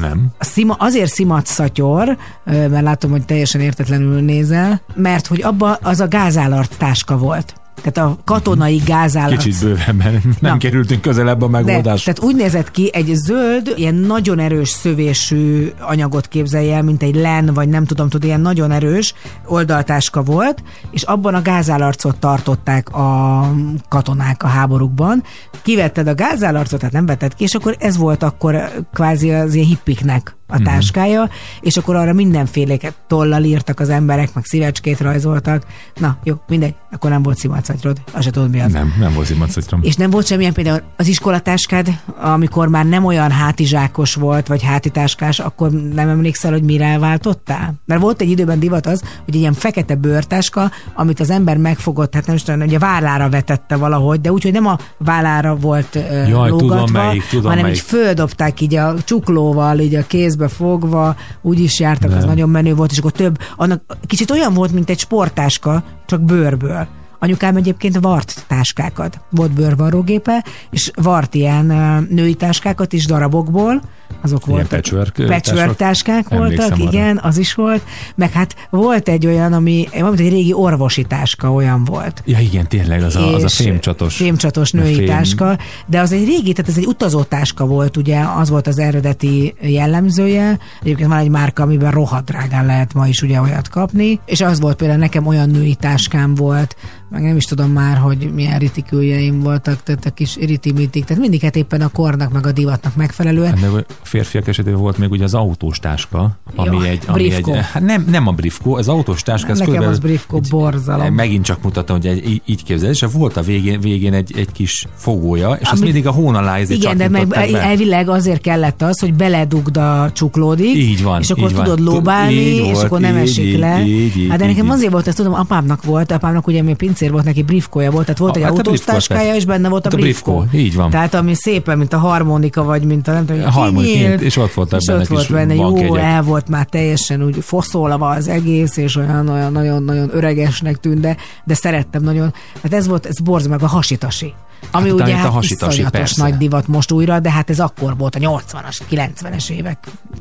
Nem. 0.00 0.26
A 0.38 0.44
szima, 0.44 0.74
azért 0.78 1.12
szimatszatyor, 1.12 2.16
ö, 2.44 2.68
mert 2.68 2.84
látom, 2.84 3.10
hogy 3.10 3.24
teljesen 3.24 3.60
értetlenül 3.60 4.20
nézel, 4.20 4.80
mert 4.94 5.26
hogy 5.26 5.42
abba 5.42 5.78
az 5.82 6.00
a 6.00 6.08
gázálart 6.08 6.78
táska 6.78 7.16
volt. 7.16 7.54
Tehát 7.82 8.10
a 8.10 8.18
katonai 8.24 8.82
gázállat. 8.86 9.36
Kicsit 9.36 9.60
bővebben 9.60 10.12
nem 10.40 10.52
Na. 10.52 10.56
kerültünk 10.56 11.00
közelebb 11.00 11.42
a 11.42 11.46
De, 11.46 11.50
megoldás. 11.50 12.02
tehát 12.02 12.20
úgy 12.22 12.36
nézett 12.36 12.70
ki, 12.70 12.90
egy 12.92 13.14
zöld, 13.14 13.72
ilyen 13.76 13.94
nagyon 13.94 14.38
erős 14.38 14.68
szövésű 14.68 15.70
anyagot 15.80 16.28
képzelj 16.28 16.72
el, 16.72 16.82
mint 16.82 17.02
egy 17.02 17.14
len, 17.14 17.50
vagy 17.54 17.68
nem 17.68 17.84
tudom, 17.84 18.08
tudod, 18.08 18.24
ilyen 18.26 18.40
nagyon 18.40 18.70
erős 18.70 19.14
oldaltáska 19.46 20.22
volt, 20.22 20.62
és 20.90 21.02
abban 21.02 21.34
a 21.34 21.42
gázállarcot 21.42 22.16
tartották 22.16 22.94
a 22.94 23.50
katonák 23.88 24.42
a 24.42 24.46
háborúkban. 24.46 25.22
Kivetted 25.62 26.08
a 26.08 26.14
gázállarcot, 26.14 26.78
tehát 26.78 26.94
nem 26.94 27.06
vetted 27.06 27.34
ki, 27.34 27.44
és 27.44 27.54
akkor 27.54 27.76
ez 27.78 27.96
volt 27.96 28.22
akkor 28.22 28.70
kvázi 28.92 29.30
az 29.32 29.54
ilyen 29.54 29.66
hippiknek 29.66 30.36
a 30.54 30.58
Mhm. 30.60 30.64
táskája, 30.64 31.28
és 31.60 31.76
akkor 31.76 31.96
arra 31.96 32.12
mindenféléket 32.12 32.94
tollal 33.06 33.42
írtak 33.42 33.80
az 33.80 33.88
emberek, 33.88 34.34
meg 34.34 34.44
szívecskét 34.44 35.00
rajzoltak. 35.00 35.66
Na, 35.96 36.16
jó, 36.24 36.34
mindegy, 36.48 36.74
akkor 36.92 37.10
nem 37.10 37.22
volt 37.22 37.36
szimacagyrod, 37.38 37.96
azt 38.12 38.24
se 38.24 38.30
tudod 38.30 38.50
mi 38.50 38.60
az. 38.60 38.72
Nem, 38.72 38.94
nem 38.98 39.14
volt 39.14 39.26
zimacitrom. 39.26 39.80
És 39.82 39.94
nem 39.94 40.10
volt 40.10 40.26
semmilyen 40.26 40.52
például 40.52 40.80
az 40.96 41.06
iskolatáskád, 41.06 41.88
amikor 42.20 42.68
már 42.68 42.84
nem 42.86 43.04
olyan 43.04 43.30
hátizsákos 43.30 44.14
volt, 44.14 44.46
vagy 44.46 44.62
hátitáskás, 44.62 45.38
akkor 45.38 45.70
nem 45.70 46.08
emlékszel, 46.08 46.50
hogy 46.52 46.62
mire 46.62 46.98
váltottál? 46.98 47.74
Mert 47.86 48.00
volt 48.00 48.20
egy 48.20 48.30
időben 48.30 48.58
divat 48.58 48.86
az, 48.86 49.02
hogy 49.24 49.34
ilyen 49.34 49.52
fekete 49.52 49.94
bőrtáska, 49.94 50.70
amit 50.94 51.20
az 51.20 51.30
ember 51.30 51.56
megfogott, 51.56 52.14
hát 52.14 52.26
nem 52.26 52.34
is 52.36 52.42
tudom, 52.42 52.60
hogy 52.60 52.74
a 52.74 52.78
vállára 52.78 53.28
vetette 53.28 53.76
valahogy, 53.76 54.20
de 54.20 54.32
úgy, 54.32 54.42
hogy 54.42 54.52
nem 54.52 54.66
a 54.66 54.78
vállára 54.98 55.54
volt 55.56 55.98
Jaj, 56.28 56.48
tudom 56.48 56.68
lógatva, 56.68 57.02
melyik, 57.06 57.26
tudom 57.28 57.44
hanem 57.50 57.62
melyik. 57.64 57.76
így 57.76 57.82
földobták 57.84 58.60
így 58.60 58.74
a 58.74 58.94
csuklóval, 59.04 59.78
így 59.78 59.94
a 59.94 60.06
kézbe 60.06 60.43
fogva, 60.48 61.16
úgy 61.42 61.60
is 61.60 61.80
jártak, 61.80 62.10
az 62.10 62.16
Nem. 62.16 62.26
nagyon 62.26 62.48
menő 62.48 62.74
volt, 62.74 62.90
és 62.90 62.98
akkor 62.98 63.12
több, 63.12 63.38
annak 63.56 63.82
kicsit 64.06 64.30
olyan 64.30 64.54
volt, 64.54 64.72
mint 64.72 64.90
egy 64.90 64.98
sporttáska, 64.98 65.82
csak 66.06 66.20
bőrből. 66.20 66.86
Anyukám 67.24 67.56
egyébként 67.56 67.98
vart 68.00 68.44
táskákat. 68.48 69.20
Volt 69.30 69.52
bőrvarrógépe, 69.52 70.44
és 70.70 70.90
vart 70.94 71.34
ilyen 71.34 71.66
női 72.10 72.34
táskákat 72.34 72.92
is 72.92 73.06
darabokból, 73.06 73.82
azok 74.24 74.46
voltak. 74.46 74.68
patchwork, 74.68 75.26
patchwork 75.26 75.76
táskák? 75.76 76.28
voltak, 76.28 76.72
arra. 76.72 76.82
igen, 76.82 77.20
az 77.22 77.38
is 77.38 77.54
volt. 77.54 77.82
Meg 78.14 78.32
hát 78.32 78.54
volt 78.70 79.08
egy 79.08 79.26
olyan, 79.26 79.52
ami, 79.52 79.88
valamint 79.92 80.20
egy 80.20 80.30
régi 80.30 80.52
orvosi 80.52 81.04
táska 81.04 81.52
olyan 81.52 81.84
volt. 81.84 82.22
Ja 82.26 82.38
igen, 82.38 82.68
tényleg, 82.68 83.02
az 83.02 83.16
a, 83.16 83.34
az 83.34 83.44
a 83.44 83.48
fémcsatos. 83.48 84.16
Fémcsatos 84.16 84.70
női 84.70 84.94
Fém. 84.94 85.06
táska, 85.06 85.58
de 85.86 86.00
az 86.00 86.12
egy 86.12 86.24
régi, 86.24 86.52
tehát 86.52 86.70
ez 86.70 86.76
egy 86.76 86.86
utazótáska 86.86 87.66
volt, 87.66 87.96
ugye, 87.96 88.20
az 88.36 88.48
volt 88.48 88.66
az 88.66 88.78
eredeti 88.78 89.54
jellemzője. 89.60 90.58
Egyébként 90.82 91.08
van 91.08 91.18
egy 91.18 91.28
márka, 91.28 91.62
amiben 91.62 91.90
rohadt 91.90 92.24
drágán 92.24 92.66
lehet 92.66 92.94
ma 92.94 93.06
is 93.06 93.22
ugye 93.22 93.40
olyat 93.40 93.68
kapni, 93.68 94.20
és 94.24 94.40
az 94.40 94.60
volt 94.60 94.76
például 94.76 94.98
nekem 94.98 95.26
olyan 95.26 95.50
női 95.50 95.74
táskám 95.74 96.34
volt, 96.34 96.76
meg 97.14 97.22
nem 97.22 97.36
is 97.36 97.44
tudom 97.44 97.70
már, 97.70 97.96
hogy 97.96 98.30
milyen 98.34 98.58
ritiküljeim 98.58 99.40
voltak, 99.40 99.82
tehát 99.82 100.04
a 100.04 100.10
kis 100.10 100.36
ritimitik, 100.36 101.04
tehát 101.04 101.22
mindig 101.22 101.40
hát 101.40 101.56
éppen 101.56 101.80
a 101.80 101.88
kornak 101.88 102.32
meg 102.32 102.46
a 102.46 102.52
divatnak 102.52 102.96
megfelelően. 102.96 103.56
Hát 103.56 103.70
a 103.72 103.84
férfiak 104.02 104.48
esetében 104.48 104.80
volt 104.80 104.98
még 104.98 105.10
ugye 105.10 105.24
az 105.24 105.34
autós 105.34 105.78
táska, 105.78 106.38
ami 106.56 106.76
Jó, 106.76 106.82
egy... 106.82 107.02
Ami 107.06 107.32
egy 107.32 107.50
hát 107.72 107.82
nem, 107.82 108.04
nem 108.10 108.26
a 108.26 108.32
briefko, 108.32 108.76
az 108.76 108.88
autós 108.88 109.22
táska, 109.22 109.50
ez 109.50 109.58
Nekem 109.58 109.82
az 109.88 109.98
briefko 109.98 110.36
egy- 110.36 110.48
borzalom. 110.50 111.14
Megint 111.14 111.44
csak 111.44 111.62
mutatom, 111.62 111.96
hogy 111.96 112.06
egy, 112.06 112.42
így, 112.44 112.62
képzel, 112.64 112.90
és 112.90 113.04
volt 113.12 113.36
a 113.36 113.42
végén, 113.42 113.80
végén 113.80 114.12
egy, 114.12 114.32
egy 114.38 114.52
kis 114.52 114.86
fogója, 114.96 115.52
és 115.60 115.62
azt 115.68 115.72
Ami- 115.72 115.82
mindig 115.84 116.06
a 116.06 116.10
hón 116.10 116.34
alá 116.34 116.60
Igen, 116.60 116.96
de 116.96 117.08
meg 117.08 117.20
csattintották 117.20 117.50
be. 117.50 117.60
elvileg 117.62 118.08
azért 118.08 118.40
kellett 118.40 118.82
az, 118.82 119.00
hogy 119.00 119.14
beledugd 119.14 119.76
a 119.76 120.10
csuklódig, 120.12 120.76
Így 120.76 121.02
van, 121.02 121.20
és 121.20 121.30
akkor 121.30 121.50
így 121.50 121.54
van. 121.56 121.64
tudod 121.64 121.78
Tud- 121.78 121.86
lóbálni, 121.88 122.34
így 122.34 122.56
és 122.64 122.72
volt, 122.72 122.84
akkor 122.84 123.00
nem 123.00 123.16
így, 123.16 123.22
esik 123.22 123.44
így, 123.44 123.58
le. 123.58 123.84
így, 123.86 124.16
így, 124.16 124.28
hát 124.28 124.38
de 124.38 124.46
nekem 124.46 124.64
így. 124.64 124.70
azért 124.70 124.92
volt, 124.92 125.06
ezt 125.08 125.16
tudom, 125.16 125.34
apámnak 125.34 125.84
volt, 125.84 126.12
apámnak 126.12 126.46
ugye 126.46 126.62
mi 126.62 126.74
pincér 126.94 127.12
volt, 127.12 127.24
neki 127.24 127.42
briefkója 127.42 127.90
volt, 127.90 128.04
tehát 128.04 128.20
volt 128.20 128.34
A- 128.34 128.38
egy 128.38 128.42
hát 128.44 128.52
a 128.52 128.56
autós 128.56 128.80
táskája, 128.80 129.34
és 129.34 129.44
benne 129.44 129.68
volt 129.68 129.86
a 129.86 129.88
Hát 129.88 129.98
a 129.98 130.00
briefkó. 130.02 130.32
briefkó, 130.38 130.58
így 130.58 130.74
van. 130.74 130.90
Tehát 130.90 131.14
ami 131.14 131.34
szépen, 131.34 131.78
mint 131.78 131.92
a 131.92 131.98
harmonika, 131.98 132.62
vagy 132.62 132.84
mint 132.84 133.08
a 133.08 133.12
nem 133.12 133.26
tudom, 133.26 133.44
A 133.44 133.50
harmonika, 133.50 134.08
és 134.22 134.36
ott 134.36 134.52
voltak 134.52 134.80
és 134.80 134.86
benne 134.86 135.00
ott 135.00 135.06
volt 135.06 135.30
benne, 135.32 135.54
jó, 135.54 135.62
bankjegyek. 135.62 136.02
el 136.02 136.22
volt 136.22 136.48
már 136.48 136.66
teljesen 136.66 137.22
úgy 137.24 137.36
foszolva 137.40 138.08
az 138.08 138.28
egész, 138.28 138.76
és 138.76 138.96
olyan, 138.96 139.28
olyan 139.28 139.52
nagyon-nagyon 139.52 140.08
öregesnek 140.12 140.76
tűnt, 140.76 141.00
de, 141.00 141.16
de 141.44 141.54
szerettem 141.54 142.02
nagyon. 142.02 142.34
Hát 142.62 142.74
ez 142.74 142.86
volt, 142.86 143.06
ez 143.06 143.18
borz 143.20 143.46
meg 143.46 143.62
a 143.62 143.66
hasitasi. 143.66 144.34
Ami 144.70 144.88
Hát 144.88 145.00
ugye 145.00 145.16
hát 145.16 145.42
iszonyatos 145.42 146.14
nagy 146.14 146.36
divat 146.36 146.68
most 146.68 146.92
újra, 146.92 147.20
de 147.20 147.30
hát 147.30 147.50
ez 147.50 147.60
akkor 147.60 147.96
volt 147.96 148.14
a 148.14 148.18
80-as, 148.18 148.78
90-es 148.90 149.48
évek 149.50 149.78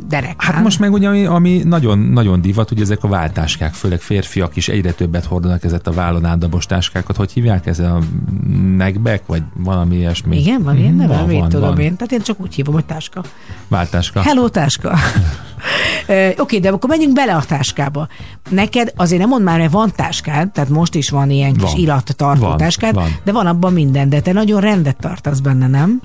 derek. 0.07 0.41
Hát 0.41 0.63
most 0.63 0.79
meg 0.79 0.91
ugye, 0.93 1.07
ami, 1.07 1.25
ami 1.25 1.61
nagyon, 1.65 1.99
nagyon 1.99 2.41
divat, 2.41 2.71
ugye 2.71 2.81
ezek 2.81 3.03
a 3.03 3.07
váltáskák, 3.07 3.73
főleg 3.73 3.99
férfiak 4.01 4.55
is 4.55 4.67
egyre 4.67 4.91
többet 4.91 5.25
hordanak 5.25 5.63
ezeket 5.63 5.87
a 5.87 5.91
vállon 5.91 6.25
átdobos 6.25 6.65
táskákat. 6.65 7.15
Hogy 7.15 7.31
hívják 7.31 7.65
ez 7.67 7.79
a 7.79 7.99
neckback, 8.75 9.27
vagy 9.27 9.41
valami 9.55 9.95
ilyesmi? 9.95 10.37
Igen, 10.39 10.63
van 10.63 10.77
ilyen 10.77 10.93
Mhm, 10.93 11.01
neve? 11.01 11.21
Mit 11.25 11.43
tudom 11.47 11.69
van. 11.69 11.79
én? 11.79 11.95
Tehát 11.95 12.11
én 12.11 12.21
csak 12.21 12.39
úgy 12.41 12.53
hívom, 12.55 12.73
hogy 12.73 12.85
táska. 12.85 13.21
Váltáska. 13.67 14.21
Hello, 14.21 14.49
táska. 14.49 14.97
Oké, 16.37 16.59
de 16.59 16.69
akkor 16.69 16.89
menjünk 16.89 17.13
bele 17.13 17.35
a 17.35 17.43
táskába. 17.43 18.07
Neked 18.49 18.93
azért 18.95 19.19
nem 19.21 19.29
mondd 19.29 19.43
már, 19.43 19.59
hogy 19.59 19.71
van 19.71 19.91
táskád, 19.95 20.51
tehát 20.51 20.69
most 20.69 20.95
is 20.95 21.09
van 21.09 21.29
ilyen 21.29 21.53
kis 21.53 21.73
irattartó 21.75 22.45
Van, 22.45 22.57
táskád, 22.57 22.93
van. 22.93 23.07
de 23.23 23.31
van 23.31 23.47
abban 23.47 23.73
minden, 23.73 24.09
de 24.09 24.19
te 24.21 24.32
nagyon 24.33 24.61
rendet 24.61 24.97
tartasz 24.97 25.39
benne, 25.39 25.67
nem? 25.67 26.01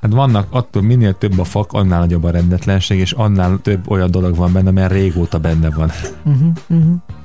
Hát 0.00 0.12
vannak, 0.12 0.46
attól 0.50 0.82
minél 0.82 1.18
több 1.18 1.38
a 1.38 1.44
fak, 1.44 1.72
annál 1.72 1.98
nagyobb 1.98 2.24
a 2.24 2.30
rendetlenség, 2.30 2.98
és 2.98 3.12
annál 3.12 3.58
több 3.62 3.90
olyan 3.90 4.10
dolog 4.10 4.36
van 4.36 4.52
benne, 4.52 4.70
mert 4.70 4.92
régóta 4.92 5.38
benne 5.38 5.70
van. 5.70 5.90
Tök 5.90 7.19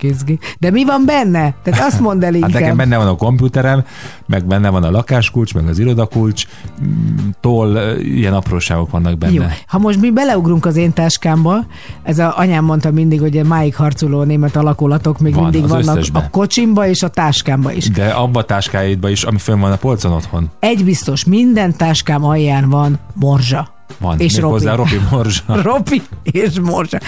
izgi. 0.00 0.38
De 0.58 0.70
mi 0.70 0.84
van 0.84 1.02
benne? 1.04 1.54
Tehát 1.62 1.86
azt 1.86 2.00
mondd 2.00 2.20
el 2.24 2.32
Hát 2.32 2.34
inkább. 2.34 2.52
nekem 2.52 2.76
benne 2.76 2.96
van 2.96 3.06
a 3.06 3.14
komputerem, 3.16 3.84
meg 4.26 4.44
benne 4.46 4.68
van 4.68 4.82
a 4.82 4.90
lakáskulcs, 4.90 5.54
meg 5.54 5.68
az 5.68 5.78
irodakulcs, 5.78 6.46
mm, 6.84 7.28
tól 7.40 7.76
ilyen 7.98 8.34
apróságok 8.34 8.90
vannak 8.90 9.18
benne. 9.18 9.32
Jó. 9.32 9.42
Ha 9.66 9.78
most 9.78 10.00
mi 10.00 10.10
beleugrunk 10.10 10.66
az 10.66 10.76
én 10.76 10.92
táskámba, 10.92 11.64
ez 12.02 12.18
a 12.18 12.34
anyám 12.38 12.64
mondta 12.64 12.90
mindig, 12.90 13.20
hogy 13.20 13.36
a 13.36 13.44
máig 13.44 13.74
harcoló 13.76 14.22
német 14.22 14.56
alakulatok 14.56 15.18
még 15.18 15.34
Van, 15.34 15.42
mindig 15.42 15.68
vannak 15.68 15.96
összesben. 15.96 16.22
a 16.22 16.30
kocsimba 16.30 16.86
és 16.86 17.02
a 17.02 17.08
táskámba 17.08 17.72
is. 17.72 17.88
De 17.90 18.06
abba 18.08 18.38
a 18.40 18.44
táskáidba 18.44 19.08
is, 19.08 19.22
ami 19.22 19.38
fönn 19.38 19.60
van 19.60 19.72
a 19.72 19.76
polcon 19.76 20.12
otthon, 20.12 20.50
Egy 20.60 20.84
biztos, 20.84 21.24
minden 21.24 21.76
táskám 21.76 22.24
alján 22.24 22.68
van 22.70 22.98
morzsa. 23.14 23.74
Van. 23.98 24.18
És 24.18 24.34
Robi. 24.38 24.44
Méghozzá 24.44 24.74
Robi 24.74 25.00
Morzsa. 25.10 25.42
Ropi 25.62 26.02
és 26.22 26.60
morzsa. 26.60 26.98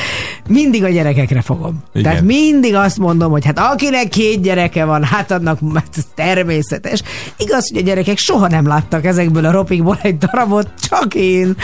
Mindig 0.49 0.85
a 0.85 0.89
gyerekekre 0.89 1.41
fogom. 1.41 1.83
Igen. 1.93 2.03
Tehát 2.03 2.24
mindig 2.24 2.74
azt 2.74 2.99
mondom, 2.99 3.31
hogy 3.31 3.45
hát 3.45 3.59
akinek 3.59 4.09
két 4.09 4.41
gyereke 4.43 4.85
van, 4.85 5.05
hát 5.05 5.31
annak 5.31 5.59
hát 5.74 5.89
ez 5.97 6.07
természetes. 6.14 7.03
Igaz, 7.37 7.70
hogy 7.70 7.81
a 7.81 7.85
gyerekek 7.85 8.18
soha 8.18 8.49
nem 8.49 8.66
láttak 8.66 9.05
ezekből 9.05 9.45
a 9.45 9.51
ropikból 9.51 9.99
egy 10.03 10.18
darabot, 10.18 10.68
csak 10.89 11.14
én. 11.14 11.57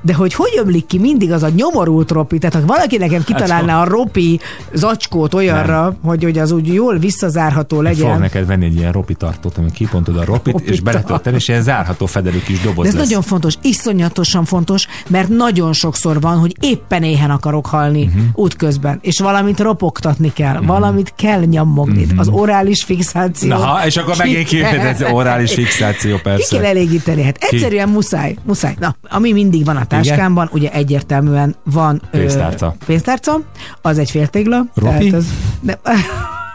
De 0.00 0.14
hogy 0.14 0.34
hogy 0.34 0.52
ömlik 0.58 0.86
ki 0.86 0.98
mindig 0.98 1.32
az 1.32 1.42
a 1.42 1.48
nyomorult 1.48 2.10
ropi, 2.10 2.38
tehát 2.38 2.54
ha 2.54 2.66
valaki 2.74 2.96
nekem 2.96 3.24
kitalálná 3.24 3.80
a 3.80 3.84
ropi 3.84 4.40
zacskót 4.72 5.34
olyanra, 5.34 5.96
hogy, 6.04 6.22
hogy 6.22 6.38
az 6.38 6.50
úgy 6.50 6.74
jól 6.74 6.98
visszazárható 6.98 7.80
legyen. 7.80 8.18
neked 8.18 8.46
venni 8.46 8.64
egy 8.64 8.76
ilyen 8.76 8.92
ropi 8.92 9.14
tartót, 9.14 9.58
ami 9.58 9.70
kipontod 9.70 10.16
a 10.16 10.24
ropit, 10.24 10.52
Ropi 10.52 10.70
és 10.70 10.80
beletölteni, 10.80 11.36
és 11.36 11.48
ilyen 11.48 11.62
zárható 11.62 12.06
fedelű 12.06 12.38
kis 12.38 12.60
doboz 12.60 12.84
De 12.84 12.90
ez 12.90 12.94
lesz. 12.98 13.06
nagyon 13.06 13.22
fontos, 13.22 13.54
iszonyatosan 13.62 14.44
fontos, 14.44 14.61
mert 15.08 15.28
nagyon 15.28 15.72
sokszor 15.72 16.20
van, 16.20 16.38
hogy 16.38 16.56
éppen 16.60 17.02
éhen 17.02 17.30
akarok 17.30 17.66
halni 17.66 18.04
Mhm. 18.04 18.18
uh-huh. 18.18 18.30
útközben, 18.34 18.98
és 19.02 19.18
valamit 19.20 19.60
ropogtatni 19.60 20.32
kell, 20.32 20.52
uh-huh. 20.52 20.66
valamit 20.66 21.12
kell 21.16 21.40
nyammogni. 21.44 22.02
Uh-huh. 22.02 22.18
Az 22.18 22.28
orális 22.28 22.82
fixáció. 22.84 23.48
Mhm. 23.56 23.58
Na, 23.60 23.86
és 23.86 23.96
akkor 23.96 24.12
Ki 24.12 24.18
megint 24.18 24.46
kijön 24.46 24.80
ez 24.80 24.98
kell- 24.98 25.12
orális 25.12 25.54
fixáció, 25.54 26.16
Ki 26.16 26.22
persze. 26.22 26.56
kell 26.56 26.64
elégíteni? 26.64 27.22
Hát 27.22 27.36
egyszerűen 27.40 27.88
muszáj, 27.88 28.36
muszáj. 28.44 28.74
Na, 28.78 28.96
ami 29.08 29.32
mindig 29.32 29.64
van 29.64 29.76
a 29.76 29.84
táskámban, 29.84 30.48
ugye 30.52 30.70
egyértelműen 30.72 31.54
van 31.64 32.02
ö, 32.12 32.18
Pénztárca. 32.18 32.74
pénztárca, 32.86 33.40
az 33.82 33.98
egy 33.98 34.10
féltégla. 34.10 34.64
Ropi? 34.74 35.08
Tehát, 35.08 35.12
az, 35.14 35.26
ne, 35.60 35.72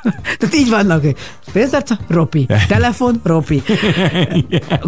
tehát 0.40 0.56
így 0.56 0.70
vannak, 0.70 1.04
pénztárca, 1.54 1.98
ropi, 2.08 2.48
telefon, 2.68 3.22
ropi, 3.24 3.64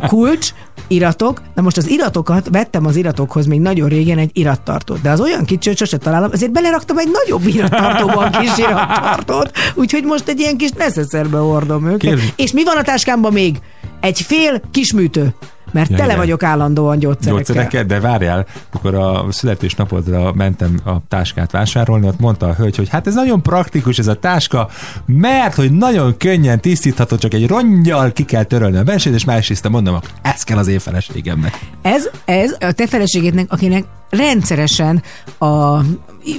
kulcs, 0.08 0.50
iratok. 0.88 1.42
Na 1.56 1.62
most 1.62 1.78
az 1.78 1.90
iratokat 1.90 2.48
vettem 2.52 2.86
az 2.86 2.96
iratokhoz 2.96 3.46
még 3.46 3.60
nagyon 3.60 3.90
régen 3.90 4.18
egy 4.18 4.30
irattartót, 4.34 5.02
de 5.02 5.10
az 5.10 5.20
olyan 5.20 5.46
kicsi, 5.46 5.70
hogy 5.70 5.78
sose 5.78 5.98
találom, 5.98 6.32
ezért 6.32 6.52
beleraktam 6.52 6.98
egy 6.98 7.10
nagyobb 7.12 7.48
irattartóban 7.48 8.32
kis 8.32 8.58
irattartót, 8.58 9.52
úgyhogy 9.76 10.04
most 10.04 10.28
egy 10.28 10.40
ilyen 10.40 10.58
kis 10.58 10.70
neszeszerbe 10.72 11.38
hordom 11.38 11.86
őket. 11.88 12.00
Kérd- 12.00 12.34
És 12.36 12.52
mi 12.52 12.64
van 12.64 12.78
a 12.78 12.82
táskámban 12.82 13.34
még? 13.34 13.58
Egy 14.02 14.22
fél 14.22 14.62
kisműtő. 14.72 15.34
Mert 15.72 15.90
Ja, 15.90 15.96
tele 15.96 16.08
igen. 16.08 16.18
vagyok 16.18 16.44
állandóan 16.44 17.00
gyógyszerekkel. 17.00 17.34
Gyógyszereket, 17.34 17.86
de 17.86 18.00
várjál, 18.00 18.46
amikor 18.72 18.96
a 18.96 19.26
születésnapodra 19.30 20.34
mentem 20.34 20.80
a 20.86 20.92
táskát 21.08 21.52
vásárolni, 21.52 22.08
ott 22.08 22.20
mondta 22.20 22.48
a 22.48 22.54
hölgy, 22.54 22.76
hogy 22.76 22.90
hát 22.90 23.08
ez 23.08 23.14
nagyon 23.14 23.42
praktikus 23.42 24.00
ez 24.00 24.08
a 24.08 24.16
táska, 24.16 24.70
mert 25.06 25.56
hogy 25.56 25.72
nagyon 25.72 26.18
könnyen 26.18 26.60
tisztítható, 26.60 27.16
csak 27.16 27.34
egy 27.34 27.48
rongyal 27.48 28.12
ki 28.12 28.26
kell 28.26 28.44
törölni 28.44 28.78
a 28.78 28.84
belsőt, 28.84 29.14
és 29.14 29.26
másrészt 29.26 29.70
mondom, 29.70 29.94
akkor 29.94 30.10
ez 30.22 30.44
kell 30.44 30.58
az 30.58 30.68
én 30.68 30.80
feleségemnek. 30.80 31.60
Ez, 31.82 32.10
ez 32.26 32.56
a 32.60 32.72
te 32.72 32.88
feleségednek, 32.88 33.46
akinek 33.50 33.84
rendszeresen 34.10 35.04
a 35.40 35.80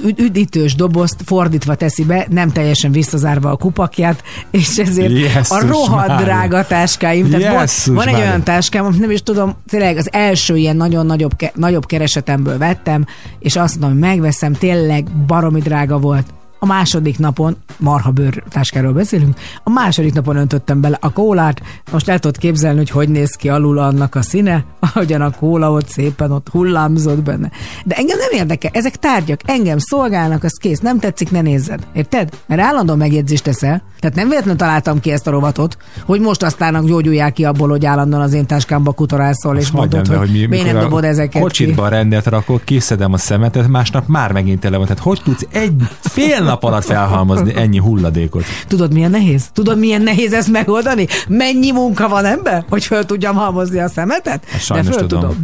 üd- 0.05 0.19
üdítős 0.19 0.75
dobozt 0.75 1.15
fordítva 1.25 1.75
teszi 1.75 2.03
be, 2.03 2.27
nem 2.29 2.51
teljesen 2.51 2.91
visszazárva 2.91 3.49
a 3.51 3.55
kupakját, 3.55 4.23
és 4.51 4.77
ezért 4.77 5.19
Jesszus 5.19 5.57
a 5.57 5.67
rohadt 5.67 6.07
Mária. 6.07 6.25
drága 6.25 6.65
táskáim. 6.65 7.29
Tehát 7.29 7.47
van, 7.47 7.59
Jesszus 7.59 7.95
van 7.95 8.07
egy 8.07 8.13
Mária. 8.13 8.27
olyan 8.27 8.43
táskám, 8.43 8.85
amit 8.85 8.99
nem 8.99 9.11
is 9.11 9.23
tudom, 9.23 9.55
tényleg 9.69 9.97
az 9.97 10.09
első 10.11 10.57
ilyen 10.57 10.75
nagyon 10.75 11.05
nagyobb, 11.05 11.31
nagyobb 11.55 11.85
keresetemből 11.85 12.57
vettem, 12.57 13.05
és 13.39 13.55
azt 13.55 13.79
mondom, 13.79 13.99
hogy 13.99 14.09
megveszem, 14.09 14.53
tényleg 14.53 15.11
baromi 15.25 15.59
drága 15.59 15.97
volt. 15.97 16.25
A 16.63 16.67
második 16.67 17.19
napon, 17.19 17.57
marha 17.77 18.11
bőr 18.11 18.43
táskáról 18.49 18.93
beszélünk, 18.93 19.37
a 19.63 19.69
második 19.69 20.13
napon 20.13 20.35
öntöttem 20.35 20.81
bele 20.81 20.97
a 21.01 21.11
kólát, 21.11 21.61
most 21.91 22.09
el 22.09 22.19
tudod 22.19 22.37
képzelni, 22.37 22.77
hogy 22.77 22.89
hogy 22.89 23.09
néz 23.09 23.35
ki 23.35 23.49
alul 23.49 23.77
annak 23.77 24.15
a 24.15 24.21
színe, 24.21 24.65
ahogyan 24.93 25.21
a 25.21 25.31
kóla 25.31 25.71
ott 25.71 25.87
szépen 25.87 26.31
ott 26.31 26.49
hullámzott 26.49 27.23
benne. 27.23 27.51
De 27.85 27.95
engem 27.95 28.17
nem 28.17 28.39
érdekel, 28.39 28.71
ezek 28.73 28.95
tárgyak, 28.95 29.39
engem 29.45 29.77
szolgálnak, 29.77 30.43
az 30.43 30.53
kész, 30.53 30.79
nem 30.79 30.99
tetszik, 30.99 31.31
ne 31.31 31.41
nézzed. 31.41 31.87
Érted? 31.93 32.29
Mert 32.47 32.61
állandóan 32.61 32.97
megjegyzést 32.97 33.43
teszel. 33.43 33.81
Tehát 33.99 34.15
nem 34.15 34.27
véletlenül 34.27 34.59
találtam 34.59 34.99
ki 34.99 35.11
ezt 35.11 35.27
a 35.27 35.31
rovatot, 35.31 35.77
hogy 36.05 36.19
most 36.19 36.43
aztán 36.43 36.85
gyógyulják 36.85 37.33
ki 37.33 37.45
abból, 37.45 37.69
hogy 37.69 37.85
állandóan 37.85 38.21
az 38.21 38.33
én 38.33 38.45
táskámba 38.45 38.91
kutorászol, 38.91 39.57
és 39.57 39.71
mondod, 39.71 40.07
hogy, 40.07 40.17
de, 40.17 40.31
mi, 40.31 40.45
miért 40.45 40.73
nem 40.73 40.81
dobod 40.81 41.03
ezeket 41.03 41.31
ki. 41.31 41.39
Kocsitba 41.39 41.87
rendet 41.87 42.25
rakok, 42.25 42.63
kiszedem 42.63 43.13
a 43.13 43.17
szemetet, 43.17 43.67
másnap 43.67 44.07
már 44.07 44.31
megint 44.31 44.59
tele 44.59 44.77
van. 44.77 44.85
Tehát 44.85 45.03
hogy 45.03 45.21
tudsz 45.23 45.47
egy 45.51 45.87
fél 45.99 46.50
nap 46.51 46.63
alatt 46.63 46.83
felhalmozni 46.85 47.55
ennyi 47.55 47.77
hulladékot? 47.77 48.43
Tudod, 48.67 48.93
milyen 48.93 49.11
nehéz? 49.11 49.49
Tudod, 49.53 49.79
milyen 49.79 50.01
nehéz 50.01 50.33
ezt 50.33 50.51
megoldani? 50.51 51.07
Mennyi 51.27 51.71
munka 51.71 52.07
van 52.07 52.25
ebben, 52.25 52.65
hogy 52.69 52.85
föl 52.85 53.05
tudjam 53.05 53.35
halmozni 53.35 53.79
a 53.79 53.87
szemetet? 53.87 54.43
Ezt 54.53 54.63
sajnos 54.63 54.87
De 54.87 54.93
föl 54.93 55.07
tudom. 55.07 55.35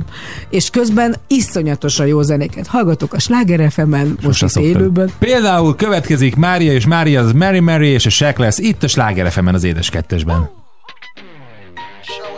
És 0.49 0.69
közben 0.69 1.15
iszonyatosan 1.27 2.07
jó 2.07 2.21
zenéket 2.21 2.67
hallgatok 2.67 3.13
a 3.13 3.19
Sláger 3.19 3.71
FM-en, 3.71 4.17
most 4.21 4.41
itt 4.43 4.49
szoktam. 4.49 4.71
élőben. 4.71 5.11
Például 5.19 5.75
következik 5.75 6.35
Mária 6.35 6.71
és 6.71 6.85
Mária 6.85 7.21
az 7.21 7.31
Mary 7.31 7.59
Mary 7.59 7.87
és 7.87 8.05
a 8.05 8.09
Shaq 8.09 8.41
lesz 8.41 8.57
itt 8.57 8.83
a 8.83 8.87
Sláger 8.87 9.31
FM-en 9.31 9.53
az 9.53 9.63
édes 9.63 9.89
kettesben. 9.89 10.49
Show 12.03 12.36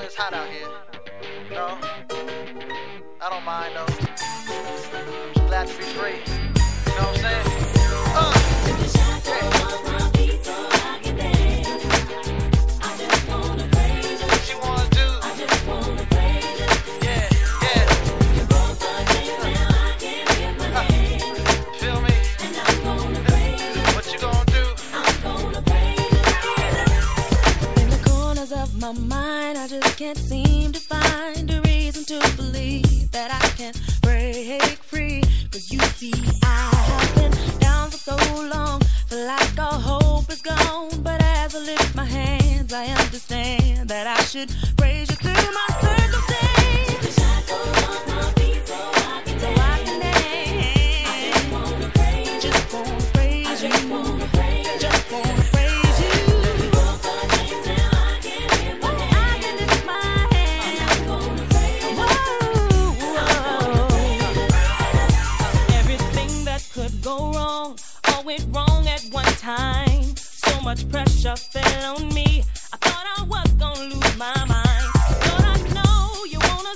can't 29.99 30.17
seem 30.17 30.71
to 30.71 30.79
find 30.79 31.51
a 31.51 31.59
reason 31.63 32.05
to 32.05 32.35
believe 32.37 33.11
that 33.11 33.29
I 33.33 33.47
can 33.57 33.73
break 34.01 34.81
free. 34.81 35.21
Cause 35.51 35.69
you 35.73 35.79
see, 35.99 36.13
I 36.41 36.71
have 36.91 37.15
been 37.15 37.59
down 37.59 37.91
for 37.91 37.97
so 37.97 38.15
long, 38.47 38.79
feel 39.07 39.25
like 39.25 39.59
all 39.59 39.77
hope 39.77 40.31
is 40.31 40.41
gone. 40.41 41.01
But 41.03 41.21
as 41.21 41.53
I 41.53 41.59
lift 41.59 41.95
my 41.97 42.05
hands, 42.05 42.71
I 42.71 42.85
understand 42.85 43.89
that 43.89 44.07
I 44.07 44.23
should 44.23 44.49
praise 44.77 45.09
you 45.09 45.17
through 45.17 45.33
my 45.33 45.67
circumstance. 45.81 46.38
Wrong, 67.59 67.77
all 68.07 68.23
went 68.23 68.45
wrong 68.51 68.87
at 68.87 69.03
one 69.11 69.25
time. 69.35 70.15
So 70.15 70.61
much 70.61 70.89
pressure 70.89 71.35
fell 71.35 71.97
on 71.97 72.13
me. 72.13 72.43
I 72.73 72.77
thought 72.77 73.05
I 73.17 73.23
was 73.23 73.51
gonna 73.53 73.93
lose 73.93 74.17
my 74.17 74.33
mind. 74.45 74.87
Lord, 75.27 75.45
I 75.53 75.57
know 75.73 76.25
you 76.25 76.39
wanna 76.39 76.75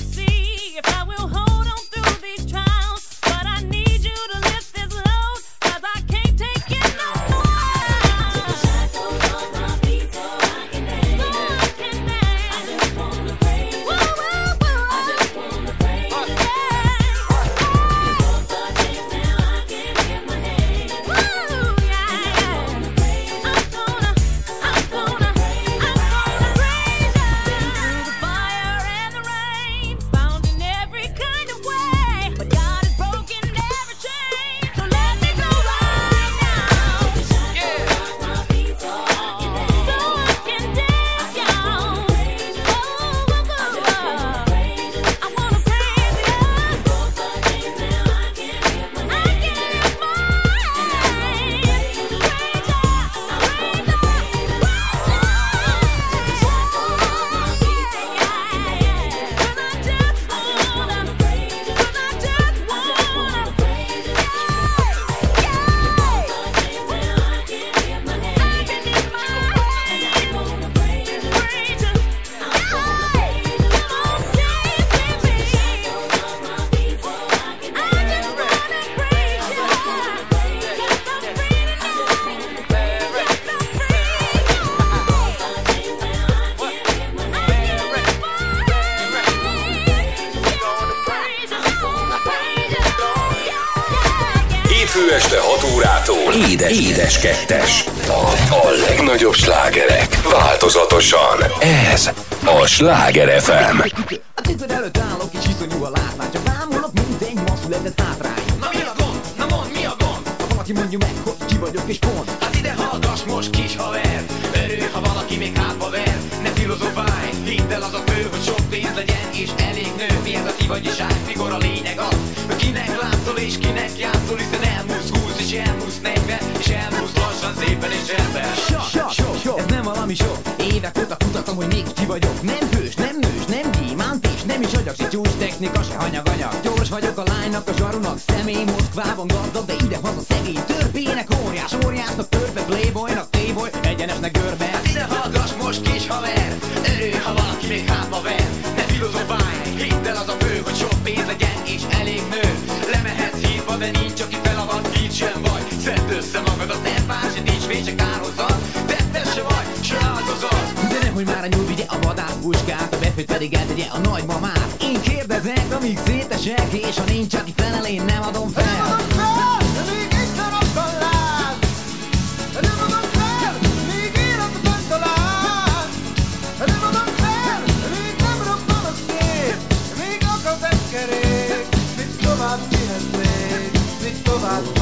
Sláger 102.74 103.30
FM. 103.30 103.93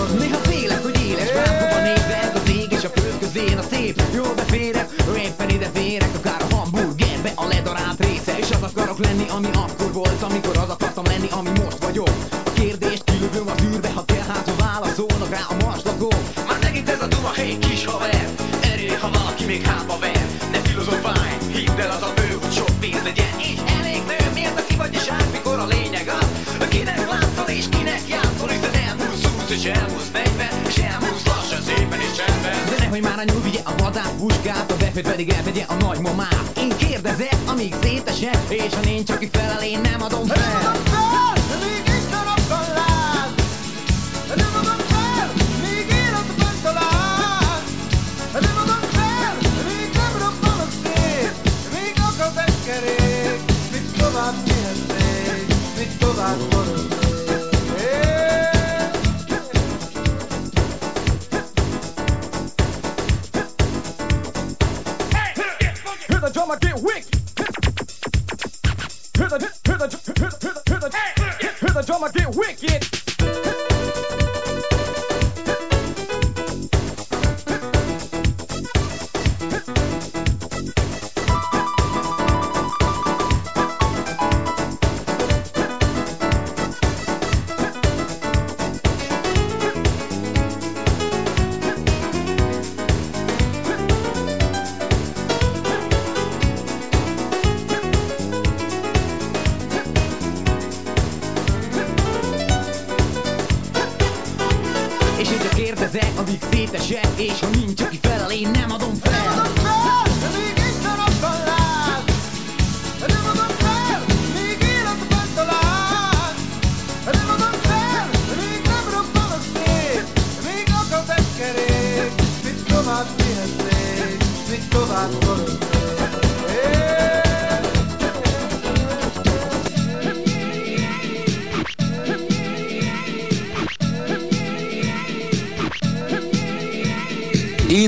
Néha 0.10 0.38
félek, 0.38 0.84
hogy 0.84 0.99
éles 1.08 1.32
bánkóba 1.32 1.82
nézek 1.82 2.32
Az 2.36 2.49
ég 2.49 2.72
és 2.72 2.84
a 2.84 2.89
föld 2.89 3.20
közén 3.20 3.58
a 3.58 3.62
szép 3.72 4.02
Jó 4.14 4.24
beférek, 4.36 4.89
éppen 5.18 5.49
ide 5.49 5.70
férek 5.74 6.10
Akár 6.16 6.41
a 6.49 6.56
hamburgerbe 6.56 7.32
a 7.36 7.45
ledarált 7.47 8.06
része. 8.06 8.38
És 8.38 8.49
az 8.52 8.64
akarok 8.64 8.99
lenni, 8.99 9.26
ami 9.30 9.49
akkor 9.54 9.91
volt 9.93 10.22
Amikor 10.22 10.58
az 10.58 10.61
befőt 35.02 35.16
pedig 35.16 35.30
eltegye 35.30 35.64
a 35.68 35.74
nagymamát 35.74 36.52
Én 36.58 36.78
kérdezek, 36.78 37.38
amíg 37.45 37.74
szétesek 37.82 38.38
És 38.49 38.74
ha 38.74 38.82
nincs, 38.86 39.10
aki 39.10 39.30
felel, 39.32 39.64
én 39.64 39.82
nem 39.82 40.02
adom 40.02 40.26
fel 40.26 40.91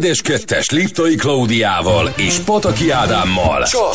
Édes 0.04 0.22
kettes 0.22 0.70
Liptai 0.70 1.16
Klaudiával 1.16 2.14
és 2.16 2.38
Pataki 2.38 2.90
Ádámmal. 2.90 3.64
Csak 3.64 3.94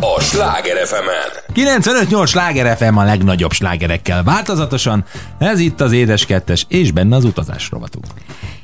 a 0.00 0.20
Sláger 0.20 0.86
fm 0.86 1.08
95-8 1.54 2.26
sláger 2.26 2.76
FM 2.76 2.96
a 2.96 3.04
legnagyobb 3.04 3.52
slágerekkel 3.52 4.22
változatosan. 4.22 5.04
Ez 5.38 5.60
itt 5.60 5.80
az 5.80 5.92
édes 5.92 6.26
kettes, 6.26 6.66
és 6.68 6.92
benne 6.92 7.16
az 7.16 7.24
utazás 7.24 7.70
rovatunk. 7.70 8.04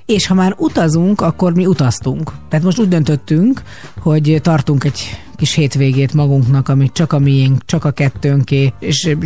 És 0.07 0.26
ha 0.26 0.35
már 0.35 0.55
utazunk, 0.57 1.20
akkor 1.20 1.55
mi 1.55 1.66
utaztunk. 1.66 2.32
Tehát 2.49 2.64
most 2.64 2.78
úgy 2.78 2.89
döntöttünk, 2.89 3.62
hogy 4.01 4.39
tartunk 4.43 4.85
egy 4.85 5.18
kis 5.45 5.55
hétvégét 5.55 6.14
magunknak, 6.14 6.68
amit 6.68 6.92
csak 6.92 7.12
a 7.12 7.18
miénk, 7.18 7.64
csak 7.64 7.84
a 7.84 7.90
kettőnké, 7.90 8.72
és 8.78 9.16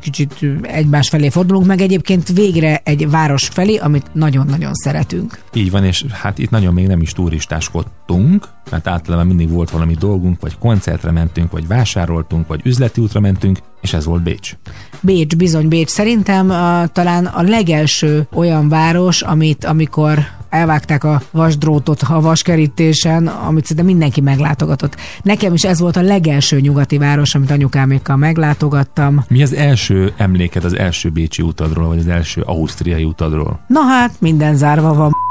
kicsit 0.00 0.46
egymás 0.62 1.08
felé 1.08 1.28
fordulunk, 1.28 1.66
meg 1.66 1.80
egyébként 1.80 2.28
végre 2.28 2.80
egy 2.84 3.10
város 3.10 3.48
felé, 3.48 3.76
amit 3.76 4.14
nagyon-nagyon 4.14 4.74
szeretünk. 4.74 5.38
Így 5.54 5.70
van, 5.70 5.84
és 5.84 6.04
hát 6.10 6.38
itt 6.38 6.50
nagyon 6.50 6.74
még 6.74 6.86
nem 6.86 7.00
is 7.00 7.12
turistáskodtunk, 7.12 8.48
mert 8.70 8.86
általában 8.86 9.26
mindig 9.26 9.50
volt 9.50 9.70
valami 9.70 9.94
dolgunk, 9.94 10.40
vagy 10.40 10.58
koncertre 10.58 11.10
mentünk, 11.10 11.50
vagy 11.50 11.66
vásároltunk, 11.66 12.46
vagy 12.46 12.60
üzleti 12.64 13.00
útra 13.00 13.20
mentünk, 13.20 13.58
és 13.80 13.92
ez 13.92 14.04
volt 14.04 14.22
Bécs. 14.22 14.56
Bécs, 15.00 15.36
bizony 15.36 15.68
Bécs. 15.68 15.88
Szerintem 15.88 16.48
uh, 16.48 16.86
talán 16.92 17.26
a 17.26 17.42
legelső 17.42 18.26
olyan 18.32 18.68
város, 18.68 19.22
amit 19.22 19.64
amikor 19.64 20.18
elvágták 20.54 21.04
a 21.04 21.22
vasdrótot 21.30 22.02
a 22.02 22.20
vaskerítésen, 22.20 23.26
amit 23.26 23.62
szerintem 23.62 23.86
mindenki 23.86 24.20
meglátogatott. 24.20 24.96
Nekem 25.22 25.52
is 25.52 25.64
ez 25.64 25.80
volt 25.80 25.96
a 25.96 26.02
legelső 26.02 26.60
nyugati 26.60 26.98
város, 26.98 27.34
amit 27.34 27.50
anyukámékkal 27.50 28.16
meglátogattam. 28.16 29.24
Mi 29.28 29.42
az 29.42 29.52
első 29.52 30.12
emléked 30.16 30.64
az 30.64 30.76
első 30.76 31.10
bécsi 31.10 31.42
utadról, 31.42 31.88
vagy 31.88 31.98
az 31.98 32.08
első 32.08 32.40
ausztriai 32.40 33.04
utadról? 33.04 33.60
Na 33.66 33.80
hát, 33.80 34.10
minden 34.18 34.56
zárva 34.56 34.94
van. 34.94 35.12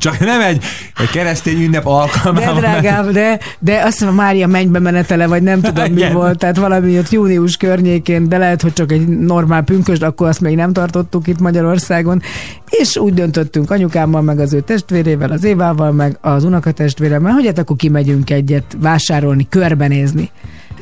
Csak 0.00 0.18
nem 0.18 0.40
egy, 0.40 0.64
egy 0.98 1.10
keresztény 1.10 1.62
ünnep 1.62 1.84
De 1.84 1.90
alkalmával. 1.90 2.60
drágám, 2.60 3.12
de, 3.12 3.38
de 3.58 3.82
azt 3.82 3.98
hiszem 3.98 4.08
a 4.08 4.12
Mária 4.22 4.46
mennybe 4.46 4.78
menetele, 4.78 5.26
vagy 5.26 5.42
nem 5.42 5.60
tudom 5.60 5.92
mi 5.92 6.12
volt, 6.12 6.38
tehát 6.38 6.56
valami 6.56 6.98
ott 6.98 7.10
június 7.10 7.56
környékén, 7.56 8.28
de 8.28 8.38
lehet, 8.38 8.62
hogy 8.62 8.72
csak 8.72 8.92
egy 8.92 9.08
normál 9.08 9.62
pünkösd, 9.62 10.02
akkor 10.02 10.28
azt 10.28 10.40
még 10.40 10.56
nem 10.56 10.72
tartottuk 10.72 11.26
itt 11.26 11.40
Magyarországon, 11.40 12.22
és 12.70 12.96
úgy 12.96 13.14
döntöttünk 13.14 13.70
anyukámmal, 13.70 14.22
meg 14.22 14.38
az 14.38 14.52
ő 14.52 14.60
testvérével, 14.60 15.30
az 15.30 15.44
Évával, 15.44 15.92
meg 15.92 16.18
az 16.20 16.44
unokatestvéremmel, 16.44 17.32
hogy 17.32 17.46
hát 17.46 17.58
akkor 17.58 17.76
kimegyünk 17.76 18.30
egyet 18.30 18.76
vásárolni, 18.78 19.46
körbenézni. 19.48 20.30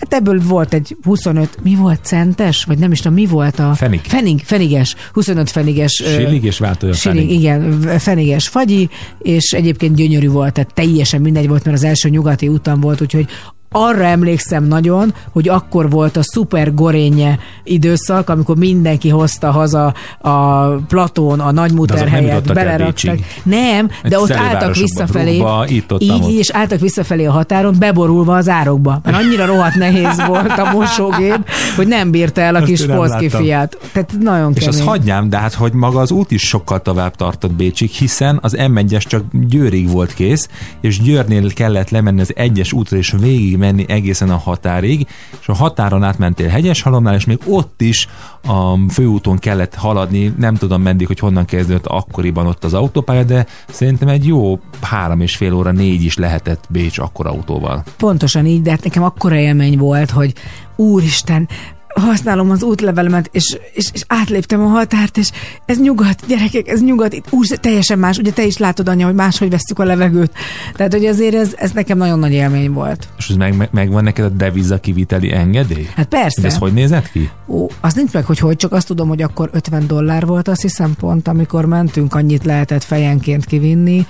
Hát 0.00 0.14
ebből 0.14 0.40
volt 0.44 0.74
egy 0.74 0.96
25, 1.02 1.58
mi 1.62 1.74
volt, 1.74 2.04
centes? 2.04 2.64
Vagy 2.64 2.78
nem 2.78 2.92
is 2.92 3.00
tudom, 3.00 3.14
mi 3.14 3.26
volt 3.26 3.58
a... 3.58 3.74
Fenig. 3.74 4.00
Fenig, 4.04 4.42
feniges, 4.44 4.94
25 5.12 5.50
feniges. 5.50 6.00
ö, 6.04 6.08
Sillig 6.08 6.44
és 6.44 6.58
váltója 6.58 6.92
Siling, 6.92 7.20
fenig. 7.26 7.40
igen, 7.40 7.80
feniges 7.98 8.48
fagyi, 8.48 8.88
és 9.18 9.52
egyébként 9.52 9.94
gyönyörű 9.94 10.28
volt, 10.28 10.52
tehát 10.52 10.74
teljesen 10.74 11.20
mindegy 11.20 11.48
volt, 11.48 11.64
mert 11.64 11.76
az 11.76 11.84
első 11.84 12.08
nyugati 12.08 12.48
úton 12.48 12.80
volt, 12.80 13.00
úgyhogy 13.00 13.26
arra 13.70 14.04
emlékszem 14.04 14.64
nagyon, 14.64 15.14
hogy 15.32 15.48
akkor 15.48 15.90
volt 15.90 16.16
a 16.16 16.22
szuper 16.22 16.74
gorénye 16.74 17.38
időszak, 17.64 18.28
amikor 18.28 18.56
mindenki 18.56 19.08
hozta 19.08 19.50
haza 19.50 19.94
a 20.18 20.66
platón, 20.66 21.40
a 21.40 21.50
nagymuter 21.50 22.08
helyet, 22.08 22.52
beleraktak. 22.52 23.18
Nem, 23.42 23.90
Egy 24.02 24.10
de 24.10 24.18
ott 24.18 24.26
szelő 24.26 24.40
álltak 24.40 24.74
visszafelé, 24.74 25.36
Brugba, 25.36 25.64
itt, 25.68 25.92
ott, 25.92 26.02
így, 26.02 26.10
ott. 26.10 26.30
és 26.30 26.50
álltak 26.50 26.80
visszafelé 26.80 27.24
a 27.24 27.30
határon, 27.30 27.76
beborulva 27.78 28.36
az 28.36 28.48
árokba. 28.48 29.00
Mert 29.04 29.16
annyira 29.16 29.46
rohadt 29.46 29.74
nehéz 29.74 30.22
volt 30.26 30.58
a 30.58 30.70
mosógép, 30.72 31.48
hogy 31.76 31.86
nem 31.86 32.10
bírta 32.10 32.40
el 32.40 32.54
a 32.54 32.60
kis 32.62 32.86
polszki 32.86 33.28
fiát. 33.28 33.78
Tehát 33.92 34.14
nagyon 34.20 34.52
És 34.54 34.64
kemény. 34.64 34.78
azt 34.78 34.88
hagyjám, 34.88 35.28
de 35.28 35.38
hát, 35.38 35.54
hogy 35.54 35.72
maga 35.72 36.00
az 36.00 36.10
út 36.10 36.30
is 36.30 36.42
sokkal 36.42 36.82
tovább 36.82 37.14
tartott 37.14 37.52
Bécsig, 37.52 37.90
hiszen 37.90 38.38
az 38.42 38.56
M1-es 38.58 39.02
csak 39.02 39.22
Győrig 39.32 39.90
volt 39.90 40.14
kész, 40.14 40.48
és 40.80 41.02
Győrnél 41.02 41.52
kellett 41.52 41.90
lemenni 41.90 42.20
az 42.20 42.32
egyes 42.36 42.72
útra, 42.72 42.96
és 42.96 43.14
végig 43.20 43.57
menni 43.58 43.84
egészen 43.88 44.30
a 44.30 44.36
határig, 44.36 45.06
és 45.40 45.48
a 45.48 45.54
határon 45.54 46.02
átmentél 46.02 46.48
Hegyeshalomnál, 46.48 47.14
és 47.14 47.24
még 47.24 47.38
ott 47.46 47.80
is 47.80 48.08
a 48.44 48.90
főúton 48.90 49.38
kellett 49.38 49.74
haladni, 49.74 50.34
nem 50.38 50.54
tudom 50.54 50.82
meddig, 50.82 51.06
hogy 51.06 51.18
honnan 51.18 51.44
kezdődött 51.44 51.86
akkoriban 51.86 52.46
ott 52.46 52.64
az 52.64 52.74
autópálya, 52.74 53.24
de 53.24 53.46
szerintem 53.68 54.08
egy 54.08 54.26
jó 54.26 54.58
három 54.80 55.20
és 55.20 55.36
fél 55.36 55.54
óra, 55.54 55.70
négy 55.70 56.04
is 56.04 56.16
lehetett 56.16 56.64
Bécs 56.70 56.98
akkor 56.98 57.26
autóval. 57.26 57.82
Pontosan 57.96 58.46
így, 58.46 58.62
de 58.62 58.70
hát 58.70 58.84
nekem 58.84 59.02
akkora 59.02 59.36
élmény 59.36 59.78
volt, 59.78 60.10
hogy 60.10 60.34
úristen, 60.76 61.48
használom 61.94 62.50
az 62.50 62.62
útlevelemet, 62.62 63.28
és, 63.32 63.58
és, 63.72 63.90
és 63.92 64.02
átléptem 64.06 64.60
a 64.60 64.66
határt, 64.66 65.16
és 65.16 65.30
ez 65.66 65.80
nyugat, 65.80 66.22
gyerekek, 66.26 66.68
ez 66.68 66.82
nyugat, 66.82 67.12
itt 67.12 67.24
úgy 67.30 67.58
teljesen 67.60 67.98
más, 67.98 68.18
ugye 68.18 68.30
te 68.30 68.44
is 68.44 68.56
látod, 68.56 68.88
anya, 68.88 69.06
hogy 69.06 69.14
máshogy 69.14 69.50
veszük 69.50 69.78
a 69.78 69.84
levegőt. 69.84 70.32
Tehát, 70.74 70.92
hogy 70.92 71.06
azért 71.06 71.34
ez, 71.34 71.52
ez 71.56 71.70
nekem 71.72 71.98
nagyon 71.98 72.18
nagy 72.18 72.32
élmény 72.32 72.72
volt. 72.72 73.08
És 73.18 73.28
ez 73.28 73.36
meg, 73.36 73.56
meg, 73.56 73.68
megvan 73.72 74.04
neked 74.04 74.24
a 74.24 74.28
deviza 74.28 74.80
kiviteli 74.80 75.32
engedély? 75.32 75.88
Hát 75.94 76.06
persze. 76.08 76.40
De 76.40 76.46
ez 76.46 76.56
hogy 76.56 76.72
nézett 76.72 77.10
ki? 77.10 77.30
Ó, 77.46 77.66
az 77.80 77.94
nincs 77.94 78.12
meg, 78.12 78.24
hogy 78.24 78.38
hogy, 78.38 78.56
csak 78.56 78.72
azt 78.72 78.86
tudom, 78.86 79.08
hogy 79.08 79.22
akkor 79.22 79.50
50 79.52 79.86
dollár 79.86 80.26
volt, 80.26 80.48
azt 80.48 80.62
hiszem 80.62 80.94
pont, 80.98 81.28
amikor 81.28 81.64
mentünk, 81.64 82.14
annyit 82.14 82.44
lehetett 82.44 82.84
fejenként 82.84 83.44
kivinni. 83.44 84.06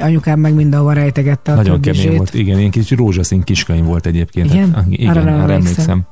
Anyukám 0.00 0.38
meg 0.40 0.54
mindenhova 0.54 0.92
rejtegette 0.92 1.52
a 1.52 1.54
Nagyon 1.54 1.80
kemény 1.80 2.16
volt, 2.16 2.34
igen, 2.34 2.58
ilyen 2.58 2.70
kis 2.70 2.90
rózsaszín 2.90 3.42
kiskönyv 3.42 3.84
volt 3.84 4.06
egyébként. 4.06 4.52
Igen? 4.54 4.74
Hát, 4.74 4.84
igen, 4.88 5.08
Arra 5.08 5.20
arra 5.20 5.30
emlékszem. 5.30 5.54
emlékszem. 5.54 6.02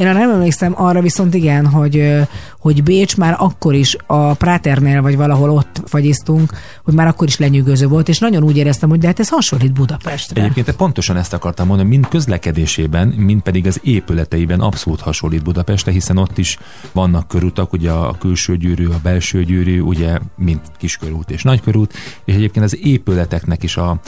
Én 0.00 0.06
arra 0.06 0.18
nem 0.18 0.30
emlékszem, 0.30 0.72
arra 0.76 1.00
viszont 1.00 1.34
igen, 1.34 1.66
hogy, 1.66 2.12
hogy 2.58 2.82
Bécs 2.82 3.16
már 3.16 3.36
akkor 3.38 3.74
is 3.74 3.96
a 4.06 4.34
Práternél, 4.34 5.02
vagy 5.02 5.16
valahol 5.16 5.50
ott 5.50 5.82
fagyiztunk, 5.84 6.52
hogy 6.84 6.94
már 6.94 7.06
akkor 7.06 7.26
is 7.26 7.38
lenyűgöző 7.38 7.86
volt, 7.86 8.08
és 8.08 8.18
nagyon 8.18 8.42
úgy 8.42 8.56
éreztem, 8.56 8.88
hogy 8.88 8.98
de 8.98 9.06
hát 9.06 9.20
ez 9.20 9.28
hasonlít 9.28 9.72
Budapestre. 9.72 10.42
Egyébként 10.42 10.76
pontosan 10.76 11.16
ezt 11.16 11.32
akartam 11.32 11.66
mondani, 11.66 11.88
mind 11.88 12.08
közlekedésében, 12.08 13.08
mind 13.08 13.42
pedig 13.42 13.66
az 13.66 13.80
épületeiben 13.82 14.60
abszolút 14.60 15.00
hasonlít 15.00 15.42
Budapestre, 15.42 15.92
hiszen 15.92 16.16
ott 16.16 16.38
is 16.38 16.58
vannak 16.92 17.28
körutak, 17.28 17.72
ugye 17.72 17.90
a 17.90 18.16
külső 18.18 18.56
gyűrű, 18.56 18.86
a 18.86 19.00
belső 19.02 19.44
gyűrű, 19.44 19.80
ugye 19.80 20.18
mind 20.36 20.60
kiskörút 20.78 21.30
és 21.30 21.42
nagykörút, 21.42 21.92
és 22.24 22.34
egyébként 22.34 22.64
az 22.64 22.78
épületeknek 22.82 23.62
is 23.62 23.76
a 23.76 24.00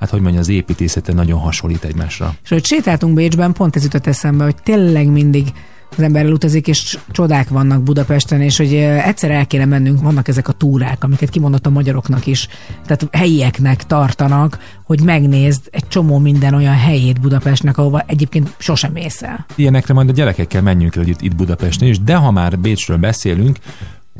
hát 0.00 0.10
hogy 0.10 0.20
mondja, 0.20 0.40
az 0.40 0.48
építészete 0.48 1.12
nagyon 1.12 1.38
hasonlít 1.38 1.84
egymásra. 1.84 2.34
És 2.42 2.48
hogy 2.48 2.64
sétáltunk 2.64 3.14
Bécsben, 3.14 3.52
pont 3.52 3.76
ez 3.76 3.82
jutott 3.82 4.06
eszembe, 4.06 4.44
hogy 4.44 4.56
tényleg 4.62 5.06
mindig 5.06 5.52
az 5.96 6.02
ember 6.02 6.24
elutazik, 6.24 6.66
és 6.66 6.98
csodák 7.10 7.48
vannak 7.48 7.82
Budapesten, 7.82 8.40
és 8.40 8.56
hogy 8.56 8.74
egyszer 8.74 9.30
el 9.30 9.46
kéne 9.46 9.64
mennünk, 9.64 10.02
vannak 10.02 10.28
ezek 10.28 10.48
a 10.48 10.52
túrák, 10.52 11.04
amiket 11.04 11.30
kimondott 11.30 11.66
a 11.66 11.70
magyaroknak 11.70 12.26
is, 12.26 12.48
tehát 12.86 13.08
helyieknek 13.12 13.86
tartanak, 13.86 14.58
hogy 14.84 15.02
megnézd 15.02 15.68
egy 15.70 15.88
csomó 15.88 16.18
minden 16.18 16.54
olyan 16.54 16.76
helyét 16.76 17.20
Budapestnek, 17.20 17.78
ahova 17.78 18.02
egyébként 18.06 18.54
sosem 18.58 18.92
mész 18.92 19.22
el. 19.22 19.46
Ilyenekre 19.54 19.94
majd 19.94 20.08
a 20.08 20.12
gyerekekkel 20.12 20.62
menjünk 20.62 20.96
el 20.96 21.06
itt, 21.06 21.20
itt 21.20 21.36
Budapesten 21.36 21.88
is, 21.88 22.00
de 22.00 22.14
ha 22.14 22.30
már 22.30 22.58
Bécsről 22.58 22.96
beszélünk, 22.96 23.58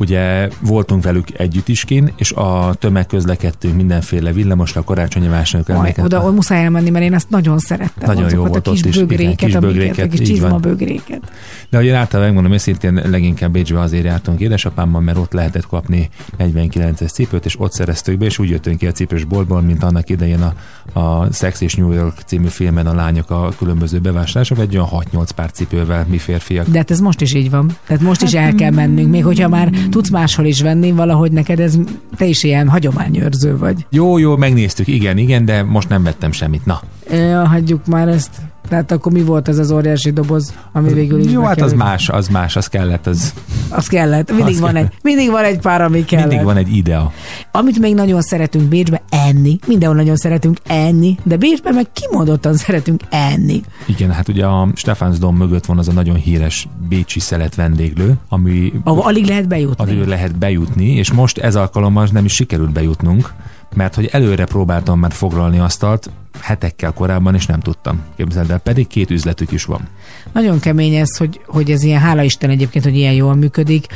Ugye 0.01 0.48
voltunk 0.60 1.02
velük 1.02 1.39
együtt 1.39 1.68
is 1.68 1.85
kint, 1.85 2.12
és 2.16 2.32
a 2.32 2.74
tömegközlekedtünk 2.78 3.77
mindenféle 3.77 4.32
villamosra, 4.32 4.82
karácsonyi 4.85 5.28
vásárokra. 5.28 5.77
Majd, 5.77 5.98
oda 5.98 6.31
muszáj 6.31 6.64
elmenni, 6.64 6.90
mert 6.90 7.05
én 7.05 7.14
ezt 7.14 7.31
nagyon 7.31 7.59
szerettem. 7.59 8.14
Nagyon 8.14 8.31
jó 8.31 8.44
volt 8.44 8.66
a 8.66 8.70
kis 8.70 8.81
ott 8.81 8.86
is, 8.86 8.94
igen, 8.94 9.06
bögréket, 9.06 9.36
kis 9.36 9.55
amiket, 9.55 9.72
bögréket, 9.72 10.05
a 10.05 10.09
kis 10.09 10.20
így 10.20 10.27
csizma 10.27 10.48
van. 10.48 10.60
bögréket. 10.60 11.20
De 11.70 11.77
hogy 11.77 11.86
én 11.86 11.94
általában 11.94 12.32
megmondom 12.32 12.52
őszintén, 12.52 13.02
leginkább 13.10 13.52
Bécsbe 13.52 13.81
azért 13.81 14.05
jártunk 14.05 14.40
édesapámmal, 14.40 15.01
mert 15.01 15.18
ott 15.18 15.32
lehetett 15.32 15.66
kapni 15.66 16.10
49-es 16.39 17.12
cipőt, 17.12 17.44
és 17.44 17.60
ott 17.60 17.72
szereztük 17.72 18.18
be, 18.18 18.24
és 18.24 18.39
úgy 18.39 18.48
jöttünk 18.48 18.78
ki 18.78 18.86
a 18.86 18.93
cipős 18.93 19.24
boltból, 19.24 19.60
mint 19.60 19.82
annak 19.82 20.09
idején 20.09 20.40
a, 20.40 20.55
a 21.01 21.32
Sex 21.32 21.60
és 21.60 21.74
New 21.74 21.93
York 21.93 22.18
című 22.27 22.48
filmen 22.48 22.86
a 22.86 22.94
lányok 22.94 23.31
a 23.31 23.52
különböző 23.59 23.98
bevásárlások, 23.98 24.59
egy 24.59 24.77
olyan 24.77 24.89
6-8 25.12 25.28
pár 25.35 25.51
cipővel, 25.51 26.06
mi 26.09 26.18
férfiak. 26.18 26.68
De 26.68 26.78
hát 26.78 26.90
ez 26.90 27.01
most 27.01 27.20
is 27.20 27.35
így 27.35 27.51
van. 27.51 27.77
Tehát 27.86 28.02
most 28.02 28.22
is 28.22 28.35
Hát, 28.35 28.47
el 28.47 28.55
kell 28.55 28.70
mennünk, 28.70 29.10
még 29.10 29.24
hogyha 29.24 29.48
már. 29.48 29.70
Tudsz 29.90 30.10
máshol 30.10 30.46
is 30.46 30.60
venni, 30.60 30.90
valahogy 30.92 31.32
neked 31.32 31.60
ez, 31.60 31.78
te 32.16 32.24
is 32.24 32.42
ilyen 32.42 32.68
hagyományőrző 32.68 33.56
vagy. 33.56 33.86
Jó, 33.90 34.18
jó, 34.18 34.36
megnéztük, 34.36 34.86
igen, 34.86 35.18
igen, 35.18 35.44
de 35.44 35.62
most 35.62 35.88
nem 35.88 36.02
vettem 36.02 36.32
semmit. 36.32 36.66
Na, 36.66 36.82
Ja, 37.10 37.46
hagyjuk 37.46 37.86
már 37.86 38.08
ezt. 38.08 38.30
Tehát 38.70 38.92
akkor 38.92 39.12
mi 39.12 39.22
volt 39.22 39.48
ez 39.48 39.59
az 39.59 39.70
óriási 39.70 40.10
doboz, 40.10 40.55
ami 40.72 40.92
végül 40.92 41.20
is 41.20 41.32
jó, 41.32 41.42
hát 41.42 41.60
az 41.60 41.72
más, 41.72 42.09
az 42.09 42.28
más, 42.28 42.56
az 42.56 42.66
kellett, 42.66 43.06
az 43.06 43.34
Az 43.68 43.86
kellett. 43.86 44.28
Mindig 44.30 44.55
Az 44.55 44.60
van, 44.60 44.72
kellett. 44.72 44.92
egy, 44.92 44.98
mindig 45.02 45.30
van 45.30 45.44
egy 45.44 45.59
pár, 45.59 45.82
ami 45.82 46.05
kellett. 46.05 46.26
mindig 46.28 46.44
van 46.47 46.56
egy 46.56 46.76
idea. 46.76 47.12
Amit 47.52 47.78
még 47.78 47.94
nagyon 47.94 48.20
szeretünk 48.20 48.68
Bécsbe, 48.68 49.02
enni. 49.10 49.59
Mindenhol 49.66 49.97
nagyon 49.97 50.16
szeretünk 50.16 50.59
enni, 50.66 51.18
de 51.22 51.36
Bécsben 51.36 51.74
meg 51.74 51.86
kimondottan 51.92 52.55
szeretünk 52.56 53.01
enni. 53.09 53.60
Igen, 53.86 54.10
hát 54.12 54.28
ugye 54.28 54.44
a 54.47 54.68
Stefánsdom 54.74 55.36
mögött 55.36 55.66
van 55.66 55.78
az 55.78 55.88
a 55.88 55.92
nagyon 55.92 56.16
híres 56.16 56.68
bécsi 56.88 57.20
szelet 57.20 57.55
vendéglő, 57.55 58.14
ami 58.28 58.72
Ahol 58.84 59.02
alig 59.05 59.24
lehet 59.26 59.48
bejutni. 59.48 59.84
addig 59.84 60.06
lehet 60.06 60.38
bejutni, 60.38 60.86
és 60.94 61.12
most 61.12 61.38
ez 61.38 61.56
alkalommal 61.56 62.09
nem 62.12 62.24
is 62.24 62.32
sikerült 62.34 62.72
bejutnunk, 62.72 63.32
mert 63.74 63.94
hogy 63.94 64.09
előre 64.12 64.44
próbáltam 64.44 64.98
már 64.98 65.12
foglalni 65.12 65.59
asztalt, 65.59 66.10
hetekkel 66.40 66.92
korábban, 66.92 67.34
és 67.34 67.47
nem 67.47 67.60
tudtam. 67.60 68.02
Képzeld 68.16 68.51
el, 68.51 68.59
pedig 68.59 68.86
két 68.86 69.10
üzletük 69.10 69.52
is 69.52 69.64
van. 69.64 69.88
Nagyon 70.32 70.60
kemény 70.60 70.94
ez, 70.94 71.16
hogy, 71.16 71.40
hogy 71.47 71.70
ez 71.70 71.82
ilyen, 71.82 72.01
hála 72.01 72.22
Isten 72.22 72.51
egyébként, 72.51 72.84
hogy 72.84 72.97
ilyen 72.97 73.12
jól 73.12 73.34
működik. 73.34 73.86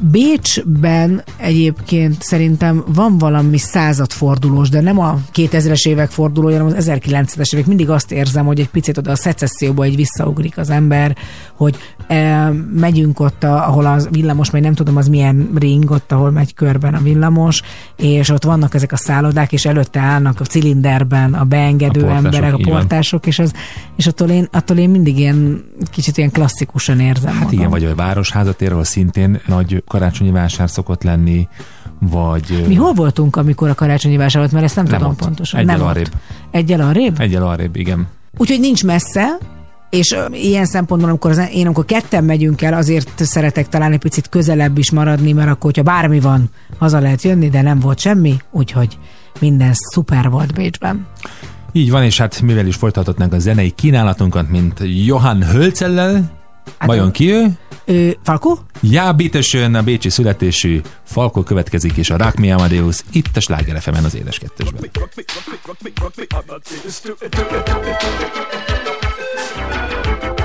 Bécsben 0.00 1.22
egyébként 1.36 2.22
szerintem 2.22 2.84
van 2.86 3.18
valami 3.18 3.58
századfordulós, 3.58 4.68
de 4.68 4.80
nem 4.80 4.98
a 4.98 5.18
2000-es 5.34 5.88
évek 5.88 6.10
fordulója, 6.10 6.58
hanem 6.58 6.76
az 6.76 6.90
1900-es 6.90 7.54
évek. 7.54 7.66
Mindig 7.66 7.90
azt 7.90 8.12
érzem, 8.12 8.46
hogy 8.46 8.60
egy 8.60 8.68
picit 8.68 8.98
oda 8.98 9.10
a 9.10 9.16
szecesszióba 9.16 9.84
egy 9.84 9.96
visszaugrik 9.96 10.58
az 10.58 10.70
ember, 10.70 11.16
hogy 11.56 11.76
e, 12.06 12.48
megyünk 12.74 13.20
ott, 13.20 13.44
a, 13.44 13.68
ahol 13.68 13.86
az 13.86 14.08
villamos, 14.10 14.50
majd 14.50 14.64
nem 14.64 14.74
tudom 14.74 14.96
az 14.96 15.08
milyen 15.08 15.50
ring, 15.54 15.90
ott, 15.90 16.12
ahol 16.12 16.30
megy 16.30 16.54
körben 16.54 16.94
a 16.94 17.00
villamos, 17.02 17.62
és 17.96 18.28
ott 18.30 18.44
vannak 18.44 18.74
ezek 18.74 18.92
a 18.92 18.96
szállodák, 18.96 19.52
és 19.52 19.64
előtte 19.64 20.00
állnak 20.00 20.40
a 20.40 20.44
cilinderben 20.44 21.34
a 21.34 21.44
beengedő 21.44 22.00
A 22.00 22.04
portások, 22.04 22.34
emberek, 22.34 22.54
a 22.54 22.70
portások, 22.70 23.26
és, 23.26 23.38
az, 23.38 23.52
és 23.96 24.06
attól, 24.06 24.28
én, 24.28 24.48
attól 24.52 24.76
én 24.76 24.90
mindig 24.90 25.18
ilyen 25.18 25.64
kicsit 25.90 26.16
ilyen 26.16 26.30
klasszikusan 26.30 27.00
érzem 27.00 27.32
Hát 27.32 27.42
magam. 27.42 27.52
igen, 27.58 27.70
vagy 27.70 27.84
a 27.84 27.94
Városházatér, 27.94 28.70
ahol 28.72 28.84
szintén 28.84 29.40
nagy 29.46 29.82
karácsonyi 29.88 30.30
vásár 30.30 30.70
szokott 30.70 31.02
lenni, 31.02 31.48
vagy... 32.00 32.64
Mi 32.68 32.74
hol 32.74 32.92
voltunk, 32.92 33.36
amikor 33.36 33.68
a 33.68 33.74
karácsonyi 33.74 34.16
vásár 34.16 34.40
volt, 34.40 34.52
mert 34.52 34.64
ezt 34.64 34.76
nem, 34.76 34.84
Nem 34.84 34.94
tudom 34.94 35.10
ott. 35.10 35.18
pontosan. 35.18 35.60
Egyel 35.60 35.76
nem 35.76 35.86
arrébb. 35.86 36.10
Egyel 36.50 36.80
arrébb? 36.80 37.20
Egyel 37.20 37.46
arrébb, 37.46 37.76
igen. 37.76 38.06
Úgyhogy 38.36 38.60
nincs 38.60 38.84
messze, 38.84 39.38
és 39.94 40.16
ilyen 40.32 40.66
szempontból, 40.66 41.08
amikor 41.08 41.30
az, 41.30 41.48
én 41.52 41.64
amikor 41.64 41.84
ketten 41.84 42.24
megyünk 42.24 42.62
el, 42.62 42.74
azért 42.74 43.24
szeretek 43.24 43.68
talán 43.68 43.92
egy 43.92 43.98
picit 43.98 44.28
közelebb 44.28 44.78
is 44.78 44.90
maradni, 44.90 45.32
mert 45.32 45.48
akkor, 45.48 45.62
hogyha 45.62 45.82
bármi 45.82 46.20
van, 46.20 46.50
haza 46.78 46.98
lehet 46.98 47.22
jönni, 47.22 47.48
de 47.48 47.62
nem 47.62 47.78
volt 47.78 47.98
semmi, 47.98 48.36
úgyhogy 48.50 48.98
minden 49.40 49.72
szuper 49.72 50.30
volt 50.30 50.54
Bécsben. 50.54 51.06
Így 51.72 51.90
van, 51.90 52.02
és 52.02 52.18
hát 52.18 52.40
mivel 52.40 52.66
is 52.66 52.76
folytathatnánk 52.76 53.32
a 53.32 53.38
zenei 53.38 53.70
kínálatunkat, 53.70 54.50
mint 54.50 54.80
Johann 55.06 55.42
Hölzellel, 55.42 56.42
Vajon 56.78 57.10
ki 57.10 57.30
ő? 57.32 57.46
Ő, 57.84 58.16
Falko? 58.22 58.58
Já, 58.80 59.08
a 59.08 59.82
bécsi 59.82 60.10
születésű 60.10 60.80
Falko 61.02 61.42
következik, 61.42 61.96
és 61.96 62.10
a 62.10 62.16
Rock 62.16 62.36
Me 62.36 62.54
Amadeus 62.54 63.00
itt 63.12 63.36
a 63.36 63.40
Sláger 63.40 63.80
fm 63.80 64.04
az 64.04 64.14
édes 64.14 64.38
kettesben. 64.38 64.90
Thank 69.86 70.38
you. 70.38 70.43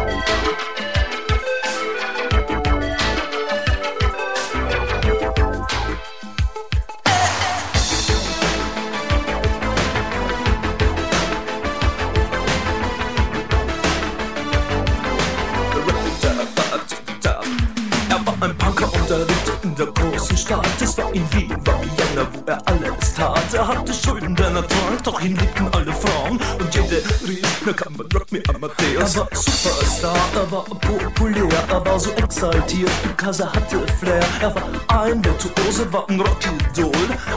In 19.64 19.76
der 19.76 19.88
großen 19.88 20.38
Stadt. 20.38 20.68
Es 20.82 20.98
war 20.98 21.14
in 21.14 21.26
Wien, 21.34 21.56
war 21.66 21.82
Vienna, 21.82 22.28
wo 22.34 22.42
er 22.46 22.62
alles 22.66 23.14
tat. 23.16 23.54
Er 23.54 23.68
hatte 23.68 23.94
Schulden, 23.94 24.36
denn 24.36 24.56
er 24.56 24.68
trank, 24.68 25.04
doch 25.04 25.22
ihn 25.22 25.36
liebten 25.36 25.68
alle 25.74 25.94
Frauen. 25.94 26.40
Und 26.60 26.74
jede 26.74 27.04
rief, 27.28 27.62
na 27.66 27.74
kann 27.74 27.94
man 27.98 28.08
Rock 28.14 28.32
me 28.32 28.42
Amadeus. 28.50 29.16
Er 29.16 29.22
war 29.22 29.28
Superstar, 29.34 30.18
er 30.36 30.52
war 30.52 30.64
populär, 30.64 31.64
er 31.70 31.86
war 31.86 32.00
so 32.00 32.12
exaltiert, 32.12 32.92
because 33.04 33.42
er 33.44 33.54
hatte 33.54 33.86
Flair. 34.00 34.26
Er 34.42 34.56
war 34.56 34.64
ein 35.04 35.24
Virtuose, 35.24 35.92
war 35.92 36.08
ein 36.10 36.20
Rockidol. 36.20 36.92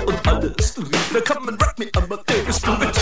Und 0.06 0.28
alles 0.28 0.76
rief, 0.78 1.10
na 1.12 1.20
kann 1.20 1.44
man 1.44 1.54
Rock 1.54 1.78
me 1.78 1.86
Amadeus. 1.94 2.60
Du 2.60 2.72
mit 2.72 2.92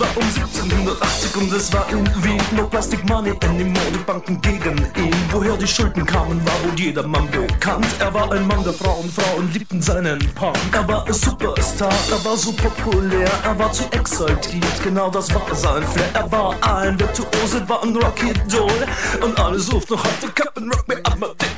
Es 0.00 0.06
war 0.06 0.16
um 0.16 0.22
1780 0.22 1.36
und 1.36 1.52
es 1.52 1.72
war 1.74 1.86
Wien 2.22 2.40
No 2.56 2.66
Plastic 2.66 3.06
Money 3.06 3.34
anymore, 3.44 3.84
die 3.92 3.98
Banken 3.98 4.40
gegen 4.40 4.78
ihn. 4.96 5.14
Woher 5.30 5.58
die 5.58 5.66
Schulden 5.66 6.06
kamen, 6.06 6.40
war 6.46 6.54
wohl 6.64 6.80
jedermann 6.80 7.30
bekannt. 7.30 7.86
Er 7.98 8.14
war 8.14 8.32
ein 8.32 8.46
Mann 8.46 8.64
der 8.64 8.72
Frauen, 8.72 9.10
Frauen 9.10 9.52
liebten 9.52 9.82
seinen 9.82 10.18
Punk 10.34 10.56
Er 10.72 10.88
war 10.88 11.06
ein 11.06 11.12
Superstar, 11.12 11.92
er 12.10 12.24
war 12.24 12.34
so 12.34 12.50
populär 12.52 13.30
Er 13.44 13.58
war 13.58 13.70
zu 13.72 13.84
exaltiert, 13.90 14.82
genau 14.82 15.10
das 15.10 15.34
war 15.34 15.42
sein 15.54 15.82
Flair. 15.82 16.08
Er 16.14 16.32
war 16.32 16.56
ein 16.62 16.98
Virtuose, 16.98 17.68
war 17.68 17.82
ein 17.82 17.94
Rocky 17.94 18.32
Doll. 18.48 18.86
Und 19.20 19.38
alle 19.38 19.58
suchten 19.58 19.96
noch 19.96 20.04
heute 20.04 20.32
Captain 20.34 20.72
Rock 20.72 20.88
Me 20.88 20.98
Amadeus 21.04 21.49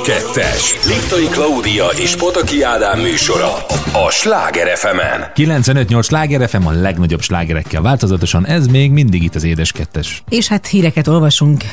2-es. 0.00 0.86
Liptai 0.86 1.24
Klaudia 1.24 1.86
és 1.86 2.16
Pataki 2.16 2.62
Ádám 2.62 3.00
műsora 3.00 3.52
a 3.92 4.10
Sláger 4.10 4.76
fm 4.76 4.98
95-8 5.34 6.04
Sláger 6.04 6.48
FM 6.48 6.66
a 6.66 6.70
legnagyobb 6.70 7.20
slágerekkel 7.20 7.82
változatosan, 7.82 8.46
ez 8.46 8.66
még 8.66 8.90
mindig 8.90 9.22
itt 9.22 9.34
az 9.34 9.44
Édes 9.44 9.72
2 9.72 10.00
És 10.28 10.48
hát 10.48 10.66
híreket 10.66 11.08
olvasunk, 11.08 11.64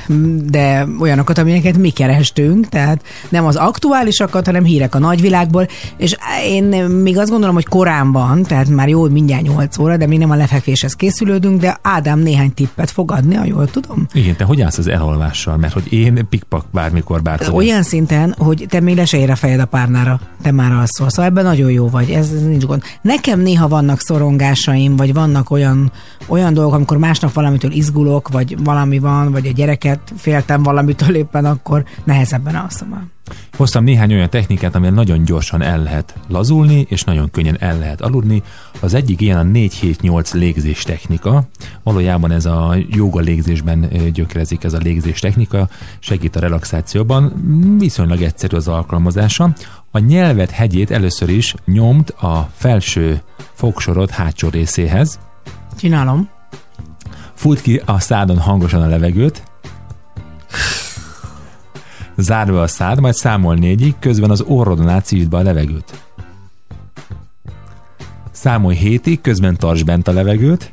de 0.46 0.88
olyanokat, 1.00 1.38
amelyeket 1.38 1.78
mi 1.78 1.90
kerestünk, 1.90 2.70
tehát 2.70 3.02
nem 3.30 3.46
az 3.46 3.56
aktuálisakat, 3.56 4.46
hanem 4.46 4.64
hírek 4.64 4.96
a 4.96 5.00
nagyvilágból, 5.00 5.68
és 5.98 6.16
én 6.44 6.64
még 6.86 7.18
azt 7.18 7.30
gondolom, 7.30 7.56
hogy 7.56 7.68
korán 7.68 8.12
van, 8.12 8.44
tehát 8.44 8.68
már 8.68 8.88
jó, 8.88 9.10
mindjárt 9.10 9.44
8 9.44 9.78
óra, 9.78 9.98
de 9.98 10.08
még 10.08 10.20
nem 10.20 10.30
a 10.30 10.36
lefekvéshez 10.36 10.94
készülődünk, 10.94 11.62
de 11.62 11.80
Ádám 11.82 12.20
néhány 12.20 12.54
tippet 12.54 12.92
fog 12.92 13.12
adni, 13.12 13.36
ha 13.36 13.46
jól 13.46 13.68
tudom. 13.68 14.08
Igen, 14.14 14.36
te 14.36 14.44
hogy 14.44 14.62
állsz 14.62 14.78
az 14.78 14.88
elolvással? 14.88 15.58
Mert 15.58 15.74
hogy 15.74 15.94
én 15.94 16.28
pikpak 16.30 16.66
bármikor 16.72 17.22
bárcsak. 17.22 17.56
Olyan 17.56 17.84
szinten, 17.84 18.36
hogy 18.38 18.66
te 18.70 18.80
még 18.80 18.96
le 18.96 19.06
se 19.06 19.18
ér 19.18 19.30
a 19.30 19.36
fejed 19.36 19.60
a 19.60 19.66
párnára, 19.66 20.20
te 20.42 20.52
már 20.52 20.72
alszol. 20.72 21.10
Szóval 21.10 21.26
ebben 21.26 21.44
nagyon 21.44 21.72
jó 21.72 21.90
vagy, 21.90 22.10
ez, 22.10 22.32
ez 22.32 22.44
nincs 22.44 22.66
gond. 22.66 22.84
Nekem 23.02 23.40
néha 23.40 23.68
vannak 23.68 24.00
szorongásaim, 24.00 24.96
vagy 24.96 25.14
vannak 25.14 25.50
olyan, 25.50 25.92
olyan 26.28 26.54
dolgok, 26.54 26.74
amikor 26.74 26.98
másnap 26.98 27.34
valamitől 27.34 27.72
izgulok, 27.72 28.30
vagy 28.30 28.64
valami 28.64 29.00
van, 29.00 29.32
vagy 29.32 29.48
a 29.48 29.52
gyereket 29.52 30.00
féltem 30.18 30.64
valamitől 30.64 31.16
éppen, 31.16 31.46
akkor 31.46 31.84
nehezebben 32.04 32.56
alszom 32.56 32.94
el. 32.94 33.08
Hoztam 33.58 33.84
néhány 33.84 34.14
olyan 34.14 34.30
technikát, 34.30 34.76
amivel 34.76 34.94
nagyon 34.94 35.24
gyorsan 35.24 35.62
el 35.62 35.84
lehet 35.84 36.14
lazulni, 36.28 36.86
és 36.90 37.04
nagyon 37.04 37.32
könnyen 37.32 37.58
el 37.60 37.80
lehet 37.80 38.02
aludni. 38.02 38.44
Az 38.80 38.94
egyik 38.94 39.22
ilyen 39.22 39.38
a 39.38 39.44
4-7-8 39.44 40.34
légzés 40.34 40.84
technika. 40.84 41.44
Valójában 41.84 42.32
ez 42.32 42.46
a 42.46 42.76
joga 42.90 43.20
légzésben 43.20 43.90
gyökerezik 44.14 44.64
ez 44.64 44.74
a 44.74 44.78
légzés 44.78 45.20
technika, 45.20 45.70
segít 46.00 46.36
a 46.36 46.40
relaxációban, 46.40 47.34
viszonylag 47.80 48.22
egyszerű 48.22 48.56
az 48.56 48.68
alkalmazása. 48.68 49.54
A 49.92 50.00
nyelvet 50.00 50.50
hegyét 50.50 50.92
először 50.92 51.30
is 51.30 51.56
nyomt 51.66 52.10
a 52.10 52.50
felső 52.56 53.22
fogsorod 53.54 54.10
hátsó 54.10 54.50
részéhez, 54.50 55.20
Csinálom. 55.80 56.30
fut 57.34 57.62
ki 57.62 57.82
a 57.86 58.00
szádon 58.00 58.40
hangosan 58.40 58.82
a 58.82 58.88
levegőt, 58.88 59.44
zárd 62.22 62.52
be 62.52 62.62
a 62.62 62.68
szád, 62.68 63.00
majd 63.00 63.14
számol 63.14 63.56
négyig, 63.56 63.96
közben 64.00 64.30
az 64.30 64.42
orrodon 64.42 64.90
át 64.90 65.30
be 65.30 65.38
a 65.38 65.42
levegőt. 65.42 66.04
Számolj 68.32 68.76
hétig, 68.76 69.22
közben 69.22 69.58
tartsd 69.58 69.86
bent 69.86 70.08
a 70.08 70.12
levegőt. 70.12 70.72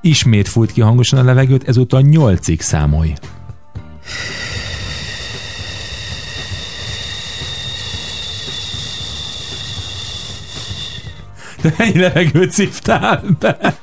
Ismét 0.00 0.48
fújt 0.48 0.72
ki 0.72 0.80
hangosan 0.80 1.18
a 1.18 1.22
levegőt, 1.22 1.68
ezúttal 1.68 2.00
nyolcig 2.00 2.60
számolj. 2.60 3.12
Te 11.60 11.74
mennyi 11.78 11.98
levegőt 11.98 12.50
szívtál 12.50 13.24
be? 13.38 13.74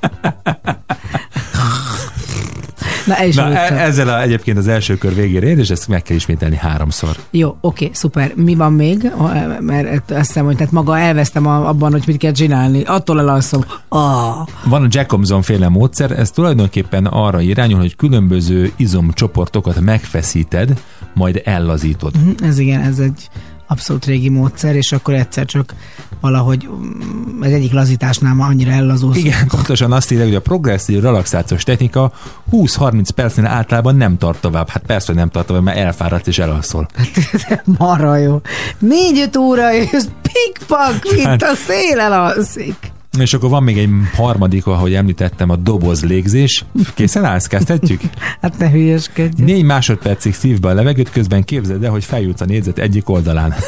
Na, 3.06 3.24
is 3.24 3.36
Na, 3.36 3.56
e- 3.58 3.74
ezzel 3.82 4.08
a, 4.08 4.22
egyébként 4.22 4.58
az 4.58 4.68
első 4.68 4.98
kör 4.98 5.14
végére 5.16 5.48
ér, 5.48 5.58
és 5.58 5.70
ezt 5.70 5.88
meg 5.88 6.02
kell 6.02 6.16
ismételni 6.16 6.56
háromszor. 6.56 7.16
Jó, 7.32 7.58
oké, 7.62 7.90
szuper. 7.94 8.32
Mi 8.36 8.56
van 8.56 8.74
még? 8.74 9.12
A- 9.18 9.58
Mert 9.60 10.12
azt 10.12 10.28
hiszem, 10.28 10.46
hogy 10.46 10.56
tehát 10.56 10.72
maga 10.72 10.98
elvesztem 11.00 11.48
a- 11.48 11.68
abban, 11.68 11.92
hogy 11.92 12.04
mit 12.08 12.18
kell 12.18 12.32
csinálni. 12.32 12.84
Attól 12.84 13.20
elalszom. 13.20 13.62
Ah, 13.90 14.48
Van 14.66 14.84
a 14.84 14.88
Jacobson 14.90 15.42
féle 15.42 15.70
módszer, 15.70 16.12
ez 16.12 16.32
tulajdonképpen 16.32 17.06
arra 17.06 17.42
irányul, 17.42 17.80
hogy 17.80 17.96
különböző 17.96 18.72
izomcsoportokat 18.76 19.80
megfeszíted, 19.80 20.82
majd 21.14 21.42
ellazítod. 21.46 22.12
hm, 22.16 22.46
ez 22.46 22.58
igen, 22.60 22.82
ez 22.82 23.00
egy 23.00 23.30
abszolút 23.74 24.06
régi 24.06 24.30
módszer, 24.30 24.76
és 24.76 24.92
akkor 24.92 25.14
egyszer 25.14 25.46
csak 25.46 25.74
valahogy 26.22 26.68
mm, 26.72 27.42
az 27.42 27.52
egyik 27.52 27.72
lazításnál 27.74 28.34
már 28.34 28.50
annyira 28.50 28.72
ellazulsz. 28.72 29.18
Igen, 29.18 29.48
pontosan 29.56 29.92
azt 29.92 30.12
írja, 30.12 30.26
hogy 30.26 30.36
a 30.36 30.42
progresszív 30.42 31.02
relaxációs 31.02 31.64
technika 31.64 32.12
20-30 32.52 33.08
percnél 33.16 33.46
általában 33.46 33.96
nem 33.96 34.18
tart 34.18 34.42
tovább. 34.42 34.70
Hát 34.70 34.84
persze, 34.86 35.06
hogy 35.08 35.16
nem 35.16 35.30
tart 35.30 35.48
tovább, 35.48 35.64
mert 35.64 35.78
elfáradsz 35.78 36.28
és 36.28 36.40
elalszol. 36.40 36.88
Marha 37.78 38.18
jó. 38.18 38.42
Négy-öt 38.80 39.36
óra, 39.36 39.74
és 39.74 40.04
pikpak, 40.22 41.04
mint 41.16 41.26
Hát- 41.26 41.44
a 41.44 41.56
szél 41.68 42.00
elalszik. 42.00 42.92
És 43.20 43.34
akkor 43.34 43.50
van 43.50 43.64
még 43.64 43.78
egy 43.78 43.90
harmadik, 44.16 44.66
ahogy 44.68 44.94
említettem, 44.94 45.50
a 45.50 45.56
doboz 45.56 46.04
légzés. 46.04 46.66
Készen 46.94 47.26
állsz, 47.26 47.48
kezdhetjük? 47.48 48.02
Hát 48.42 48.58
ne 48.58 48.70
hülyeskedj. 48.70 49.42
Négy 49.44 49.64
másodpercig 49.64 50.34
szív 50.34 50.60
be 50.60 50.68
a 50.70 50.74
levegőt, 50.74 51.10
közben 51.10 51.44
képzeld 51.44 51.84
el, 51.84 51.92
hogy 51.92 52.04
feljutsz 52.04 52.42
a 52.42 52.46
négyzet 52.46 52.80
egyik 52.80 53.10
oldalán. 53.10 53.54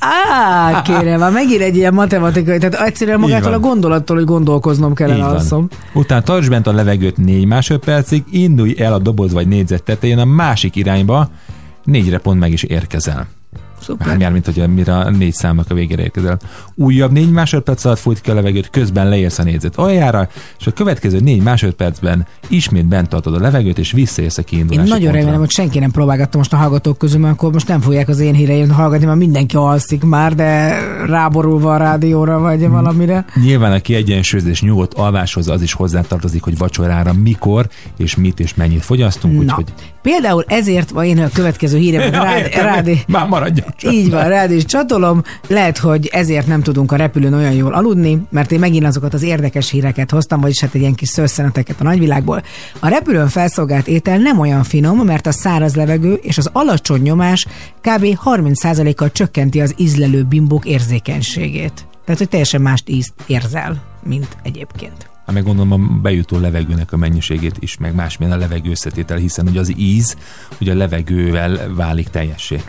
Á, 0.00 0.82
kérem, 0.82 1.18
már 1.18 1.32
megint 1.32 1.60
egy 1.60 1.76
ilyen 1.76 1.94
matematikai, 1.94 2.58
tehát 2.58 2.86
egyszerűen 2.86 3.20
magától 3.20 3.52
a 3.52 3.58
gondolattól, 3.58 4.16
hogy 4.16 4.24
gondolkoznom 4.24 4.90
Így 4.90 4.96
kellene 4.96 5.24
van. 5.24 5.30
alszom. 5.30 5.68
Utána 5.92 6.22
tartsd 6.22 6.50
bent 6.50 6.66
a 6.66 6.72
levegőt 6.72 7.16
négy 7.16 7.44
másodpercig, 7.44 8.24
indulj 8.30 8.74
el 8.78 8.92
a 8.92 8.98
doboz 8.98 9.32
vagy 9.32 9.48
négyzet 9.48 9.82
tetején 9.82 10.18
a 10.18 10.24
másik 10.24 10.76
irányba, 10.76 11.30
négyre 11.84 12.18
pont 12.18 12.40
meg 12.40 12.52
is 12.52 12.62
érkezel. 12.62 13.26
Szuper. 13.80 14.16
Már 14.16 14.32
mint 14.32 14.44
hogy 14.44 14.74
mire 14.74 14.96
a 14.96 15.10
négy 15.10 15.32
számnak 15.32 15.70
a 15.70 15.74
végére 15.74 16.02
érkezel. 16.02 16.38
Újabb 16.74 17.12
négy 17.12 17.30
másodperc 17.30 17.84
alatt 17.84 17.98
fújt 17.98 18.20
ki 18.20 18.30
a 18.30 18.34
levegőt, 18.34 18.70
közben 18.70 19.08
leérsz 19.08 19.38
a 19.38 19.42
négyzet 19.42 19.76
aljára, 19.76 20.28
és 20.58 20.66
a 20.66 20.72
következő 20.72 21.20
négy 21.20 21.42
másodpercben 21.42 22.26
ismét 22.48 22.86
bent 22.86 23.08
tartod 23.08 23.34
a 23.34 23.40
levegőt, 23.40 23.78
és 23.78 23.92
visszaérsz 23.92 24.38
a 24.38 24.40
Én 24.40 24.46
kiindulási 24.46 24.88
nagyon 24.88 25.02
pontra. 25.02 25.18
remélem, 25.18 25.38
hogy 25.40 25.50
senki 25.50 25.78
nem 25.78 25.90
próbálgatta 25.90 26.38
most 26.38 26.52
a 26.52 26.56
hallgatók 26.56 26.98
közül, 26.98 27.20
mert 27.20 27.32
akkor 27.34 27.52
most 27.52 27.68
nem 27.68 27.80
fogják 27.80 28.08
az 28.08 28.18
én 28.18 28.34
híreim 28.34 28.70
hallgatni, 28.70 29.06
mert 29.06 29.18
mindenki 29.18 29.56
alszik 29.56 30.02
már, 30.02 30.34
de 30.34 30.78
ráborulva 31.06 31.74
a 31.74 31.76
rádióra 31.76 32.38
vagy 32.38 32.68
valamire. 32.68 33.24
Nyilván 33.42 33.72
a 33.72 33.78
kiegyensúlyozott 33.80 34.52
és 34.52 34.62
nyugodt 34.62 34.94
alváshoz 34.94 35.48
az 35.48 35.62
is 35.62 35.72
hozzátartozik, 35.72 36.42
hogy 36.42 36.58
vacsorára 36.58 37.12
mikor 37.12 37.68
és 37.96 38.16
mit 38.16 38.40
és 38.40 38.54
mennyit 38.54 38.84
fogyasztunk, 38.84 39.34
Na, 39.34 39.40
úgyhogy 39.40 39.66
például 40.02 40.44
ezért 40.48 40.90
van 40.90 41.04
én 41.04 41.18
a 41.18 41.28
következő 41.32 41.78
híremet 41.78 42.14
Ja, 42.20 42.22
rád, 42.22 42.54
rádi, 42.54 43.00
Már 43.06 43.28
maradjon. 43.28 43.69
Így 43.82 44.10
van, 44.10 44.28
rád 44.28 44.50
is 44.50 44.64
csatolom. 44.64 45.22
Lehet, 45.48 45.78
hogy 45.78 46.08
ezért 46.12 46.46
nem 46.46 46.62
tudunk 46.62 46.92
a 46.92 46.96
repülőn 46.96 47.34
olyan 47.34 47.52
jól 47.52 47.72
aludni, 47.72 48.22
mert 48.30 48.52
én 48.52 48.58
megint 48.58 48.86
azokat 48.86 49.14
az 49.14 49.22
érdekes 49.22 49.70
híreket 49.70 50.10
hoztam, 50.10 50.40
vagyis 50.40 50.60
hát 50.60 50.74
egy 50.74 50.80
ilyen 50.80 50.94
kis 50.94 51.08
szösszeneteket 51.08 51.80
a 51.80 51.84
nagyvilágból. 51.84 52.42
A 52.78 52.88
repülőn 52.88 53.28
felszolgált 53.28 53.88
étel 53.88 54.18
nem 54.18 54.38
olyan 54.38 54.62
finom, 54.62 54.98
mert 54.98 55.26
a 55.26 55.32
száraz 55.32 55.74
levegő 55.74 56.12
és 56.12 56.38
az 56.38 56.50
alacsony 56.52 57.02
nyomás 57.02 57.46
kb. 57.80 58.06
30%-kal 58.24 59.10
csökkenti 59.12 59.60
az 59.60 59.74
ízlelő 59.76 60.22
bimbók 60.22 60.64
érzékenységét. 60.64 61.86
Tehát, 62.04 62.20
hogy 62.20 62.28
teljesen 62.28 62.60
mást 62.60 62.88
ízt 62.88 63.12
érzel, 63.26 63.82
mint 64.04 64.36
egyébként. 64.42 65.10
Hát 65.26 65.34
meg 65.34 65.44
gondolom 65.44 65.72
a 65.72 66.00
bejutó 66.02 66.38
levegőnek 66.38 66.92
a 66.92 66.96
mennyiségét 66.96 67.56
is, 67.58 67.78
meg 67.78 67.94
másmilyen 67.94 68.34
a 68.34 68.38
levegő 68.38 68.70
összetétel, 68.70 69.16
hiszen 69.16 69.48
ugye 69.48 69.60
az 69.60 69.72
íz 69.76 70.16
ugye 70.60 70.72
a 70.72 70.76
levegővel 70.76 71.74
válik 71.74 72.08
teljessé. 72.08 72.62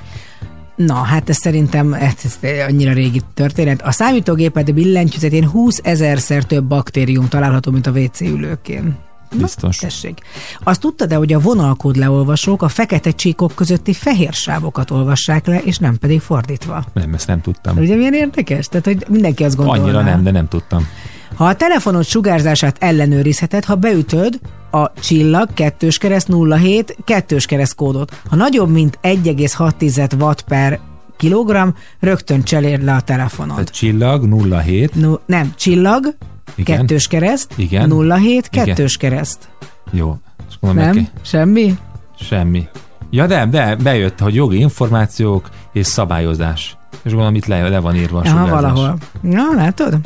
Na, 0.76 0.94
hát 0.94 1.30
ez 1.30 1.38
szerintem 1.38 1.94
ez, 1.94 2.14
ez 2.40 2.68
annyira 2.68 2.94
régi 2.94 3.22
történet. 3.34 3.82
A 3.82 3.92
számítógéped 3.92 4.74
billentyűzetén 4.74 5.50
20 5.50 5.80
ezerszer 5.84 6.44
több 6.44 6.64
baktérium 6.64 7.28
található, 7.28 7.72
mint 7.72 7.88
a 7.88 7.92
WC 7.92 8.22
ülőkén. 8.22 8.96
Biztos. 9.38 9.78
Tessék. 9.78 10.20
Azt 10.64 10.80
tudtad-e, 10.80 11.16
hogy 11.16 11.34
a 11.34 11.40
vonalkód 11.40 11.96
leolvasók 11.96 12.62
a 12.62 12.68
fekete 12.68 13.12
csíkok 13.12 13.56
közötti 13.56 13.94
fehér 13.94 14.34
sávokat 14.34 14.92
olvassák 14.92 15.46
le, 15.46 15.58
és 15.58 15.78
nem 15.78 15.98
pedig 15.98 16.20
fordítva? 16.22 16.84
Nem, 16.94 17.14
ezt 17.14 17.28
nem 17.28 17.42
tudtam. 17.42 17.78
Ugye 17.78 17.96
milyen 17.96 18.14
érdekes? 18.14 18.68
Tehát, 18.68 18.86
hogy 18.86 19.06
mindenki 19.10 19.44
azt 19.44 19.56
gondolná. 19.56 19.84
Annyira 19.84 20.02
nem, 20.02 20.24
de 20.24 20.32
nem 20.32 20.48
tudtam. 20.48 20.88
Ha 21.36 21.46
a 21.46 21.56
telefonod 21.56 22.06
sugárzását 22.06 22.76
ellenőrizheted, 22.80 23.66
ha 23.66 23.76
beütöd 23.76 24.40
a 24.72 24.92
csillag 25.00 25.54
kettős 25.54 25.98
kereszt 25.98 26.30
07 26.58 26.96
kettős 27.06 27.46
kereszt 27.46 27.76
kódot. 27.76 28.22
Ha 28.30 28.36
nagyobb, 28.36 28.70
mint 28.70 29.00
1,6 29.04 30.20
watt 30.20 30.42
per 30.42 30.80
kilogramm, 31.18 31.70
rögtön 32.00 32.44
cseréld 32.44 32.84
le 32.84 32.94
a 32.94 33.02
telefonod. 33.02 33.56
Tehát 33.56 33.70
csillag 33.70 34.28
07, 34.64 34.96
No, 34.96 35.14
nem, 35.26 35.54
csillag, 35.58 36.16
Igen. 36.56 36.78
kettős 36.78 37.08
kereszt, 37.08 37.54
Igen. 37.56 37.90
07 37.90 38.48
Igen. 38.52 38.66
kettős 38.66 38.98
kereszt. 38.98 39.50
jó. 39.92 40.18
És 40.50 40.56
gondolom, 40.60 40.88
Nem? 40.90 40.96
neki 40.96 41.10
Semmi? 41.22 41.78
semmi. 42.20 42.68
Ja, 43.10 43.28
de, 43.28 43.46
de 43.46 43.76
bejött, 43.76 44.20
hogy 44.20 44.36
jogi 44.36 44.58
információk 44.60 45.50
és 45.74 45.88
szabályozás. 45.88 46.78
És 47.04 47.12
gondolom 47.12 47.36
itt 47.36 47.46
le, 47.46 47.70
le 47.70 47.80
van 47.80 47.96
írva 47.96 48.20
a 48.20 48.28
Aha, 48.28 48.48
valahol. 48.48 48.98
Na, 49.22 49.44
látod? 49.56 49.98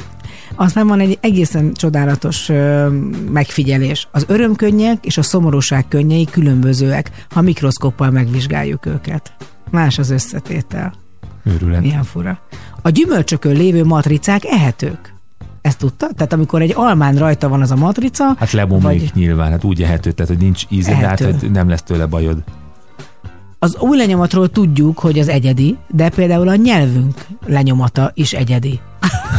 Aztán 0.55 0.87
van 0.87 0.99
egy 0.99 1.17
egészen 1.21 1.73
csodálatos 1.73 2.49
ö, 2.49 2.87
megfigyelés. 3.31 4.07
Az 4.11 4.25
örömkönnyek 4.27 5.05
és 5.05 5.17
a 5.17 5.21
szomorúság 5.21 5.87
könnyei 5.87 6.25
különbözőek, 6.25 7.11
ha 7.29 7.41
mikroszkoppal 7.41 8.09
megvizsgáljuk 8.09 8.85
őket. 8.85 9.33
Más 9.71 9.97
az 9.99 10.09
összetétel. 10.09 10.93
Őrület. 11.43 11.81
Milyen 11.81 12.03
fura. 12.03 12.39
A 12.81 12.89
gyümölcsökön 12.89 13.55
lévő 13.55 13.83
matricák 13.83 14.45
ehetők. 14.45 15.13
Ezt 15.61 15.77
tudta? 15.77 16.07
Tehát 16.15 16.33
amikor 16.33 16.61
egy 16.61 16.73
almán 16.75 17.15
rajta 17.15 17.49
van 17.49 17.61
az 17.61 17.71
a 17.71 17.75
matrica, 17.75 18.23
Hát 18.39 18.51
lebomlik 18.51 18.83
Vagy- 18.99 19.11
nyilván, 19.13 19.51
hát 19.51 19.63
úgy 19.63 19.83
ehető, 19.83 20.11
tehát 20.11 20.31
hogy 20.31 20.41
nincs 20.41 20.63
íze, 20.69 20.89
de 20.91 20.95
hát 21.07 21.19
hogy 21.19 21.51
nem 21.51 21.69
lesz 21.69 21.81
tőle 21.83 22.05
bajod. 22.05 22.43
az 23.59 23.77
új 23.79 23.97
lenyomatról 23.97 24.49
tudjuk, 24.49 24.99
hogy 24.99 25.19
az 25.19 25.27
egyedi, 25.27 25.77
de 25.87 26.09
például 26.09 26.47
a 26.47 26.55
nyelvünk 26.55 27.25
lenyomata 27.45 28.11
is 28.13 28.33
egyedi. 28.33 28.79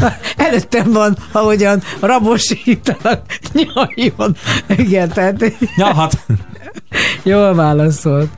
Előttem 0.46 0.92
van, 0.92 1.16
ahogyan 1.32 1.82
rabosítanak 2.00 3.22
nyaljon. 3.74 4.36
Igen, 4.68 5.08
tehát 5.08 5.52
hát 5.76 6.26
jól 7.22 7.54
válaszolt. 7.54 8.30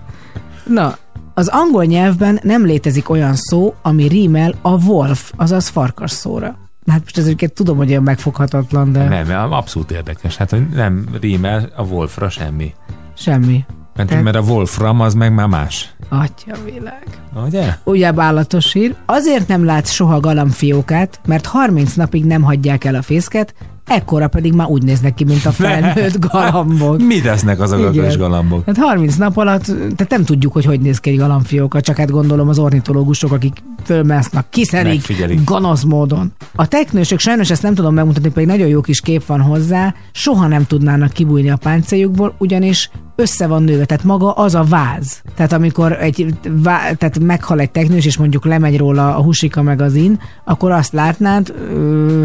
Na, 0.67 0.97
az 1.35 1.49
angol 1.49 1.85
nyelvben 1.85 2.41
nem 2.43 2.65
létezik 2.65 3.11
olyan 3.11 3.35
szó, 3.35 3.75
ami 3.83 4.07
rímel 4.07 4.55
a 4.63 4.85
wolf, 4.85 5.33
azaz 5.37 5.69
farkas 5.69 6.11
szóra. 6.11 6.57
Hát 6.87 7.01
most 7.01 7.19
ezeket 7.19 7.53
tudom, 7.53 7.77
hogy 7.77 7.89
ilyen 7.89 8.03
megfoghatatlan, 8.03 8.93
de 8.93 9.09
nem, 9.09 9.53
abszolút 9.53 9.91
érdekes. 9.91 10.37
Hát, 10.37 10.51
hogy 10.51 10.69
nem 10.69 11.09
rímel 11.21 11.73
a 11.77 11.83
Wolfra 11.83 12.29
semmi. 12.29 12.75
semmi. 13.17 13.65
Mert, 13.99 14.11
Te- 14.11 14.21
mert 14.23 14.37
a 14.37 14.41
Wolfram 14.41 15.01
az 15.01 15.15
meg 15.15 15.35
már 15.35 15.47
más. 15.47 15.95
Atya 16.09 16.55
világ. 16.65 17.07
Ugye? 17.47 17.75
Újabb 17.85 18.19
állatos 18.19 18.73
hír. 18.73 18.95
Azért 19.07 19.49
nem 19.49 19.65
látsz 19.65 19.91
soha 19.91 20.21
galambfiókát, 20.21 21.21
mert 21.27 21.47
30 21.47 21.95
napig 21.95 22.25
nem 22.25 22.43
hagyják 22.43 22.85
el 22.85 22.95
a 22.95 23.03
fészket, 23.03 23.55
ekkora 23.87 24.29
pedig 24.29 24.53
már 24.53 24.67
úgy 24.67 24.83
néznek 24.83 25.15
ki, 25.15 25.25
mint 25.25 25.47
a 25.47 25.51
felnőtt 25.63 26.19
galambok. 26.31 26.99
Mit 27.03 27.27
esznek 27.27 27.61
azok 27.61 27.87
a 27.87 27.91
Igen. 27.93 28.05
kis 28.07 28.17
galambok? 28.17 28.63
Hát 28.67 28.77
30 28.77 29.17
nap 29.17 29.37
alatt, 29.37 29.65
tehát 29.65 30.09
nem 30.09 30.25
tudjuk, 30.25 30.53
hogy 30.53 30.65
hogy 30.65 30.81
néz 30.81 30.99
ki 30.99 31.11
egy 31.11 31.19
galambfióka, 31.19 31.81
csak 31.81 31.97
hát 31.97 32.11
gondolom 32.11 32.49
az 32.49 32.59
ornitológusok, 32.59 33.33
akik 33.33 33.63
fölmásznak, 33.85 34.51
kiszerik 34.51 34.93
Megfigyelik. 34.95 35.45
gonosz 35.45 35.83
módon. 35.83 36.33
A 36.55 36.67
teknősök 36.69 37.19
sajnos 37.19 37.51
ezt 37.51 37.63
nem 37.63 37.75
tudom 37.75 37.95
megmutatni, 37.95 38.31
pedig 38.31 38.49
nagyon 38.49 38.69
jó 38.69 38.81
kis 38.81 39.01
kép 39.01 39.27
van 39.27 39.41
hozzá, 39.41 39.95
soha 40.13 40.47
nem 40.47 40.65
tudnának 40.67 41.13
kibújni 41.13 41.51
a 41.51 41.57
páncéljukból, 41.57 42.35
ugyanis 42.39 42.91
össze 43.21 43.47
van 43.47 43.63
nőve, 43.63 43.85
tehát 43.85 44.05
maga 44.05 44.33
az 44.33 44.55
a 44.55 44.63
váz. 44.63 45.23
Tehát 45.35 45.53
amikor 45.53 45.93
egy 45.93 46.35
vá, 46.49 46.93
tehát 46.93 47.19
meghal 47.19 47.61
egy 47.61 47.71
teknős, 47.71 48.07
és 48.07 48.17
mondjuk 48.17 48.45
lemegy 48.45 48.77
róla 48.77 49.17
a 49.17 49.23
Husika 49.23 49.63
magazin, 49.63 50.21
akkor 50.45 50.71
azt 50.71 50.93
látnád, 50.93 51.55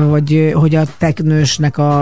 hogy, 0.09 0.51
hogy 0.53 0.75
a 0.75 0.83
teknősnek 0.97 1.77
a, 1.77 2.01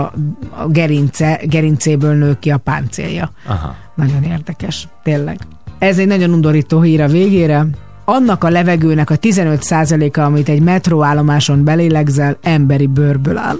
a 0.50 0.68
gerince, 0.68 1.40
gerincéből 1.44 2.14
nő 2.14 2.36
ki 2.38 2.50
a 2.50 2.58
páncélja. 2.58 3.30
Aha. 3.46 3.74
Nagyon 3.94 4.22
érdekes, 4.22 4.88
tényleg. 5.02 5.38
Ez 5.78 5.98
egy 5.98 6.06
nagyon 6.06 6.30
undorító 6.30 6.80
hír 6.80 7.00
a 7.00 7.08
végére 7.08 7.66
annak 8.04 8.44
a 8.44 8.48
levegőnek 8.48 9.10
a 9.10 9.16
15%-a, 9.16 10.20
amit 10.20 10.48
egy 10.48 10.60
metróállomáson 10.60 11.64
belélegzel, 11.64 12.36
emberi 12.42 12.86
bőrből 12.86 13.36
áll. 13.36 13.56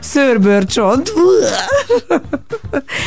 Szőrbőrcsont. 0.00 1.12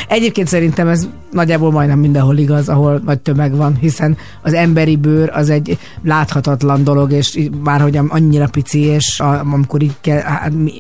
Egyébként 0.08 0.48
szerintem 0.48 0.88
ez 0.88 1.08
nagyjából 1.32 1.72
majdnem 1.72 2.00
mindenhol 2.00 2.38
igaz, 2.38 2.70
ahol 2.70 3.02
nagy 3.06 3.20
tömeg 3.20 3.56
van, 3.56 3.76
hiszen 3.76 4.18
az 4.42 4.54
emberi 4.54 4.96
bőr 4.96 5.30
az 5.34 5.50
egy 5.50 5.78
láthatatlan 6.04 6.84
dolog, 6.84 7.12
és 7.12 7.50
már 7.64 7.82
hogy 7.82 8.00
annyira 8.08 8.48
pici, 8.48 8.80
és 8.80 9.20
amikor 9.20 9.82
így 9.82 9.96
kell, 10.02 10.22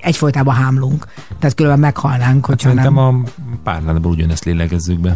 egyfolytában 0.01 0.53
hámlunk. 0.53 1.05
Tehát 1.39 1.55
különben 1.55 1.79
meghalnánk, 1.79 2.45
hogyha 2.45 2.67
hát 2.67 2.77
nem. 2.77 2.95
Szerintem 2.95 3.25
a 3.53 3.59
párnádból 3.63 4.11
ugyanezt 4.11 4.45
lélegezzük 4.45 4.99
be. 4.99 5.13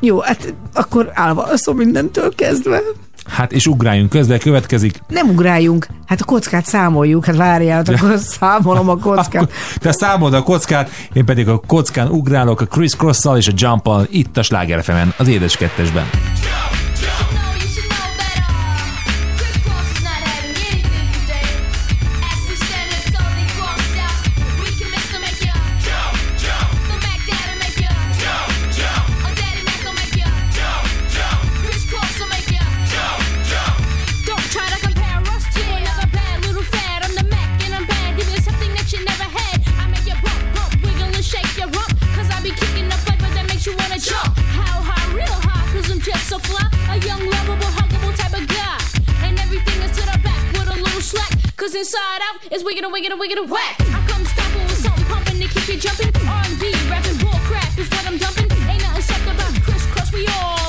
Jó, 0.00 0.20
hát 0.20 0.54
akkor 0.74 1.10
állva 1.14 1.42
alszom 1.42 1.76
mindentől 1.76 2.34
kezdve. 2.34 2.80
Hát 3.26 3.52
és 3.52 3.66
ugráljunk 3.66 4.10
közben, 4.10 4.38
következik. 4.38 5.00
Nem 5.08 5.28
ugráljunk, 5.28 5.86
hát 6.06 6.20
a 6.20 6.24
kockát 6.24 6.66
számoljuk, 6.66 7.24
hát 7.24 7.36
várjál, 7.36 7.76
hát 7.76 7.88
ja. 7.88 7.94
akkor 7.94 8.18
számolom 8.18 8.88
a 8.88 8.96
kockát. 9.08 9.42
Akkor 9.42 9.48
te 9.78 9.92
számolod 9.92 10.34
a 10.34 10.42
kockát, 10.42 10.90
én 11.12 11.24
pedig 11.24 11.48
a 11.48 11.60
kockán 11.66 12.08
ugrálok 12.08 12.60
a 12.60 12.66
Chris 12.66 12.92
Cross-szal 12.92 13.36
és 13.36 13.48
a 13.48 13.52
jump 13.54 13.88
Itt 14.10 14.36
a 14.36 14.42
Sláger 14.42 15.12
az 15.16 15.28
édes 15.28 15.56
kettesben. 15.56 16.04
Jump! 16.12 16.79
Cause 51.60 51.74
inside 51.74 52.20
out 52.22 52.52
is 52.52 52.64
wicked 52.64 52.84
and 52.84 52.90
wicked 52.90 53.10
and 53.10 53.20
wicked 53.20 53.36
and 53.36 53.50
whack. 53.50 53.76
I 53.80 54.02
come 54.08 54.24
stomping 54.24 54.62
with 54.62 54.78
something 54.78 55.04
pumping 55.04 55.40
to 55.40 55.46
keep 55.46 55.68
you 55.68 55.76
jumping. 55.78 56.08
R&B, 56.26 56.72
rapping 56.88 57.18
bull 57.18 57.38
crap 57.44 57.76
is 57.76 57.86
what 57.90 58.06
I'm 58.06 58.16
dumping. 58.16 58.50
Ain't 58.66 58.80
nothing 58.80 59.02
sucked 59.02 59.24
about 59.24 59.52
crisscross, 59.62 60.10
we 60.10 60.26
all. 60.28 60.59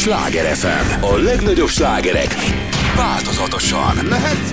Sláger 0.00 0.56
FM. 0.56 1.04
A 1.04 1.16
legnagyobb 1.16 1.68
slágerek 1.68 2.34
változatosan. 2.96 3.98
Lehet 4.08 4.49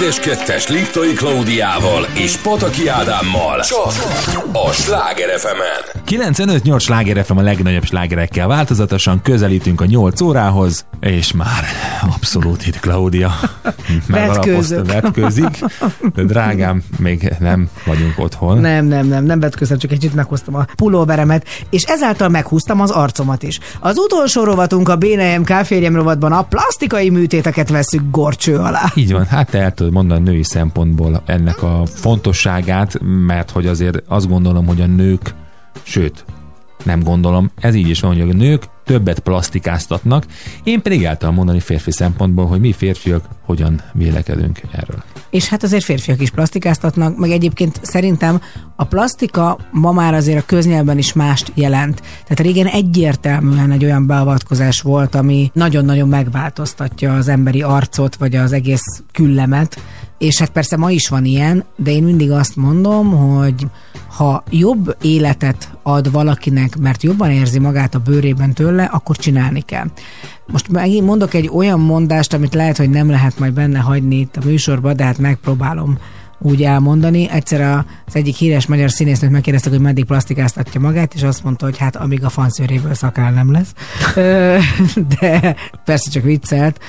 Édes 0.00 0.20
Kettes 0.20 0.68
Liptai 0.68 1.12
Klaudiával 1.12 2.06
és 2.14 2.36
Pataki 2.36 2.88
Ádámmal. 2.88 3.60
Csak 3.60 3.92
a 4.52 4.72
Sláger 4.72 5.38
fm 5.38 5.90
95-8 6.10 6.80
sláger 6.80 7.24
FM 7.24 7.36
a 7.36 7.42
legnagyobb 7.42 7.84
slágerekkel 7.84 8.46
változatosan 8.46 9.22
közelítünk 9.22 9.80
a 9.80 9.84
8 9.84 10.20
órához, 10.20 10.86
és 11.00 11.32
már 11.32 11.64
abszolút 12.14 12.66
itt 12.66 12.80
Klaudia. 12.80 13.32
Vetkőzik, 14.86 15.64
de 16.14 16.22
drágám, 16.22 16.82
még 16.98 17.32
nem 17.38 17.68
vagyunk 17.86 18.18
otthon. 18.18 18.58
Nem, 18.58 18.84
nem, 18.86 19.06
nem, 19.06 19.24
nem 19.24 19.40
vetköztem, 19.40 19.78
csak 19.78 19.90
egy 19.90 19.98
kicsit 19.98 20.14
meghoztam 20.14 20.54
a 20.54 20.66
pulóveremet, 20.76 21.46
és 21.70 21.82
ezáltal 21.82 22.28
meghúztam 22.28 22.80
az 22.80 22.90
arcomat 22.90 23.42
is. 23.42 23.58
Az 23.80 23.98
utolsó 23.98 24.44
rovatunk 24.44 24.88
a 24.88 24.96
BNM 24.96 25.44
Káférjem 25.44 25.94
rovatban 25.94 26.32
a 26.32 26.42
plastikai 26.42 27.10
műtéteket 27.10 27.68
veszük 27.68 28.02
gorcső 28.10 28.56
alá. 28.56 28.84
Így 28.94 29.12
van, 29.12 29.26
hát 29.26 29.54
el 29.54 29.74
tudod 29.74 29.89
mondani 29.90 30.30
női 30.30 30.42
szempontból 30.42 31.22
ennek 31.26 31.62
a 31.62 31.82
fontosságát, 31.86 33.00
mert 33.26 33.50
hogy 33.50 33.66
azért 33.66 34.02
azt 34.08 34.28
gondolom, 34.28 34.66
hogy 34.66 34.80
a 34.80 34.86
nők, 34.86 35.34
sőt, 35.82 36.24
nem 36.84 37.02
gondolom, 37.02 37.50
ez 37.60 37.74
így 37.74 37.88
is 37.88 38.00
van, 38.00 38.12
hogy 38.12 38.30
a 38.30 38.34
nők 38.34 38.62
többet 38.84 39.18
plastikáztatnak, 39.18 40.24
én 40.64 40.82
pedig 40.82 41.04
el 41.04 41.16
tudom 41.16 41.34
mondani 41.34 41.60
férfi 41.60 41.90
szempontból, 41.90 42.46
hogy 42.46 42.60
mi 42.60 42.72
férfiak 42.72 43.24
hogyan 43.50 43.80
vélekedünk 43.92 44.60
erről. 44.72 45.02
És 45.30 45.48
hát 45.48 45.62
azért 45.62 45.84
férfiak 45.84 46.20
is 46.20 46.30
plastikáztatnak, 46.30 47.16
meg 47.16 47.30
egyébként 47.30 47.80
szerintem 47.82 48.40
a 48.76 48.84
plastika 48.84 49.58
ma 49.70 49.92
már 49.92 50.14
azért 50.14 50.38
a 50.38 50.46
köznyelben 50.46 50.98
is 50.98 51.12
mást 51.12 51.52
jelent. 51.54 52.00
Tehát 52.00 52.40
régen 52.40 52.66
egyértelműen 52.66 53.70
egy 53.70 53.84
olyan 53.84 54.06
beavatkozás 54.06 54.80
volt, 54.80 55.14
ami 55.14 55.50
nagyon-nagyon 55.54 56.08
megváltoztatja 56.08 57.14
az 57.14 57.28
emberi 57.28 57.62
arcot, 57.62 58.16
vagy 58.16 58.36
az 58.36 58.52
egész 58.52 59.02
küllemet, 59.12 59.82
és 60.18 60.38
hát 60.38 60.50
persze 60.50 60.76
ma 60.76 60.90
is 60.90 61.08
van 61.08 61.24
ilyen, 61.24 61.64
de 61.76 61.90
én 61.90 62.02
mindig 62.02 62.30
azt 62.30 62.56
mondom, 62.56 63.10
hogy 63.10 63.66
ha 64.16 64.42
jobb 64.50 64.96
életet 65.02 65.70
ad 65.82 66.12
valakinek, 66.12 66.76
mert 66.76 67.02
jobban 67.02 67.30
érzi 67.30 67.58
magát 67.58 67.94
a 67.94 67.98
bőrében 67.98 68.52
tőle, 68.52 68.84
akkor 68.84 69.16
csinálni 69.16 69.60
kell. 69.60 69.86
Most 70.50 70.68
megint 70.68 71.06
mondok 71.06 71.34
egy 71.34 71.50
olyan 71.52 71.80
mondást, 71.80 72.32
amit 72.32 72.54
lehet, 72.54 72.76
hogy 72.76 72.90
nem 72.90 73.10
lehet 73.10 73.38
majd 73.38 73.52
benne 73.52 73.78
hagyni 73.78 74.16
itt 74.16 74.36
a 74.36 74.44
műsorban, 74.44 74.96
de 74.96 75.04
hát 75.04 75.18
megpróbálom 75.18 75.98
úgy 76.38 76.62
elmondani. 76.62 77.28
Egyszer 77.28 77.84
az 78.06 78.16
egyik 78.16 78.36
híres 78.36 78.66
magyar 78.66 78.90
színésznőt 78.90 79.30
megkérdeztek, 79.30 79.72
hogy 79.72 79.80
meddig 79.80 80.04
plastikáztatja 80.04 80.80
magát, 80.80 81.14
és 81.14 81.22
azt 81.22 81.44
mondta, 81.44 81.64
hogy 81.64 81.78
hát 81.78 81.96
amíg 81.96 82.24
a 82.24 82.28
fanszőréből 82.28 82.94
szakál 82.94 83.32
nem 83.32 83.52
lesz. 83.52 83.74
De 85.20 85.56
persze 85.84 86.10
csak 86.10 86.22
viccelt. 86.22 86.80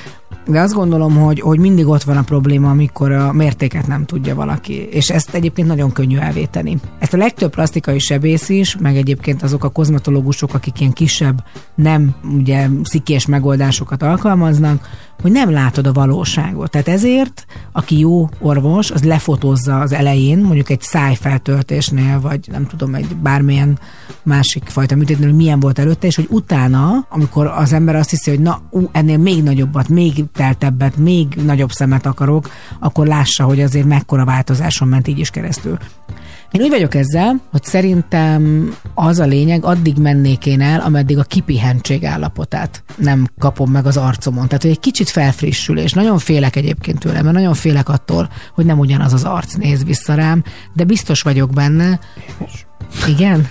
De 0.46 0.60
azt 0.60 0.74
gondolom, 0.74 1.16
hogy, 1.16 1.40
hogy 1.40 1.60
mindig 1.60 1.88
ott 1.88 2.04
van 2.04 2.18
a 2.18 2.22
probléma, 2.22 2.70
amikor 2.70 3.12
a 3.12 3.34
mértéket 3.34 3.88
nem 3.88 4.06
tudja 4.06 4.36
valaki, 4.36 4.74
és 4.74 5.10
ezt 5.10 5.34
egyébként 5.34 5.68
nagyon 5.68 5.92
könnyű 5.92 6.18
elvéteni. 6.18 6.78
Ezt 7.00 7.14
a 7.14 7.18
legtöbb 7.18 7.52
plastikai 7.52 8.00
sebész 8.00 8.50
is, 8.50 8.78
meg 8.78 8.98
egyébként 8.98 9.44
azok 9.44 9.64
a 9.64 9.70
kozmetológusok, 9.70 10.54
akik 10.54 10.80
ilyen 10.80 10.92
kisebb, 10.92 11.44
nem 11.76 12.16
ugye 12.38 12.68
szikés 12.84 13.26
megoldásokat 13.26 14.04
alkalmaznak, 14.04 14.88
hogy 15.22 15.32
nem 15.32 15.52
látod 15.52 15.88
a 15.88 15.94
valóságot. 15.94 16.70
Tehát 16.70 16.88
ezért, 16.88 17.46
aki 17.72 18.00
jó 18.00 18.30
orvos, 18.40 18.92
az 18.92 19.04
lefotózza 19.04 19.80
az 19.80 19.92
elején, 19.92 20.40
mondjuk 20.40 20.70
egy 20.70 20.82
szájfeltöltésnél, 20.82 22.20
vagy 22.20 22.48
nem 22.52 22.68
tudom, 22.68 22.96
egy 22.96 23.16
bármilyen 23.16 23.80
másik 24.24 24.64
fajta 24.66 24.96
műtétnél, 24.96 25.28
hogy 25.28 25.38
milyen 25.38 25.60
volt 25.60 25.80
előtte, 25.80 26.08
és 26.08 26.16
hogy 26.16 26.28
utána, 26.30 27.06
amikor 27.10 27.48
az 27.48 27.74
ember 27.74 27.96
azt 27.96 28.10
hiszi, 28.10 28.30
hogy 28.30 28.40
na, 28.40 28.62
ú, 28.70 28.90
ennél 28.92 29.18
még 29.18 29.44
nagyobbat, 29.44 29.90
még 30.22 30.30
teltebbet, 30.34 30.98
még 30.98 31.28
nagyobb 31.28 31.72
szemet 31.72 32.06
akarok, 32.06 32.50
akkor 32.80 33.08
lássa, 33.08 33.44
hogy 33.44 33.62
azért 33.62 33.86
mekkora 33.86 34.26
változáson 34.26 34.88
ment 34.88 35.08
így 35.08 35.20
is 35.20 35.30
keresztül. 35.30 35.78
Én 36.52 36.62
úgy 36.62 36.70
vagyok 36.70 36.96
ezzel, 36.96 37.42
hogy 37.52 37.64
szerintem 37.64 38.74
az 38.94 39.20
a 39.20 39.26
lényeg, 39.26 39.66
addig 39.66 39.98
mennék 39.98 40.46
én 40.46 40.62
el, 40.62 40.80
ameddig 40.80 41.18
a 41.18 41.24
kipihentség 41.24 42.06
állapotát 42.06 42.84
nem 42.96 43.28
kapom 43.40 43.72
meg 43.72 43.86
az 43.86 43.98
arcomon. 43.98 44.48
Tehát, 44.48 44.62
hogy 44.62 44.72
egy 44.72 44.80
kicsit 44.80 45.10
felfrissül, 45.10 45.80
és 45.80 45.94
nagyon 45.94 46.18
félek 46.18 46.56
egyébként 46.56 47.00
tőle, 47.00 47.22
mert 47.22 47.36
nagyon 47.36 47.54
félek 47.54 47.90
attól, 47.90 48.30
hogy 48.54 48.66
nem 48.66 48.80
ugyanaz 48.80 49.14
az 49.14 49.24
arc 49.24 49.54
néz 49.54 49.84
vissza 49.84 50.14
rám, 50.14 50.44
de 50.74 50.84
biztos 50.84 51.22
vagyok 51.22 51.50
benne. 51.50 52.00
Igen? 53.08 53.48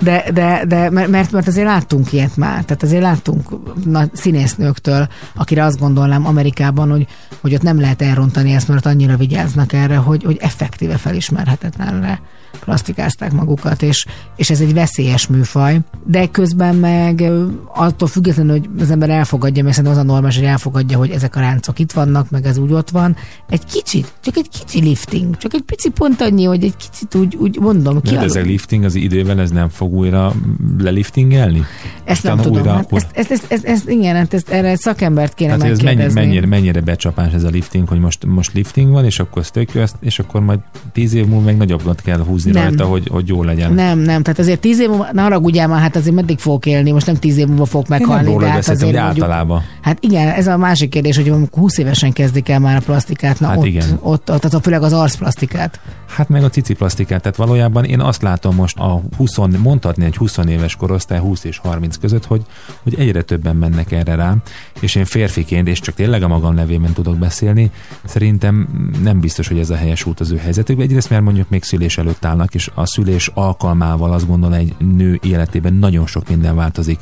De, 0.00 0.24
de, 0.32 0.64
de 0.66 0.90
mert, 0.90 1.30
mert 1.30 1.46
azért 1.46 1.66
láttunk 1.66 2.12
ilyet 2.12 2.36
már, 2.36 2.64
tehát 2.64 2.82
azért 2.82 3.02
láttunk 3.02 3.48
na, 3.84 4.04
színésznőktől, 4.12 5.08
akire 5.34 5.64
azt 5.64 5.78
gondolnám 5.78 6.26
Amerikában, 6.26 6.90
hogy, 6.90 7.06
hogy 7.40 7.54
ott 7.54 7.62
nem 7.62 7.80
lehet 7.80 8.02
elrontani 8.02 8.52
ezt, 8.52 8.68
mert 8.68 8.86
annyira 8.86 9.16
vigyáznak 9.16 9.72
erre, 9.72 9.96
hogy, 9.96 10.24
hogy 10.24 10.36
effektíve 10.40 10.96
felismerhetetlenre 10.96 12.20
plastikázták 12.60 13.32
magukat, 13.32 13.82
és, 13.82 14.06
és 14.36 14.50
ez 14.50 14.60
egy 14.60 14.74
veszélyes 14.74 15.26
műfaj, 15.26 15.78
de 16.06 16.26
közben 16.26 16.74
meg 16.74 17.30
attól 17.74 18.08
függetlenül, 18.08 18.52
hogy 18.52 18.68
az 18.78 18.90
ember 18.90 19.10
elfogadja, 19.10 19.62
mert 19.62 19.74
szerintem 19.74 20.00
az 20.00 20.04
a 20.08 20.12
normális, 20.12 20.36
hogy 20.36 20.46
elfogadja, 20.46 20.98
hogy 20.98 21.10
ezek 21.10 21.36
a 21.36 21.40
ráncok 21.40 21.78
itt 21.78 21.92
vannak, 21.92 22.30
meg 22.30 22.46
ez 22.46 22.58
úgy 22.58 22.72
ott 22.72 22.90
van, 22.90 23.16
egy 23.48 23.64
kicsit, 23.64 24.12
csak 24.20 24.36
egy 24.36 24.48
kicsi 24.48 24.80
lifting, 24.80 25.36
csak 25.36 25.54
egy 25.54 25.62
pici 25.62 25.90
pont 25.90 26.20
annyi, 26.20 26.44
hogy 26.44 26.64
egy 26.64 26.76
kicsit 26.76 27.14
úgy, 27.14 27.36
úgy 27.36 27.58
mondom, 27.60 28.00
ki 28.00 28.14
De 28.14 28.20
ez 28.20 28.36
a 28.36 28.40
lifting 28.40 28.84
az 28.84 28.94
idővel 28.94 29.40
ez 29.40 29.50
nem 29.50 29.68
fog 29.68 29.92
újra 29.92 30.32
leliftingelni? 30.78 31.64
Ezt 32.04 32.22
nem 32.22 32.36
tudom. 32.36 32.52
újra- 32.52 32.74
hát 32.74 32.92
ezt, 32.92 33.08
ezt, 33.12 33.30
ezt, 33.30 33.52
ezt, 33.52 33.64
ezt, 33.64 33.88
igen, 33.88 34.16
hát 34.16 34.34
ezt, 34.34 34.48
erre 34.48 34.68
egy 34.68 34.78
szakembert 34.78 35.34
kéne 35.34 35.50
Hát, 35.50 35.62
ez 35.62 35.78
mennyi, 35.78 36.12
mennyire, 36.12 36.46
mennyire 36.46 36.80
becsapás 36.80 37.32
ez 37.32 37.44
a 37.44 37.48
lifting, 37.48 37.88
hogy 37.88 38.00
most, 38.00 38.26
most 38.26 38.52
lifting 38.52 38.90
van, 38.90 39.04
és 39.04 39.18
akkor 39.18 39.42
ez 39.42 39.50
tök 39.50 39.74
jó, 39.74 39.82
és 40.00 40.18
akkor 40.18 40.40
majd 40.40 40.58
tíz 40.92 41.14
év 41.14 41.26
múlva 41.26 41.44
meg 41.44 41.56
nagyobbat 41.56 42.00
kell 42.00 42.18
húzni 42.18 42.41
Nem. 42.50 42.62
rajta, 42.62 42.84
hogy, 42.84 43.08
hogy 43.10 43.28
jó 43.28 43.42
legyen. 43.42 43.72
Nem, 43.72 43.98
nem, 43.98 44.22
tehát 44.22 44.38
azért 44.38 44.60
tíz 44.60 44.80
év 44.80 44.88
múlva, 44.88 45.08
ne 45.12 45.22
haragudjál 45.22 45.68
már, 45.68 45.80
hát 45.80 45.96
azért 45.96 46.14
meddig 46.14 46.38
fogok 46.38 46.66
élni, 46.66 46.90
most 46.90 47.06
nem 47.06 47.14
tíz 47.16 47.36
év 47.36 47.46
múlva 47.46 47.64
fogok 47.64 47.88
Én 47.88 47.96
nem 47.98 48.08
meghalni, 48.08 48.38
de 48.38 48.46
hát 48.46 48.56
beszéltem, 48.56 48.74
azért 48.74 48.98
hogy 48.98 49.02
mondjuk, 49.02 49.24
általában. 49.24 49.62
Hát 49.80 49.98
igen, 50.00 50.28
ez 50.28 50.46
a 50.46 50.56
másik 50.56 50.90
kérdés, 50.90 51.16
hogy 51.16 51.28
amikor 51.28 51.58
20 51.58 51.78
évesen 51.78 52.12
kezdik 52.12 52.48
el 52.48 52.58
már 52.58 52.76
a 52.76 52.80
plastikát, 52.80 53.40
na 53.40 53.46
Hát 53.46 53.56
ott, 53.56 53.64
igen. 53.64 53.98
ott, 54.00 54.30
ott, 54.30 54.40
tehát 54.40 54.62
főleg 54.62 54.82
az 54.82 54.92
arcplastikát. 54.92 55.80
Hát 56.12 56.28
meg 56.28 56.44
a 56.44 56.48
cici 56.48 56.74
plastikát, 56.74 57.22
tehát 57.22 57.36
valójában 57.36 57.84
én 57.84 58.00
azt 58.00 58.22
látom 58.22 58.54
most 58.54 58.78
a 58.78 59.02
20, 59.16 59.36
mondhatni 59.36 60.04
egy 60.04 60.16
20 60.16 60.36
éves 60.36 60.76
korosztály 60.76 61.18
20 61.18 61.44
és 61.44 61.58
30 61.58 61.96
között, 61.96 62.24
hogy, 62.24 62.42
hogy 62.82 62.94
egyre 62.98 63.22
többen 63.22 63.56
mennek 63.56 63.92
erre 63.92 64.14
rá, 64.14 64.36
és 64.80 64.94
én 64.94 65.04
férfiként, 65.04 65.68
és 65.68 65.80
csak 65.80 65.94
tényleg 65.94 66.22
a 66.22 66.28
magam 66.28 66.54
nevében 66.54 66.92
tudok 66.92 67.18
beszélni, 67.18 67.70
szerintem 68.04 68.68
nem 69.02 69.20
biztos, 69.20 69.48
hogy 69.48 69.58
ez 69.58 69.70
a 69.70 69.76
helyes 69.76 70.04
út 70.04 70.20
az 70.20 70.30
ő 70.30 70.36
helyzetükben. 70.36 70.86
Egyrészt, 70.86 71.10
mert 71.10 71.22
mondjuk 71.22 71.48
még 71.48 71.62
szülés 71.62 71.98
előtt 71.98 72.24
állnak, 72.24 72.54
és 72.54 72.70
a 72.74 72.86
szülés 72.86 73.30
alkalmával 73.34 74.12
azt 74.12 74.26
gondolom, 74.26 74.54
egy 74.54 74.74
nő 74.78 75.18
életében 75.22 75.74
nagyon 75.74 76.06
sok 76.06 76.28
minden 76.28 76.56
változik 76.56 76.98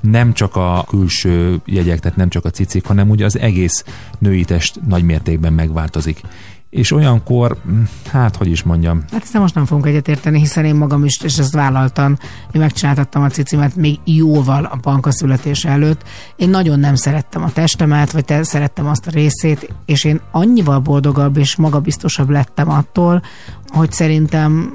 nem 0.00 0.32
csak 0.32 0.56
a 0.56 0.84
külső 0.88 1.60
jegyek, 1.64 2.00
tehát 2.00 2.16
nem 2.16 2.28
csak 2.28 2.44
a 2.44 2.50
cicik, 2.50 2.86
hanem 2.86 3.10
ugye 3.10 3.24
az 3.24 3.38
egész 3.38 3.84
női 4.18 4.44
test 4.44 4.80
nagy 4.86 5.02
mértékben 5.04 5.52
megváltozik. 5.52 6.20
És 6.72 6.92
olyankor, 6.92 7.56
hm, 7.64 7.82
hát 8.10 8.36
hogy 8.36 8.46
is 8.46 8.62
mondjam, 8.62 9.04
Hát 9.12 9.22
ezt 9.22 9.38
most 9.38 9.54
nem 9.54 9.64
fogunk 9.64 9.86
egyetérteni, 9.86 10.38
hiszen 10.38 10.64
én 10.64 10.74
magam 10.74 11.04
is, 11.04 11.20
és 11.22 11.38
ezt 11.38 11.52
vállaltam, 11.52 12.16
én 12.52 12.60
megcsináltattam 12.60 13.22
a 13.22 13.28
cicimet 13.28 13.76
még 13.76 13.98
jóval 14.04 14.64
a 14.64 14.76
panka 14.76 15.10
születése 15.10 15.68
előtt. 15.68 16.02
Én 16.36 16.48
nagyon 16.48 16.78
nem 16.78 16.94
szerettem 16.94 17.42
a 17.42 17.52
testemet, 17.52 18.12
vagy 18.12 18.24
te 18.24 18.42
szerettem 18.42 18.86
azt 18.86 19.06
a 19.06 19.10
részét, 19.10 19.74
és 19.86 20.04
én 20.04 20.20
annyival 20.30 20.78
boldogabb 20.78 21.36
és 21.36 21.56
magabiztosabb 21.56 22.30
lettem 22.30 22.70
attól, 22.70 23.22
hogy 23.68 23.92
szerintem 23.92 24.72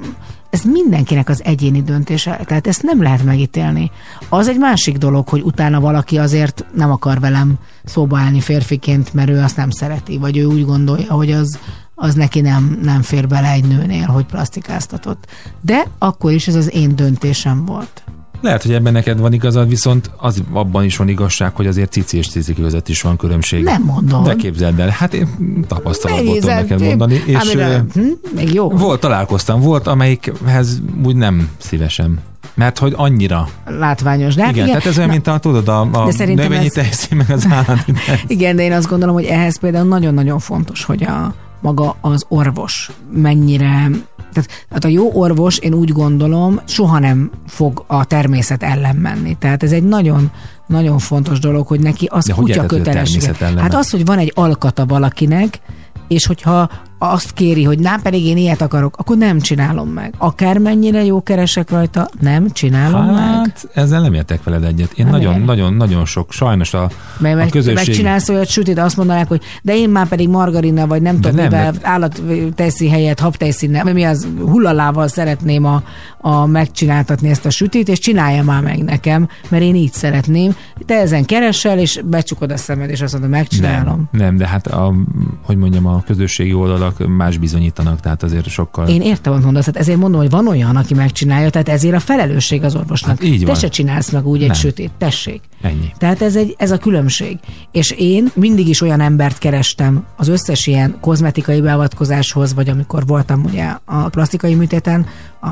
ez 0.50 0.62
mindenkinek 0.62 1.28
az 1.28 1.44
egyéni 1.44 1.82
döntése, 1.82 2.40
tehát 2.46 2.66
ezt 2.66 2.82
nem 2.82 3.02
lehet 3.02 3.24
megítélni. 3.24 3.90
Az 4.28 4.48
egy 4.48 4.58
másik 4.58 4.96
dolog, 4.96 5.28
hogy 5.28 5.40
utána 5.40 5.80
valaki 5.80 6.18
azért 6.18 6.64
nem 6.74 6.90
akar 6.90 7.20
velem 7.20 7.58
szóba 7.84 8.18
állni 8.18 8.40
férfiként, 8.40 9.14
mert 9.14 9.30
ő 9.30 9.38
azt 9.38 9.56
nem 9.56 9.70
szereti, 9.70 10.18
vagy 10.18 10.36
ő 10.36 10.44
úgy 10.44 10.64
gondolja, 10.64 11.12
hogy 11.12 11.32
az, 11.32 11.58
az 12.00 12.14
neki 12.14 12.40
nem, 12.40 12.78
nem 12.82 13.02
fér 13.02 13.26
bele 13.26 13.50
egy 13.50 13.64
nőnél, 13.64 14.06
hogy 14.06 14.24
plastikáztatott. 14.24 15.26
De 15.60 15.86
akkor 15.98 16.32
is 16.32 16.48
ez 16.48 16.54
az 16.54 16.74
én 16.74 16.96
döntésem 16.96 17.64
volt. 17.64 18.02
Lehet, 18.40 18.62
hogy 18.62 18.72
ebben 18.72 18.92
neked 18.92 19.18
van 19.18 19.32
igazad, 19.32 19.68
viszont 19.68 20.10
az 20.16 20.42
abban 20.52 20.84
is 20.84 20.96
van 20.96 21.08
igazság, 21.08 21.54
hogy 21.56 21.66
azért 21.66 21.92
cici 21.92 22.16
és 22.16 22.28
cici 22.28 22.54
között 22.54 22.88
is 22.88 23.02
van 23.02 23.16
különbség. 23.16 23.64
Nem 23.64 23.82
mondom. 23.82 24.22
De 24.24 24.34
képzeld 24.34 24.80
el, 24.80 24.88
hát 24.88 25.14
én 25.14 25.28
tapasztalatból 25.68 26.38
tudom 26.38 26.54
neked 26.54 26.80
mondani. 26.80 27.22
És 27.26 27.36
amire- 27.36 27.84
hm, 27.92 28.00
még 28.34 28.54
jó. 28.54 28.68
volt, 28.70 29.00
találkoztam, 29.00 29.60
volt, 29.60 29.86
amelyikhez 29.86 30.80
úgy 31.04 31.16
nem 31.16 31.48
szívesen. 31.58 32.18
Mert 32.54 32.78
hogy 32.78 32.92
annyira. 32.96 33.48
Látványos. 33.66 34.34
De 34.34 34.44
hát 34.44 34.52
igen, 34.52 34.66
tehát 34.66 34.86
ez 34.86 34.96
olyan, 34.96 35.08
na, 35.08 35.14
mint 35.14 35.26
a, 35.26 35.38
tudod, 35.38 35.68
a, 35.68 35.80
a 35.80 36.10
növényi 36.18 36.64
ez- 36.64 36.72
tejszín, 36.72 37.16
meg 37.16 37.30
az 37.30 37.46
állati 37.50 37.92
tejszín. 38.06 38.24
Igen, 38.26 38.56
de 38.56 38.62
én 38.62 38.72
azt 38.72 38.88
gondolom, 38.88 39.14
hogy 39.14 39.24
ehhez 39.24 39.58
például 39.58 39.88
nagyon-nagyon 39.88 40.38
fontos, 40.38 40.84
hogy 40.84 41.02
a 41.04 41.34
maga 41.60 41.96
az 42.00 42.24
orvos 42.28 42.90
mennyire 43.12 43.90
tehát, 44.32 44.66
tehát 44.68 44.84
a 44.84 44.88
jó 44.88 45.12
orvos, 45.12 45.58
én 45.58 45.74
úgy 45.74 45.92
gondolom, 45.92 46.60
soha 46.64 46.98
nem 46.98 47.30
fog 47.46 47.84
a 47.86 48.04
természet 48.04 48.62
ellen 48.62 48.96
menni. 48.96 49.36
Tehát 49.38 49.62
ez 49.62 49.72
egy 49.72 49.82
nagyon 49.82 50.30
nagyon 50.66 50.98
fontos 50.98 51.38
dolog, 51.38 51.66
hogy 51.66 51.80
neki 51.80 52.06
az 52.10 52.24
De 52.24 52.32
kutya 52.32 52.66
kötelessége. 52.66 53.34
Hát 53.56 53.74
az, 53.74 53.90
hogy 53.90 54.04
van 54.04 54.18
egy 54.18 54.32
alkata 54.34 54.86
valakinek, 54.86 55.60
és 56.08 56.26
hogyha 56.26 56.70
azt 56.98 57.32
kéri, 57.32 57.64
hogy 57.64 57.78
nem 57.78 58.02
pedig 58.02 58.24
én 58.24 58.36
ilyet 58.36 58.60
akarok, 58.60 58.96
akkor 58.96 59.16
nem 59.16 59.40
csinálom 59.40 59.88
meg. 59.88 60.14
Akármennyire 60.18 61.04
jó 61.04 61.22
keresek 61.22 61.70
rajta, 61.70 62.08
nem 62.20 62.50
csinálom 62.50 63.04
meg. 63.04 63.16
Hát, 63.16 63.68
ezzel 63.74 64.00
nem 64.00 64.14
értek 64.14 64.44
veled 64.44 64.64
egyet. 64.64 64.92
Én 64.92 65.04
Nem 65.04 65.14
nagyon, 65.14 65.34
ér. 65.34 65.44
nagyon, 65.44 65.74
nagyon 65.74 66.04
sok, 66.04 66.32
sajnos 66.32 66.74
a, 66.74 66.90
Mert 67.18 67.34
a 67.34 67.38
meg, 67.38 67.48
közösség... 67.48 67.86
megcsinálsz 67.86 68.28
olyat 68.28 68.48
sütit, 68.48 68.78
azt 68.78 68.96
mondanák, 68.96 69.28
hogy 69.28 69.42
de 69.62 69.76
én 69.76 69.90
már 69.90 70.08
pedig 70.08 70.28
margarinnal, 70.28 70.86
vagy 70.86 71.02
nem 71.02 71.14
tudom, 71.14 71.34
nem, 71.36 71.44
mivel 71.44 71.72
de- 71.72 71.78
állat 71.82 72.22
teszi 72.54 72.88
helyett 72.88 73.20
habtejszínnel, 73.20 73.92
mi 73.92 74.04
az 74.04 74.28
hullalával 74.40 75.08
szeretném 75.08 75.64
a, 75.64 75.82
a 76.20 76.46
megcsináltatni 76.46 77.28
ezt 77.28 77.46
a 77.46 77.50
sütit, 77.50 77.88
és 77.88 77.98
csinálja 77.98 78.42
már 78.42 78.62
meg 78.62 78.84
nekem, 78.84 79.28
mert 79.48 79.62
én 79.62 79.74
így 79.74 79.92
szeretném. 79.92 80.56
Te 80.86 80.94
ezen 80.94 81.24
keresel, 81.24 81.78
és 81.78 82.00
becsukod 82.04 82.52
a 82.52 82.56
szemed, 82.56 82.90
és 82.90 83.00
azt 83.00 83.12
mondod, 83.12 83.30
megcsinálom. 83.30 84.08
Nem, 84.10 84.22
nem, 84.22 84.36
de 84.36 84.46
hát 84.46 84.66
a, 84.66 84.94
hogy 85.42 85.56
mondjam, 85.56 85.86
a 85.86 86.02
közösségi 86.06 86.52
oldalak 86.88 87.16
más 87.16 87.38
bizonyítanak, 87.38 88.00
tehát 88.00 88.22
azért 88.22 88.48
sokkal... 88.48 88.88
Én 88.88 89.00
értem, 89.00 89.32
amit 89.32 89.44
mondasz, 89.44 89.64
hát 89.64 89.76
ezért 89.76 89.98
mondom, 89.98 90.20
hogy 90.20 90.30
van 90.30 90.48
olyan, 90.48 90.76
aki 90.76 90.94
megcsinálja, 90.94 91.50
tehát 91.50 91.68
ezért 91.68 91.94
a 91.94 92.00
felelősség 92.00 92.64
az 92.64 92.74
orvosnak. 92.74 93.10
Hát 93.10 93.24
így 93.24 93.40
Te 93.40 93.46
van. 93.46 93.54
se 93.54 93.68
csinálsz 93.68 94.10
meg 94.10 94.26
úgy 94.26 94.40
egy 94.40 94.46
Nem. 94.46 94.56
sütét, 94.56 94.90
tessék. 94.98 95.40
Ennyi. 95.62 95.92
Tehát 95.98 96.22
ez, 96.22 96.36
egy, 96.36 96.54
ez 96.58 96.70
a 96.70 96.78
különbség. 96.78 97.38
És 97.72 97.90
én 97.90 98.30
mindig 98.34 98.68
is 98.68 98.80
olyan 98.80 99.00
embert 99.00 99.38
kerestem 99.38 100.04
az 100.16 100.28
összes 100.28 100.66
ilyen 100.66 100.96
kozmetikai 101.00 101.60
beavatkozáshoz, 101.60 102.54
vagy 102.54 102.68
amikor 102.68 103.06
voltam 103.06 103.44
ugye 103.44 103.74
a 103.84 104.08
plastikai 104.08 104.54
műtéten 104.54 105.06
a 105.40 105.48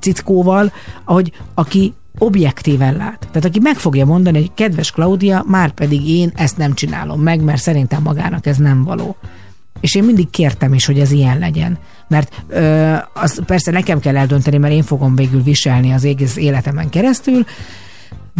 cickóval, 0.00 0.72
ahogy 1.04 1.32
aki 1.54 1.94
objektíven 2.18 2.96
lát. 2.96 3.18
Tehát 3.18 3.44
aki 3.44 3.58
meg 3.58 3.76
fogja 3.76 4.04
mondani, 4.04 4.38
hogy 4.38 4.50
kedves 4.54 4.90
Klaudia, 4.90 5.44
már 5.46 5.70
pedig 5.70 6.08
én 6.08 6.32
ezt 6.34 6.56
nem 6.56 6.74
csinálom 6.74 7.20
meg, 7.20 7.40
mert 7.40 7.60
szerintem 7.60 8.02
magának 8.02 8.46
ez 8.46 8.56
nem 8.56 8.84
való. 8.84 9.16
És 9.80 9.94
én 9.94 10.04
mindig 10.04 10.30
kértem 10.30 10.74
is, 10.74 10.86
hogy 10.86 10.98
ez 10.98 11.10
ilyen 11.10 11.38
legyen. 11.38 11.78
Mert 12.08 12.42
ö, 12.48 12.94
az 13.14 13.42
persze 13.46 13.70
nekem 13.70 14.00
kell 14.00 14.16
eldönteni, 14.16 14.58
mert 14.58 14.74
én 14.74 14.82
fogom 14.82 15.14
végül 15.14 15.42
viselni 15.42 15.92
az 15.92 16.04
egész 16.04 16.36
életemen 16.36 16.88
keresztül, 16.88 17.44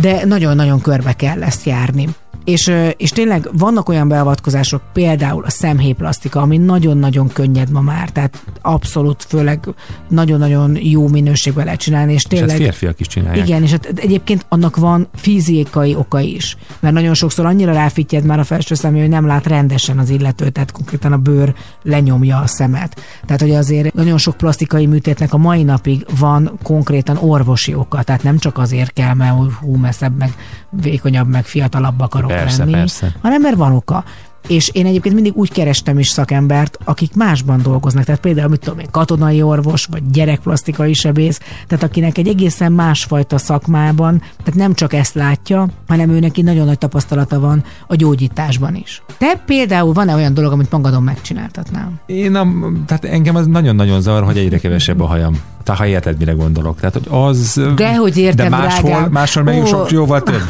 de 0.00 0.24
nagyon-nagyon 0.24 0.80
körbe 0.80 1.12
kell 1.12 1.42
ezt 1.42 1.64
járni. 1.64 2.08
És, 2.44 2.72
és 2.96 3.10
tényleg 3.10 3.48
vannak 3.52 3.88
olyan 3.88 4.08
beavatkozások, 4.08 4.82
például 4.92 5.44
a 5.44 5.50
szemhéjplasztika, 5.50 6.40
ami 6.40 6.56
nagyon-nagyon 6.56 7.28
könnyed 7.28 7.70
ma 7.70 7.80
már, 7.80 8.10
tehát 8.10 8.42
abszolút, 8.62 9.22
főleg 9.28 9.68
nagyon-nagyon 10.08 10.78
jó 10.80 11.08
minőségben 11.08 11.64
lehet 11.64 11.80
csinálni, 11.80 12.12
és 12.12 12.16
És 12.16 12.24
tényleg... 12.24 12.48
ezt 12.48 12.58
férfiak 12.58 13.00
is 13.00 13.06
csinálják. 13.06 13.48
Igen, 13.48 13.62
és 13.62 13.70
hát 13.70 13.92
egyébként 13.96 14.46
annak 14.48 14.76
van 14.76 15.08
fizikai 15.14 15.94
oka 15.94 16.20
is. 16.20 16.56
Mert 16.80 16.94
nagyon 16.94 17.14
sokszor 17.14 17.46
annyira 17.46 17.72
ráfittyed 17.72 18.24
már 18.24 18.38
a 18.38 18.44
felső 18.44 18.74
szemű, 18.74 19.00
hogy 19.00 19.08
nem 19.08 19.26
lát 19.26 19.46
rendesen 19.46 19.98
az 19.98 20.10
illető, 20.10 20.48
tehát 20.48 20.72
konkrétan 20.72 21.12
a 21.12 21.16
bőr 21.16 21.54
lenyomja 21.82 22.38
a 22.38 22.46
szemet. 22.46 23.00
Tehát, 23.26 23.40
hogy 23.40 23.54
azért 23.54 23.94
nagyon 23.94 24.18
sok 24.18 24.36
plastikai 24.36 24.86
műtétnek 24.86 25.32
a 25.32 25.36
mai 25.38 25.62
napig 25.62 26.06
van 26.18 26.58
konkrétan 26.62 27.16
orvosi 27.16 27.74
oka, 27.74 28.02
tehát 28.02 28.22
nem 28.22 28.38
csak 28.38 28.58
azért 28.58 28.92
kell, 28.92 29.14
mert 29.14 29.52
hú, 29.60 29.76
messzebb, 29.76 30.16
meg 30.18 30.34
vékonyabb, 30.70 31.28
meg 31.28 31.44
fiatalabb 31.44 32.00
akarok 32.00 32.37
Persze, 32.38 32.58
lenni, 32.58 32.72
persze. 32.72 33.12
hanem 33.22 33.40
mert 33.40 33.56
van 33.56 33.72
oka. 33.72 34.04
És 34.48 34.70
én 34.72 34.86
egyébként 34.86 35.14
mindig 35.14 35.36
úgy 35.36 35.52
kerestem 35.52 35.98
is 35.98 36.08
szakembert, 36.08 36.78
akik 36.84 37.14
másban 37.14 37.62
dolgoznak. 37.62 38.04
Tehát 38.04 38.20
például, 38.20 38.48
mit 38.48 38.60
tudom 38.60 38.78
én, 38.78 38.86
katonai 38.90 39.42
orvos, 39.42 39.86
vagy 39.90 40.10
gyerekplastikai 40.10 40.92
sebész, 40.92 41.40
tehát 41.66 41.84
akinek 41.84 42.18
egy 42.18 42.28
egészen 42.28 42.72
másfajta 42.72 43.38
szakmában, 43.38 44.18
tehát 44.18 44.54
nem 44.54 44.74
csak 44.74 44.92
ezt 44.92 45.14
látja, 45.14 45.68
hanem 45.88 46.10
ő 46.10 46.18
neki 46.18 46.42
nagyon 46.42 46.66
nagy 46.66 46.78
tapasztalata 46.78 47.40
van 47.40 47.64
a 47.86 47.94
gyógyításban 47.94 48.74
is. 48.74 49.02
Te 49.18 49.42
például 49.46 49.92
van-e 49.92 50.14
olyan 50.14 50.34
dolog, 50.34 50.52
amit 50.52 50.70
magadon 50.70 51.02
megcsináltatnál? 51.02 51.92
Én 52.06 52.34
a, 52.34 52.46
tehát 52.86 53.04
engem 53.04 53.34
az 53.34 53.46
nagyon-nagyon 53.46 54.00
zavar, 54.00 54.24
hogy 54.24 54.38
egyre 54.38 54.58
kevesebb 54.58 55.00
a 55.00 55.06
hajam. 55.06 55.40
Tehát 55.68 55.82
ha 55.82 55.88
érted, 55.88 56.18
mire 56.18 56.32
gondolok. 56.32 56.80
Tehát, 56.80 56.94
hogy 56.94 57.06
az... 57.10 57.60
De 57.76 57.96
hogy 57.96 58.16
értem, 58.16 58.50
De 58.50 58.56
máshol, 58.56 58.90
drágám. 58.90 59.10
máshol 59.10 59.42
meg 59.42 59.66
sok 59.66 59.90
jóval 59.90 60.22
több. 60.22 60.42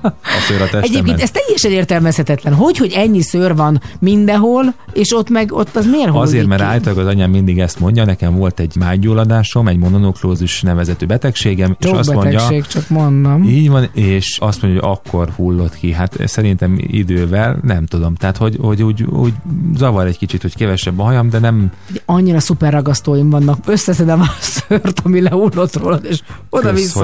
A 0.00 0.40
szőr 0.48 0.68
a 0.72 0.76
Egyébként 0.80 1.20
ez 1.20 1.30
teljesen 1.30 1.70
értelmezhetetlen. 1.70 2.54
Hogy, 2.54 2.76
hogy 2.76 2.92
ennyi 2.92 3.22
szőr 3.22 3.56
van 3.56 3.80
mindenhol, 3.98 4.74
és 4.92 5.16
ott 5.16 5.28
meg 5.30 5.52
ott 5.52 5.76
az 5.76 5.86
miért 5.86 6.08
Azért, 6.08 6.30
hullik 6.30 6.46
mert 6.48 6.60
ki? 6.60 6.66
általában 6.66 7.06
az 7.06 7.10
anyám 7.12 7.30
mindig 7.30 7.58
ezt 7.58 7.80
mondja, 7.80 8.04
nekem 8.04 8.36
volt 8.36 8.60
egy 8.60 8.76
mágyulladásom, 8.76 9.68
egy 9.68 9.78
mononuklózis 9.78 10.62
nevezetű 10.62 11.06
betegségem, 11.06 11.76
és 11.80 11.86
Sok 11.86 11.98
azt 11.98 12.14
betegség, 12.14 12.50
mondja, 12.50 12.66
csak 12.68 12.88
mondom. 12.88 13.44
így 13.44 13.70
van, 13.70 13.88
és 13.94 14.38
azt 14.40 14.62
mondja, 14.62 14.80
hogy 14.80 14.98
akkor 15.00 15.28
hullott 15.36 15.74
ki. 15.74 15.92
Hát 15.92 16.16
szerintem 16.24 16.78
idővel, 16.86 17.58
nem 17.62 17.86
tudom. 17.86 18.14
Tehát, 18.14 18.36
hogy, 18.36 18.56
hogy 18.60 18.82
úgy, 18.82 19.02
úgy 19.02 19.32
zavar 19.76 20.06
egy 20.06 20.18
kicsit, 20.18 20.42
hogy 20.42 20.56
kevesebb 20.56 20.98
a 20.98 21.02
hajam, 21.02 21.28
de 21.30 21.38
nem 21.38 21.72
annyira 22.04 22.40
szuper 22.40 22.72
ragasztóim 22.72 23.30
vannak, 23.30 23.58
összeszedem 23.66 24.20
a 24.20 24.26
szőrt, 24.40 25.00
ami 25.04 25.20
lehullott 25.20 25.76
rólad, 25.76 26.04
és 26.04 26.20
oda-vissza 26.50 27.00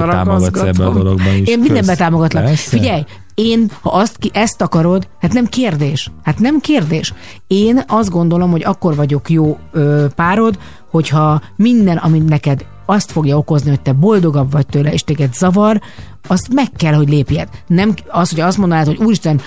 is. 1.35 1.47
Én 1.47 1.59
mindenbe 1.59 1.95
támogatlak. 1.95 2.43
Persze. 2.43 2.69
Figyelj, 2.69 3.03
én, 3.33 3.71
ha 3.81 3.89
azt 3.89 4.17
ki, 4.17 4.31
ezt 4.33 4.61
akarod, 4.61 5.07
hát 5.19 5.33
nem 5.33 5.45
kérdés. 5.45 6.11
Hát 6.23 6.39
nem 6.39 6.59
kérdés. 6.59 7.13
Én 7.47 7.83
azt 7.87 8.09
gondolom, 8.09 8.51
hogy 8.51 8.63
akkor 8.63 8.95
vagyok 8.95 9.29
jó 9.29 9.57
ö, 9.71 10.05
párod, 10.15 10.57
hogyha 10.89 11.41
minden, 11.55 11.97
amit 11.97 12.29
neked 12.29 12.65
azt 12.85 13.11
fogja 13.11 13.37
okozni, 13.37 13.69
hogy 13.69 13.81
te 13.81 13.93
boldogabb 13.93 14.51
vagy 14.51 14.65
tőle, 14.65 14.93
és 14.93 15.03
téged 15.03 15.33
zavar, 15.33 15.81
azt 16.27 16.53
meg 16.53 16.71
kell, 16.77 16.93
hogy 16.93 17.09
lépjed. 17.09 17.49
Nem 17.67 17.93
az, 18.07 18.29
hogy 18.29 18.39
azt 18.39 18.57
mondanád, 18.57 18.85
hogy 18.85 18.97
úristen, 18.97 19.41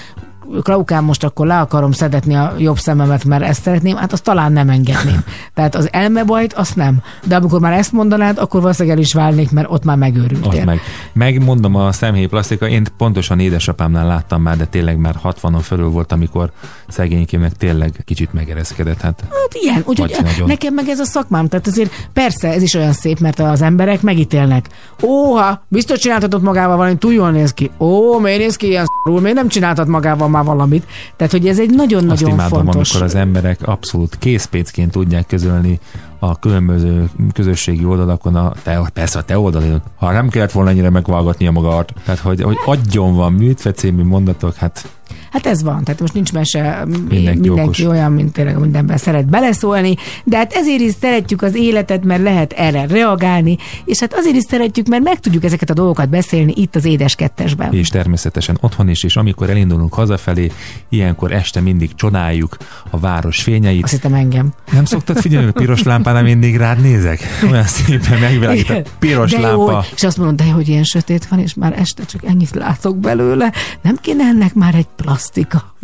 Klaukám, 0.63 1.05
most 1.05 1.25
akkor 1.25 1.47
le 1.47 1.59
akarom 1.59 1.93
szedetni 1.93 2.35
a 2.35 2.55
jobb 2.59 2.79
szememet, 2.79 3.25
mert 3.25 3.43
ezt 3.43 3.63
szeretném, 3.63 3.97
hát 3.97 4.13
azt 4.13 4.23
talán 4.23 4.53
nem 4.53 4.69
engedném. 4.69 5.25
Tehát 5.55 5.75
az 5.75 5.89
elmebajt, 5.93 6.53
azt 6.53 6.77
nem. 6.77 7.03
De 7.27 7.37
amikor 7.37 7.61
már 7.61 7.73
ezt 7.73 7.93
mondanád, 7.93 8.39
akkor 8.39 8.61
valószínűleg 8.61 8.97
el 8.97 9.03
is 9.03 9.13
válnék, 9.15 9.51
mert 9.51 9.71
ott 9.71 9.85
már 9.85 9.95
Az 9.97 10.01
megőrültél. 10.01 10.65
meg. 10.65 10.81
Megmondom 11.13 11.75
a 11.75 11.93
szemhéjplasztika, 11.93 12.69
én 12.69 12.87
pontosan 12.97 13.39
édesapámnál 13.41 14.07
láttam 14.07 14.43
már, 14.43 14.57
de 14.57 14.65
tényleg 14.65 14.99
már 14.99 15.15
60-on 15.25 15.61
fölül 15.63 15.89
volt, 15.89 16.13
amikor 16.13 16.51
szegénykémnek 16.89 17.53
tényleg 17.53 18.03
kicsit 18.05 18.33
megereszkedett. 18.33 19.01
Hát 19.01 19.21
Hát 19.21 19.63
ilyen, 19.63 19.83
úgyhogy 19.87 20.17
nekem 20.47 20.75
meg 20.75 20.89
ez 20.89 20.99
a 20.99 21.05
szakmám, 21.05 21.49
tehát 21.49 21.67
azért 21.67 22.09
persze 22.13 22.49
ez 22.49 22.63
is 22.63 22.75
olyan 22.75 22.93
szép, 22.93 23.19
mert 23.19 23.39
az 23.39 23.63
emberek 23.63 24.03
megítélnek. 24.03 24.69
Óha, 25.03 25.65
biztos 25.69 25.99
csináltatott 25.99 26.43
magával 26.43 26.77
valamit, 26.77 26.99
túl 26.99 27.13
jól 27.13 27.31
néz 27.31 27.53
ki. 27.53 27.71
Ó, 27.79 28.19
miért 28.19 28.39
néz 28.39 28.57
ki 28.57 28.67
ilyen 28.67 28.85
szarul, 29.05 29.21
miért 29.21 29.37
nem 29.37 29.49
csináltat 29.49 29.87
magával 29.87 30.29
már 30.31 30.45
valamit? 30.45 30.87
Tehát, 31.17 31.33
hogy 31.33 31.47
ez 31.47 31.59
egy 31.59 31.69
azt 31.69 31.77
nagyon-nagyon 31.77 32.31
imádom, 32.31 32.59
fontos. 32.59 32.91
amikor 32.91 33.03
az 33.03 33.15
emberek 33.15 33.69
abszolút 33.69 34.19
készpécként 34.19 34.91
tudják 34.91 35.27
közölni 35.27 35.79
a 36.23 36.39
különböző 36.39 37.11
közösségi 37.33 37.85
oldalakon, 37.85 38.35
a 38.35 38.53
te, 38.63 38.91
persze 38.93 39.19
a 39.19 39.23
te 39.23 39.39
oldalon, 39.39 39.83
ha 39.97 40.13
nem 40.13 40.29
kellett 40.29 40.53
volna 40.53 40.71
ennyire 40.71 40.91
megvágatnia 40.91 41.51
magát. 41.51 41.95
Tehát, 42.05 42.21
hogy, 42.21 42.43
hogy 42.43 42.57
agyon 42.65 43.15
van 43.15 43.33
műtve 43.33 43.73
című 43.73 44.03
mondatok, 44.03 44.55
hát 44.55 44.89
Hát 45.31 45.47
ez 45.47 45.63
van, 45.63 45.85
tehát 45.85 46.01
most 46.01 46.13
nincs 46.13 46.33
mese, 46.33 46.85
Mindenki 47.09 47.49
mindenki, 47.49 47.87
olyan, 47.87 48.13
mint 48.13 48.33
tényleg 48.33 48.59
mindenben 48.59 48.97
szeret 48.97 49.27
beleszólni, 49.27 49.97
de 50.25 50.37
hát 50.37 50.53
ezért 50.53 50.81
is 50.81 50.93
szeretjük 51.01 51.43
az 51.43 51.55
életet, 51.55 52.05
mert 52.05 52.23
lehet 52.23 52.53
erre 52.53 52.87
reagálni, 52.87 53.57
és 53.85 54.01
hát 54.01 54.15
azért 54.15 54.37
is 54.37 54.43
szeretjük, 54.43 54.89
mert 54.89 55.03
meg 55.03 55.21
tudjuk 55.21 55.45
ezeket 55.45 55.71
a 55.71 55.75
dolgokat 55.75 56.09
beszélni 56.09 56.53
itt 56.57 56.77
az 56.77 56.85
Édes 56.85 57.15
Kettesben. 57.15 57.73
és 57.73 57.89
természetesen 57.89 58.59
otthon 58.61 58.89
is, 58.89 59.05
és 59.05 59.17
amikor 59.17 59.51
elindulunk 59.51 59.95
hazafelé, 59.95 60.51
ilyenkor 60.89 61.33
este 61.33 61.61
mindig 61.61 61.95
csodáljuk 61.95 62.57
a 62.91 62.99
város 62.99 63.43
fényeit. 63.43 63.83
Azt 63.83 63.93
hittem 63.93 64.15
engem. 64.15 64.53
Nem 64.73 64.85
szoktad 64.85 65.19
figyelni, 65.19 65.45
hogy 65.47 65.55
a 65.57 65.61
piros 65.61 65.83
lámpánál 66.13 66.23
mindig 66.35 66.57
rád 66.57 66.81
nézek? 66.81 67.21
Olyan 67.51 67.65
szépen 67.65 68.19
megvilágít 68.21 68.71
a 68.71 68.83
piros 68.99 69.31
de 69.31 69.41
lámpa. 69.41 69.73
Jó, 69.73 69.79
és 69.95 70.03
azt 70.03 70.17
mondod, 70.17 70.37
de 70.37 70.53
hogy 70.53 70.69
ilyen 70.69 70.85
sötét 70.85 71.27
van, 71.27 71.39
és 71.39 71.55
már 71.55 71.79
este 71.79 72.05
csak 72.05 72.25
ennyit 72.25 72.55
látok 72.55 72.97
belőle. 72.97 73.53
Nem 73.83 73.97
kéne 74.01 74.25
ennek 74.25 74.55
már 74.55 74.75
egy 74.75 74.89
plastika? 74.97 75.75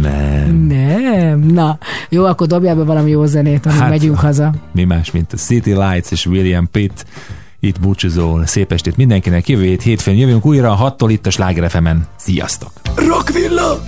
Nem. 0.00 0.56
Nem. 0.56 1.40
Na, 1.40 1.78
jó, 2.08 2.24
akkor 2.24 2.46
dobjál 2.46 2.76
be 2.76 2.82
valami 2.84 3.10
jó 3.10 3.24
zenét, 3.24 3.66
amíg 3.66 3.78
Hát, 3.78 3.88
megyünk 3.88 4.18
haza. 4.18 4.54
Mi 4.72 4.84
más, 4.84 5.10
mint 5.10 5.32
a 5.32 5.36
City 5.36 5.72
Lights 5.74 6.10
és 6.10 6.26
William 6.26 6.68
Pitt. 6.70 7.06
Itt 7.60 7.80
búcsúzol. 7.80 8.46
Szép 8.46 8.72
estét 8.72 8.96
mindenkinek. 8.96 9.48
Jövő 9.48 9.64
hét 9.64 9.82
hétfőn 9.82 10.14
jövünk 10.14 10.46
újra, 10.46 10.94
6-tól 10.98 11.08
itt 11.08 11.26
a 11.26 11.30
Sláger 11.30 11.70
FM-en. 11.70 12.06
Sziasztok! 12.16 12.70
Rockvilla! 12.94 13.82